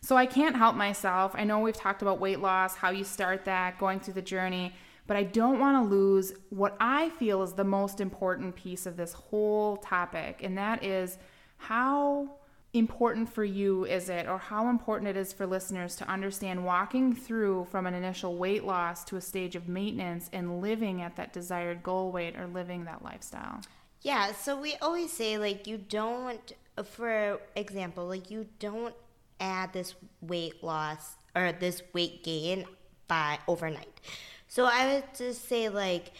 So 0.00 0.16
I 0.16 0.26
can't 0.26 0.56
help 0.56 0.74
myself. 0.74 1.32
I 1.34 1.44
know 1.44 1.60
we've 1.60 1.76
talked 1.76 2.02
about 2.02 2.18
weight 2.18 2.40
loss, 2.40 2.74
how 2.74 2.90
you 2.90 3.04
start 3.04 3.44
that, 3.44 3.78
going 3.78 4.00
through 4.00 4.14
the 4.14 4.22
journey, 4.22 4.74
but 5.06 5.16
I 5.16 5.22
don't 5.22 5.60
want 5.60 5.82
to 5.82 5.88
lose 5.88 6.32
what 6.50 6.76
I 6.80 7.10
feel 7.10 7.42
is 7.42 7.52
the 7.52 7.64
most 7.64 8.00
important 8.00 8.56
piece 8.56 8.84
of 8.84 8.96
this 8.96 9.12
whole 9.12 9.76
topic, 9.76 10.40
and 10.42 10.58
that 10.58 10.82
is 10.82 11.18
how 11.56 12.30
important 12.74 13.32
for 13.32 13.44
you 13.44 13.84
is 13.84 14.08
it, 14.08 14.26
or 14.26 14.36
how 14.36 14.68
important 14.68 15.08
it 15.08 15.16
is 15.16 15.32
for 15.32 15.46
listeners 15.46 15.96
to 15.96 16.08
understand 16.08 16.64
walking 16.64 17.14
through 17.14 17.66
from 17.70 17.86
an 17.86 17.94
initial 17.94 18.36
weight 18.36 18.64
loss 18.64 19.04
to 19.04 19.16
a 19.16 19.20
stage 19.20 19.54
of 19.54 19.68
maintenance 19.68 20.28
and 20.32 20.60
living 20.60 21.00
at 21.00 21.16
that 21.16 21.32
desired 21.32 21.82
goal 21.82 22.10
weight 22.10 22.36
or 22.36 22.46
living 22.46 22.84
that 22.84 23.02
lifestyle? 23.02 23.60
Yeah, 24.02 24.32
so 24.32 24.60
we 24.60 24.74
always 24.82 25.12
say, 25.12 25.38
like, 25.38 25.66
you 25.66 25.78
don't, 25.78 26.52
for 26.84 27.40
example, 27.56 28.06
like, 28.06 28.30
you 28.30 28.46
don't 28.58 28.94
add 29.40 29.72
this 29.72 29.94
weight 30.20 30.62
loss 30.62 31.16
or 31.34 31.52
this 31.52 31.80
weight 31.92 32.22
gain 32.24 32.66
by 33.08 33.38
overnight. 33.48 34.00
So 34.48 34.66
I 34.66 34.94
would 34.94 35.04
just 35.16 35.48
say, 35.48 35.68
like, 35.68 36.12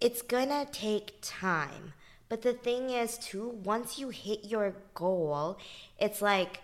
it's 0.00 0.22
gonna 0.22 0.66
take 0.70 1.14
time. 1.22 1.94
But 2.28 2.42
the 2.42 2.52
thing 2.52 2.90
is, 2.90 3.18
too, 3.18 3.60
once 3.62 3.98
you 3.98 4.08
hit 4.08 4.44
your 4.44 4.74
goal, 4.94 5.58
it's 5.98 6.20
like 6.20 6.60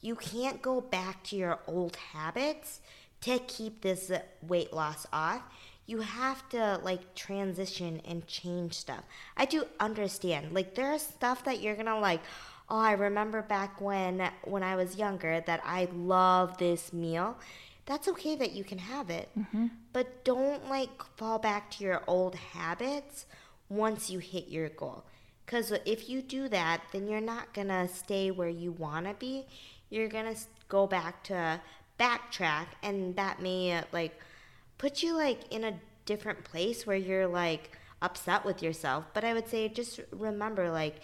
you 0.00 0.14
can't 0.14 0.60
go 0.60 0.80
back 0.80 1.22
to 1.24 1.36
your 1.36 1.58
old 1.66 1.96
habits 1.96 2.80
to 3.22 3.38
keep 3.38 3.80
this 3.80 4.12
weight 4.46 4.72
loss 4.72 5.06
off. 5.12 5.42
You 5.86 6.00
have 6.00 6.48
to 6.50 6.80
like 6.82 7.14
transition 7.14 8.02
and 8.06 8.26
change 8.26 8.74
stuff. 8.74 9.04
I 9.36 9.46
do 9.46 9.64
understand. 9.80 10.52
Like 10.52 10.74
there's 10.74 11.02
stuff 11.02 11.44
that 11.44 11.62
you're 11.62 11.74
going 11.74 11.86
to 11.86 11.98
like 11.98 12.20
oh, 12.68 12.78
I 12.78 12.92
remember 12.92 13.42
back 13.42 13.80
when 13.80 14.28
when 14.44 14.62
I 14.62 14.76
was 14.76 14.96
younger 14.96 15.40
that 15.46 15.60
I 15.64 15.88
love 15.94 16.58
this 16.58 16.92
meal. 16.92 17.36
That's 17.86 18.08
okay 18.08 18.34
that 18.36 18.52
you 18.52 18.64
can 18.64 18.78
have 18.78 19.10
it. 19.10 19.28
Mm-hmm. 19.38 19.66
But 19.92 20.24
don't 20.24 20.68
like 20.68 21.02
fall 21.16 21.38
back 21.38 21.70
to 21.72 21.84
your 21.84 22.02
old 22.06 22.34
habits 22.34 23.26
once 23.68 24.10
you 24.10 24.18
hit 24.18 24.48
your 24.48 24.68
goal. 24.68 25.04
Because 25.44 25.72
if 25.84 26.08
you 26.08 26.22
do 26.22 26.48
that, 26.48 26.82
then 26.92 27.06
you're 27.06 27.20
not 27.20 27.54
going 27.54 27.68
to 27.68 27.88
stay 27.88 28.30
where 28.30 28.48
you 28.48 28.72
want 28.72 29.06
to 29.06 29.14
be. 29.14 29.46
You're 29.90 30.08
going 30.08 30.34
to 30.34 30.40
go 30.68 30.86
back 30.86 31.22
to 31.24 31.60
backtrack, 31.98 32.66
and 32.82 33.14
that 33.16 33.40
may 33.40 33.72
uh, 33.72 33.82
like 33.92 34.20
put 34.78 35.02
you 35.02 35.14
like 35.14 35.52
in 35.52 35.64
a 35.64 35.74
different 36.04 36.44
place 36.44 36.86
where 36.86 36.96
you're 36.96 37.26
like 37.26 37.70
upset 38.02 38.44
with 38.44 38.62
yourself. 38.62 39.04
But 39.14 39.24
I 39.24 39.34
would 39.34 39.48
say 39.48 39.68
just 39.68 40.00
remember 40.10 40.70
like 40.70 40.96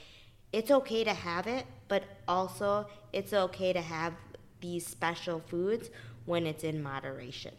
it's 0.52 0.70
okay 0.70 1.04
to 1.04 1.14
have 1.14 1.46
it, 1.46 1.64
but 1.88 2.02
also 2.28 2.86
it's 3.12 3.32
okay 3.32 3.72
to 3.72 3.80
have 3.80 4.14
these 4.60 4.86
special 4.86 5.40
foods 5.40 5.90
when 6.26 6.46
it's 6.46 6.64
in 6.64 6.82
moderation. 6.82 7.54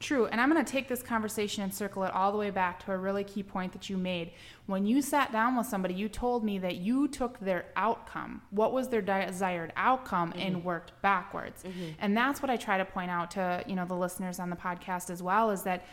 True. 0.00 0.26
And 0.26 0.40
I'm 0.40 0.50
going 0.50 0.64
to 0.64 0.70
take 0.70 0.86
this 0.86 1.02
conversation 1.02 1.64
and 1.64 1.74
circle 1.74 2.04
it 2.04 2.12
all 2.12 2.30
the 2.30 2.38
way 2.38 2.50
back 2.50 2.84
to 2.84 2.92
a 2.92 2.96
really 2.96 3.24
key 3.24 3.42
point 3.42 3.72
that 3.72 3.90
you 3.90 3.96
made. 3.96 4.32
When 4.66 4.86
you 4.86 5.02
sat 5.02 5.32
down 5.32 5.56
with 5.56 5.66
somebody, 5.66 5.94
you 5.94 6.08
told 6.08 6.44
me 6.44 6.58
that 6.58 6.76
you 6.76 7.08
took 7.08 7.40
their 7.40 7.66
outcome, 7.74 8.42
what 8.50 8.72
was 8.72 8.88
their 8.88 9.02
desired 9.02 9.72
outcome, 9.76 10.30
mm-hmm. 10.30 10.40
and 10.40 10.64
worked 10.64 10.92
backwards. 11.02 11.64
Mm-hmm. 11.64 11.90
And 11.98 12.16
that's 12.16 12.40
what 12.40 12.50
I 12.50 12.56
try 12.56 12.78
to 12.78 12.84
point 12.84 13.10
out 13.10 13.32
to, 13.32 13.64
you 13.66 13.74
know, 13.74 13.86
the 13.86 13.96
listeners 13.96 14.38
on 14.38 14.50
the 14.50 14.56
podcast 14.56 15.10
as 15.10 15.20
well 15.22 15.50
is 15.50 15.62
that 15.62 15.84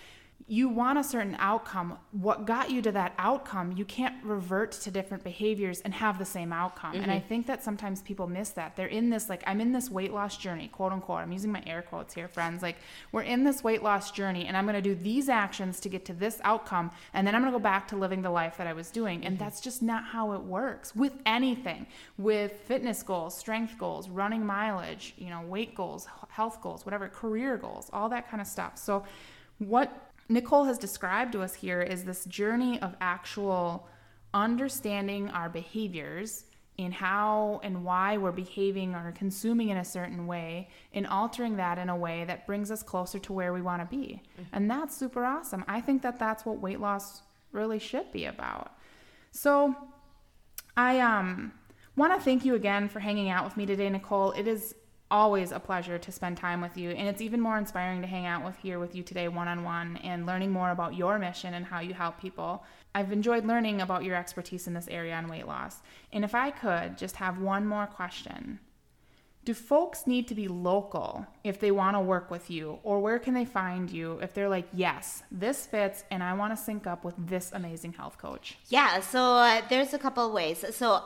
you 0.48 0.70
want 0.70 1.00
a 1.00 1.04
certain 1.04 1.36
outcome. 1.40 1.98
What 2.12 2.46
got 2.46 2.70
you 2.70 2.80
to 2.84 2.92
that 2.92 3.16
outcome, 3.18 3.72
you 3.72 3.84
can't 3.84 4.24
revert 4.24 4.74
to 4.74 4.92
different 4.92 5.24
behaviors 5.24 5.82
and 5.82 5.92
have 5.92 6.20
the 6.20 6.26
same 6.26 6.54
outcome. 6.54 6.94
Mm-hmm. 6.94 7.02
And 7.02 7.12
I 7.12 7.18
mm-hmm. 7.18 7.28
think 7.28 7.48
that 7.48 7.64
sometimes 7.64 8.04
people 8.04 8.28
miss 8.28 8.50
that. 8.50 8.76
They're 8.76 8.86
in 8.86 9.10
this, 9.10 9.28
like, 9.28 9.44
I'm 9.48 9.60
in 9.60 9.72
this 9.72 9.90
weight 9.90 10.14
loss 10.14 10.38
journey, 10.38 10.68
quote 10.68 10.92
unquote. 10.92 11.22
I'm 11.22 11.32
using 11.32 11.52
my 11.52 11.64
air 11.66 11.82
quotes 11.82 12.14
here, 12.14 12.28
friends. 12.28 12.62
Like, 12.62 12.76
we're 13.12 13.24
in 13.24 13.44
this 13.44 13.64
weight 13.64 13.82
loss 13.82 14.12
journey, 14.12 14.46
and 14.46 14.56
I'm 14.56 14.66
going 14.66 14.76
to 14.76 14.84
do 14.84 14.94
these 14.94 15.30
actions 15.30 15.80
to 15.80 15.90
get 15.90 16.06
to 16.06 16.14
this 16.14 16.40
outcome. 16.44 16.92
And 17.16 17.26
then 17.26 17.34
I'm 17.34 17.42
going 17.42 17.52
to 17.52 17.58
go 17.58 17.64
back 17.64 17.88
to 17.88 17.96
living 17.96 18.22
the 18.22 18.30
life 18.30 18.58
that 18.58 18.68
I 18.68 18.74
was 18.74 18.92
doing. 18.92 19.20
Mm-hmm. 19.22 19.28
And 19.28 19.40
that's 19.40 19.62
just 19.62 19.82
not 19.82 20.04
how 20.04 20.34
it 20.34 20.42
works 20.42 20.96
with 20.96 21.14
anything, 21.26 21.88
with 22.20 22.52
fitness 22.68 23.02
goals, 23.02 23.36
strength 23.36 23.80
goals, 23.80 24.10
running 24.10 24.46
mileage, 24.46 25.16
you 25.18 25.32
know, 25.32 25.42
weight 25.42 25.74
goals, 25.74 26.08
health 26.30 26.62
goals, 26.62 26.86
whatever, 26.86 27.08
career 27.08 27.58
goals, 27.58 27.90
all 27.92 28.10
that 28.10 28.30
kind 28.30 28.42
of 28.42 28.48
stuff. 28.48 28.78
So, 28.78 29.06
what 29.58 30.12
Nicole 30.28 30.66
has 30.66 30.78
described 30.78 31.32
to 31.34 31.42
us 31.42 31.54
here 31.54 31.82
is 31.82 32.04
this 32.04 32.26
journey 32.26 32.82
of 32.82 32.96
actual 33.00 33.88
understanding 34.34 35.30
our 35.30 35.50
behaviors 35.50 36.46
in 36.78 36.92
how 36.92 37.62
and 37.64 37.84
why 37.86 38.18
we're 38.18 38.32
behaving 38.32 38.96
or 38.96 39.14
consuming 39.14 39.70
in 39.70 39.78
a 39.78 39.86
certain 39.86 40.28
way 40.28 40.68
and 40.94 41.08
altering 41.08 41.56
that 41.56 41.78
in 41.78 41.90
a 41.90 41.96
way 41.96 42.26
that 42.26 42.46
brings 42.46 42.70
us 42.70 42.84
closer 42.84 43.18
to 43.18 43.32
where 43.32 43.54
we 43.54 43.62
want 43.62 43.82
to 43.82 43.96
be. 43.96 44.22
Mm-hmm. 44.34 44.44
And 44.52 44.70
that's 44.70 44.96
super 44.96 45.24
awesome. 45.24 45.64
I 45.68 45.80
think 45.80 46.02
that 46.02 46.20
that's 46.20 46.46
what 46.46 46.60
weight 46.60 46.82
loss 46.82 47.22
really 47.54 47.80
should 47.80 48.12
be 48.12 48.26
about. 48.26 48.76
So 49.32 49.74
I 50.76 51.00
um 51.00 51.54
want 51.96 52.14
to 52.14 52.20
thank 52.20 52.44
you 52.44 52.56
again 52.56 52.90
for 52.90 53.00
hanging 53.00 53.30
out 53.30 53.46
with 53.46 53.56
me 53.56 53.66
today, 53.66 53.90
Nicole. 53.90 54.32
It 54.32 54.48
is 54.48 54.76
always 55.16 55.53
a 55.53 55.59
pleasure 55.61 55.97
to 55.97 56.11
spend 56.11 56.36
time 56.36 56.59
with 56.59 56.76
you. 56.76 56.89
And 56.89 57.07
it's 57.07 57.22
even 57.22 57.39
more 57.39 57.57
inspiring 57.57 58.01
to 58.01 58.07
hang 58.07 58.26
out 58.26 58.43
with 58.43 58.57
here 58.57 58.80
with 58.80 58.93
you 58.93 59.01
today 59.01 59.30
one-on-one 59.30 59.95
and 60.03 60.26
learning 60.26 60.51
more 60.51 60.72
about 60.72 60.93
your 60.93 61.18
mission 61.18 61.53
and 61.53 61.66
how 61.66 61.80
you 61.80 61.93
help 61.93 62.20
people. 62.20 62.66
I've 62.93 63.13
enjoyed 63.13 63.45
learning 63.45 63.80
about 63.80 64.03
your 64.03 64.18
expertise 64.18 64.68
in 64.68 64.74
this 64.74 64.89
area 64.89 65.16
on 65.16 65.30
weight 65.30 65.47
loss. 65.47 65.82
And 66.11 66.26
if 66.26 66.36
i 66.36 66.51
could 66.51 66.97
just 66.97 67.16
have 67.16 67.39
one 67.39 67.66
more 67.66 67.88
question. 67.88 68.59
Do 69.45 69.53
folks 69.53 70.05
need 70.05 70.28
to 70.28 70.36
be 70.36 70.49
local 70.49 71.26
if 71.45 71.59
they 71.61 71.72
want 71.72 71.95
to 71.95 72.01
work 72.01 72.30
with 72.30 72.49
you? 72.49 72.80
Or 72.84 72.99
where 72.99 73.20
can 73.20 73.34
they 73.36 73.45
find 73.45 73.89
you 73.89 74.20
if 74.22 74.34
they're 74.34 74.49
like 74.49 74.68
yes 74.74 75.24
this 75.32 75.66
fits 75.66 76.03
and 76.11 76.22
i 76.24 76.34
want 76.34 76.51
to 76.51 76.61
sync 76.61 76.88
up 76.88 77.05
with 77.05 77.16
this 77.34 77.51
amazing 77.53 77.93
health 77.93 78.18
coach 78.18 78.57
yeah 78.68 78.99
so 78.99 79.20
uh, 79.22 79.61
there's 79.70 79.93
a 79.93 79.99
couple 79.99 80.26
ways. 80.34 80.66
So 80.72 81.03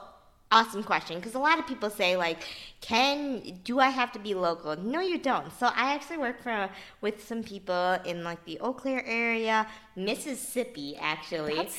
awesome 0.52 0.82
question 0.84 1.18
because 1.20 1.36
a 1.36 1.40
lot 1.40 1.60
of 1.60 1.68
people 1.68 1.90
say 1.92 2.18
like 2.18 2.40
can 2.82 3.60
do 3.64 3.80
i 3.80 3.90
have 3.90 4.12
to 4.12 4.20
be 4.20 4.34
local? 4.34 4.76
No 4.78 5.00
you 5.00 5.18
don't. 5.18 5.52
So 5.60 5.68
i 5.68 5.94
actually 5.94 6.18
work 6.18 6.42
for 6.42 6.70
with 7.02 7.24
some 7.26 7.44
people 7.44 7.98
in 8.06 8.24
like 8.24 8.44
the 8.46 8.60
eau 8.60 8.74
claire 8.74 9.06
area 9.06 9.68
mississippi 9.96 10.98
actually. 11.00 11.70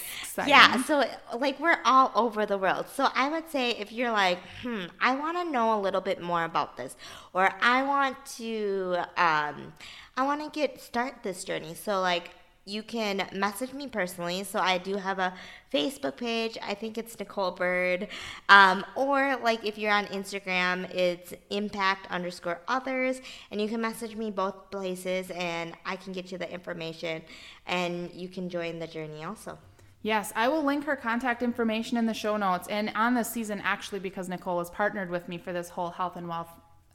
Yeah 0.49 0.83
so 0.85 1.05
like 1.39 1.59
we're 1.59 1.81
all 1.85 2.13
over 2.15 2.47
the 2.47 2.59
world. 2.59 2.87
So 2.95 3.09
i 3.15 3.29
would 3.29 3.51
say 3.51 3.71
if 3.73 3.91
you're 3.93 4.13
like 4.13 4.39
hmm 4.63 4.85
i 5.01 5.15
want 5.17 5.37
to 5.39 5.51
know 5.51 5.79
a 5.79 5.81
little 5.81 6.01
bit 6.01 6.21
more 6.23 6.45
about 6.45 6.77
this 6.77 6.97
or 7.33 7.51
i 7.61 7.83
want 7.83 8.17
to 8.37 8.97
um 9.17 9.73
i 10.17 10.23
want 10.23 10.41
to 10.43 10.51
get 10.59 10.81
start 10.81 11.23
this 11.23 11.45
journey 11.45 11.75
so 11.75 12.01
like 12.01 12.31
you 12.71 12.83
can 12.83 13.29
message 13.33 13.73
me 13.73 13.89
personally. 13.89 14.45
So 14.45 14.61
I 14.61 14.79
do 14.79 14.97
have 14.97 15.19
a 15.19 15.35
Facebook 15.73 16.17
page. 16.17 16.57
I 16.63 16.75
think 16.75 16.97
it's 16.97 17.19
Nicole 17.19 17.51
Bird. 17.51 18.09
Um, 18.49 18.85
or 18.95 19.37
like 19.43 19.65
if 19.65 19.77
you're 19.77 19.93
on 19.93 20.07
Instagram, 20.07 20.89
it's 20.95 21.35
impact 21.51 22.07
underscore 22.11 22.61
others. 22.69 23.21
And 23.51 23.61
you 23.61 23.69
can 23.69 23.81
message 23.81 24.15
me 24.15 24.31
both 24.31 24.71
places 24.71 25.31
and 25.33 25.75
I 25.85 25.97
can 25.97 26.13
get 26.13 26.31
you 26.31 26.39
the 26.39 26.51
information 26.51 27.23
and 27.67 28.11
you 28.13 28.29
can 28.29 28.49
join 28.49 28.79
the 28.79 28.87
journey 28.87 29.25
also. 29.25 29.59
Yes, 30.03 30.33
I 30.35 30.49
will 30.49 30.65
link 30.65 30.85
her 30.85 30.97
contact 30.97 31.43
information 31.43 31.99
in 31.99 32.07
the 32.07 32.15
show 32.15 32.39
notes 32.39 32.69
and 32.69 32.91
on 32.95 33.15
this 33.15 33.31
season 33.31 33.61
actually 33.63 33.99
because 33.99 34.31
Nicole 34.31 34.59
has 34.59 34.71
partnered 34.71 35.11
with 35.11 35.29
me 35.29 35.37
for 35.37 35.53
this 35.53 35.69
whole 35.69 35.91
health 35.91 36.17
and 36.17 36.27
wealth 36.27 36.49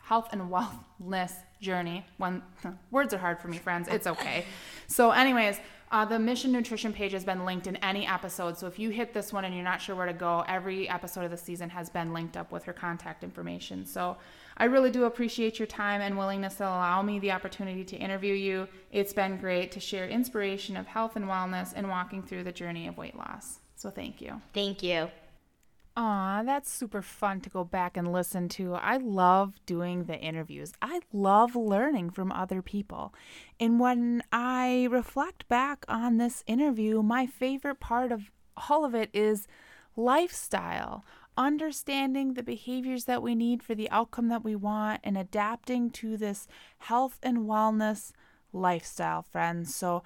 health 0.06 0.30
and 0.32 0.42
wellness 0.52 1.34
journey. 1.60 2.06
One 2.18 2.44
words 2.92 3.14
are 3.14 3.18
hard 3.18 3.40
for 3.40 3.48
me, 3.48 3.58
friends. 3.58 3.88
It's 3.88 4.08
okay. 4.08 4.46
so, 4.88 5.12
anyways, 5.12 5.60
uh, 5.92 6.06
the 6.06 6.20
Mission 6.20 6.52
Nutrition 6.52 6.94
page 6.94 7.12
has 7.14 7.24
been 7.24 7.46
linked 7.46 7.68
in 7.68 7.76
any 7.78 8.06
episode. 8.08 8.58
So 8.58 8.68
if 8.68 8.78
you 8.80 8.90
hit 8.90 9.14
this 9.14 9.32
one 9.32 9.46
and 9.46 9.54
you're 9.54 9.64
not 9.64 9.82
sure 9.82 9.96
where 9.96 10.08
to 10.08 10.14
go, 10.14 10.44
every 10.48 10.90
episode 10.90 11.26
of 11.26 11.32
the 11.32 11.38
season 11.38 11.70
has 11.70 11.90
been 11.90 12.14
linked 12.14 12.38
up 12.38 12.52
with 12.52 12.64
her 12.64 12.74
contact 12.74 13.24
information. 13.24 13.86
So 13.86 14.18
I 14.58 14.66
really 14.66 14.92
do 14.92 15.06
appreciate 15.06 15.60
your 15.60 15.68
time 15.68 16.02
and 16.02 16.18
willingness 16.18 16.56
to 16.56 16.64
allow 16.64 17.02
me 17.02 17.20
the 17.20 17.32
opportunity 17.32 17.84
to 17.86 17.96
interview 17.96 18.34
you. 18.34 18.68
It's 18.92 19.14
been 19.14 19.38
great 19.38 19.72
to 19.74 19.80
share 19.80 20.08
inspiration 20.08 20.76
of 20.76 20.88
health 20.88 21.16
and 21.16 21.26
wellness 21.26 21.74
and 21.76 21.88
walking 21.88 22.24
through 22.24 22.44
the 22.44 22.52
journey 22.52 22.88
of 22.88 22.98
weight 22.98 23.16
loss. 23.16 23.60
So 23.76 23.90
thank 23.90 24.22
you. 24.22 24.42
Thank 24.54 24.82
you. 24.82 25.10
Aw, 25.98 26.44
that's 26.44 26.70
super 26.70 27.02
fun 27.02 27.40
to 27.40 27.50
go 27.50 27.64
back 27.64 27.96
and 27.96 28.12
listen 28.12 28.50
to. 28.50 28.74
I 28.74 28.98
love 28.98 29.54
doing 29.66 30.04
the 30.04 30.20
interviews. 30.20 30.74
I 30.82 31.00
love 31.14 31.56
learning 31.56 32.10
from 32.10 32.34
other 32.34 32.62
people. 32.62 33.14
And 33.62 33.80
when 33.80 34.22
I 34.30 34.90
reflect 34.92 35.48
back 35.48 35.86
on 35.88 36.18
this 36.18 36.44
interview, 36.48 37.02
my 37.02 37.26
favorite 37.26 37.80
part 37.80 38.12
of 38.12 38.30
all 38.70 38.84
of 38.84 38.94
it 38.94 39.10
is 39.14 39.48
lifestyle, 39.96 41.06
understanding 41.38 42.34
the 42.34 42.44
behaviors 42.44 43.06
that 43.06 43.22
we 43.22 43.34
need 43.34 43.64
for 43.64 43.74
the 43.74 43.90
outcome 43.90 44.28
that 44.28 44.44
we 44.44 44.56
want, 44.56 45.00
and 45.02 45.18
adapting 45.18 45.90
to 45.92 46.18
this 46.18 46.46
health 46.80 47.20
and 47.24 47.40
wellness 47.40 48.12
lifestyle, 48.52 49.22
friends. 49.22 49.74
So 49.74 50.04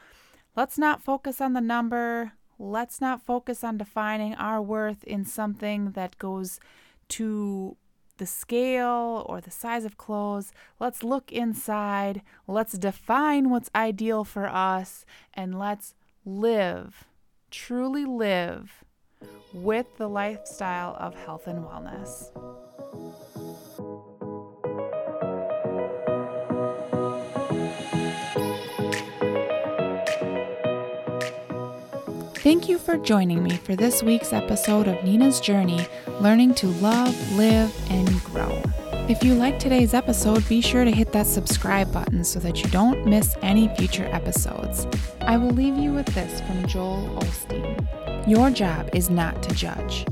let's 0.56 0.78
not 0.78 1.02
focus 1.02 1.42
on 1.42 1.54
the 1.54 1.62
number 1.62 2.34
let's 2.60 2.99
not 2.99 3.26
focus 3.26 3.64
on 3.64 3.78
defining 3.78 4.36
our 4.36 4.62
worth 4.62 5.03
in 5.05 5.24
something 5.24 5.91
that 5.91 6.20
goes 6.20 6.60
to 7.07 7.78
the 8.18 8.26
scale 8.26 9.26
or 9.28 9.39
the 9.39 9.49
size 9.49 9.86
of 9.86 9.97
clothes. 9.97 10.51
Let's 10.78 11.03
look 11.03 11.32
inside. 11.32 12.22
Let's 12.47 12.74
define 12.74 13.49
what's 13.49 13.72
ideal 13.74 14.26
for 14.26 14.47
us 14.47 15.05
and 15.34 15.57
let's 15.57 15.95
live, 16.26 17.05
truly 17.49 18.05
live 18.05 18.84
with 19.53 19.88
the 19.97 20.10
lifestyle 20.10 20.95
of 20.99 21.16
health 21.16 21.47
and 21.47 21.64
wellness. 21.64 22.30
Thank 32.42 32.70
you 32.70 32.78
for 32.78 32.96
joining 32.96 33.44
me 33.44 33.58
for 33.58 33.76
this 33.76 34.02
week's 34.02 34.32
episode 34.32 34.88
of 34.88 35.04
Nina's 35.04 35.42
Journey 35.42 35.86
Learning 36.22 36.54
to 36.56 36.68
Love, 36.68 37.14
Live, 37.34 37.76
and 37.92 38.24
Grow. 38.24 38.64
If 39.10 39.26
you 39.26 39.34
like 39.34 39.60
today's 39.60 39.94
episode, 39.94 40.48
be 40.48 40.62
sure 40.62 40.86
to 40.86 40.92
hit 40.92 41.12
that 41.12 41.28
subscribe 41.28 41.92
button 41.92 42.24
so 42.24 42.40
that 42.40 42.64
you 42.64 42.70
don't 42.70 43.06
miss 43.06 43.36
any 43.42 43.68
future 43.76 44.06
episodes. 44.06 44.88
I 45.20 45.36
will 45.36 45.50
leave 45.50 45.76
you 45.76 45.92
with 45.92 46.06
this 46.16 46.40
from 46.40 46.66
Joel 46.66 47.10
Osteen 47.20 48.26
Your 48.26 48.50
job 48.50 48.90
is 48.94 49.10
not 49.10 49.44
to 49.44 49.54
judge. 49.54 50.06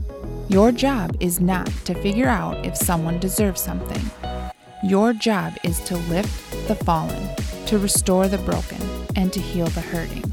Your 0.49 0.73
job 0.73 1.15
is 1.21 1.39
not 1.39 1.67
to 1.85 1.93
figure 1.93 2.27
out 2.27 2.65
if 2.65 2.75
someone 2.75 3.19
deserves 3.19 3.61
something. 3.61 4.03
Your 4.83 5.13
job 5.13 5.53
is 5.63 5.79
to 5.85 5.95
lift 5.95 6.67
the 6.67 6.75
fallen, 6.75 7.29
to 7.67 7.79
restore 7.79 8.27
the 8.27 8.37
broken, 8.39 8.81
and 9.15 9.31
to 9.31 9.39
heal 9.39 9.67
the 9.67 9.79
hurting. 9.79 10.26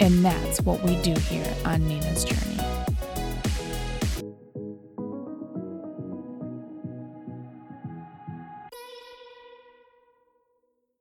And 0.00 0.24
that's 0.24 0.60
what 0.60 0.82
we 0.82 1.00
do 1.02 1.14
here 1.14 1.52
on 1.64 1.86
Nina's 1.86 2.24
Journey. 2.24 2.57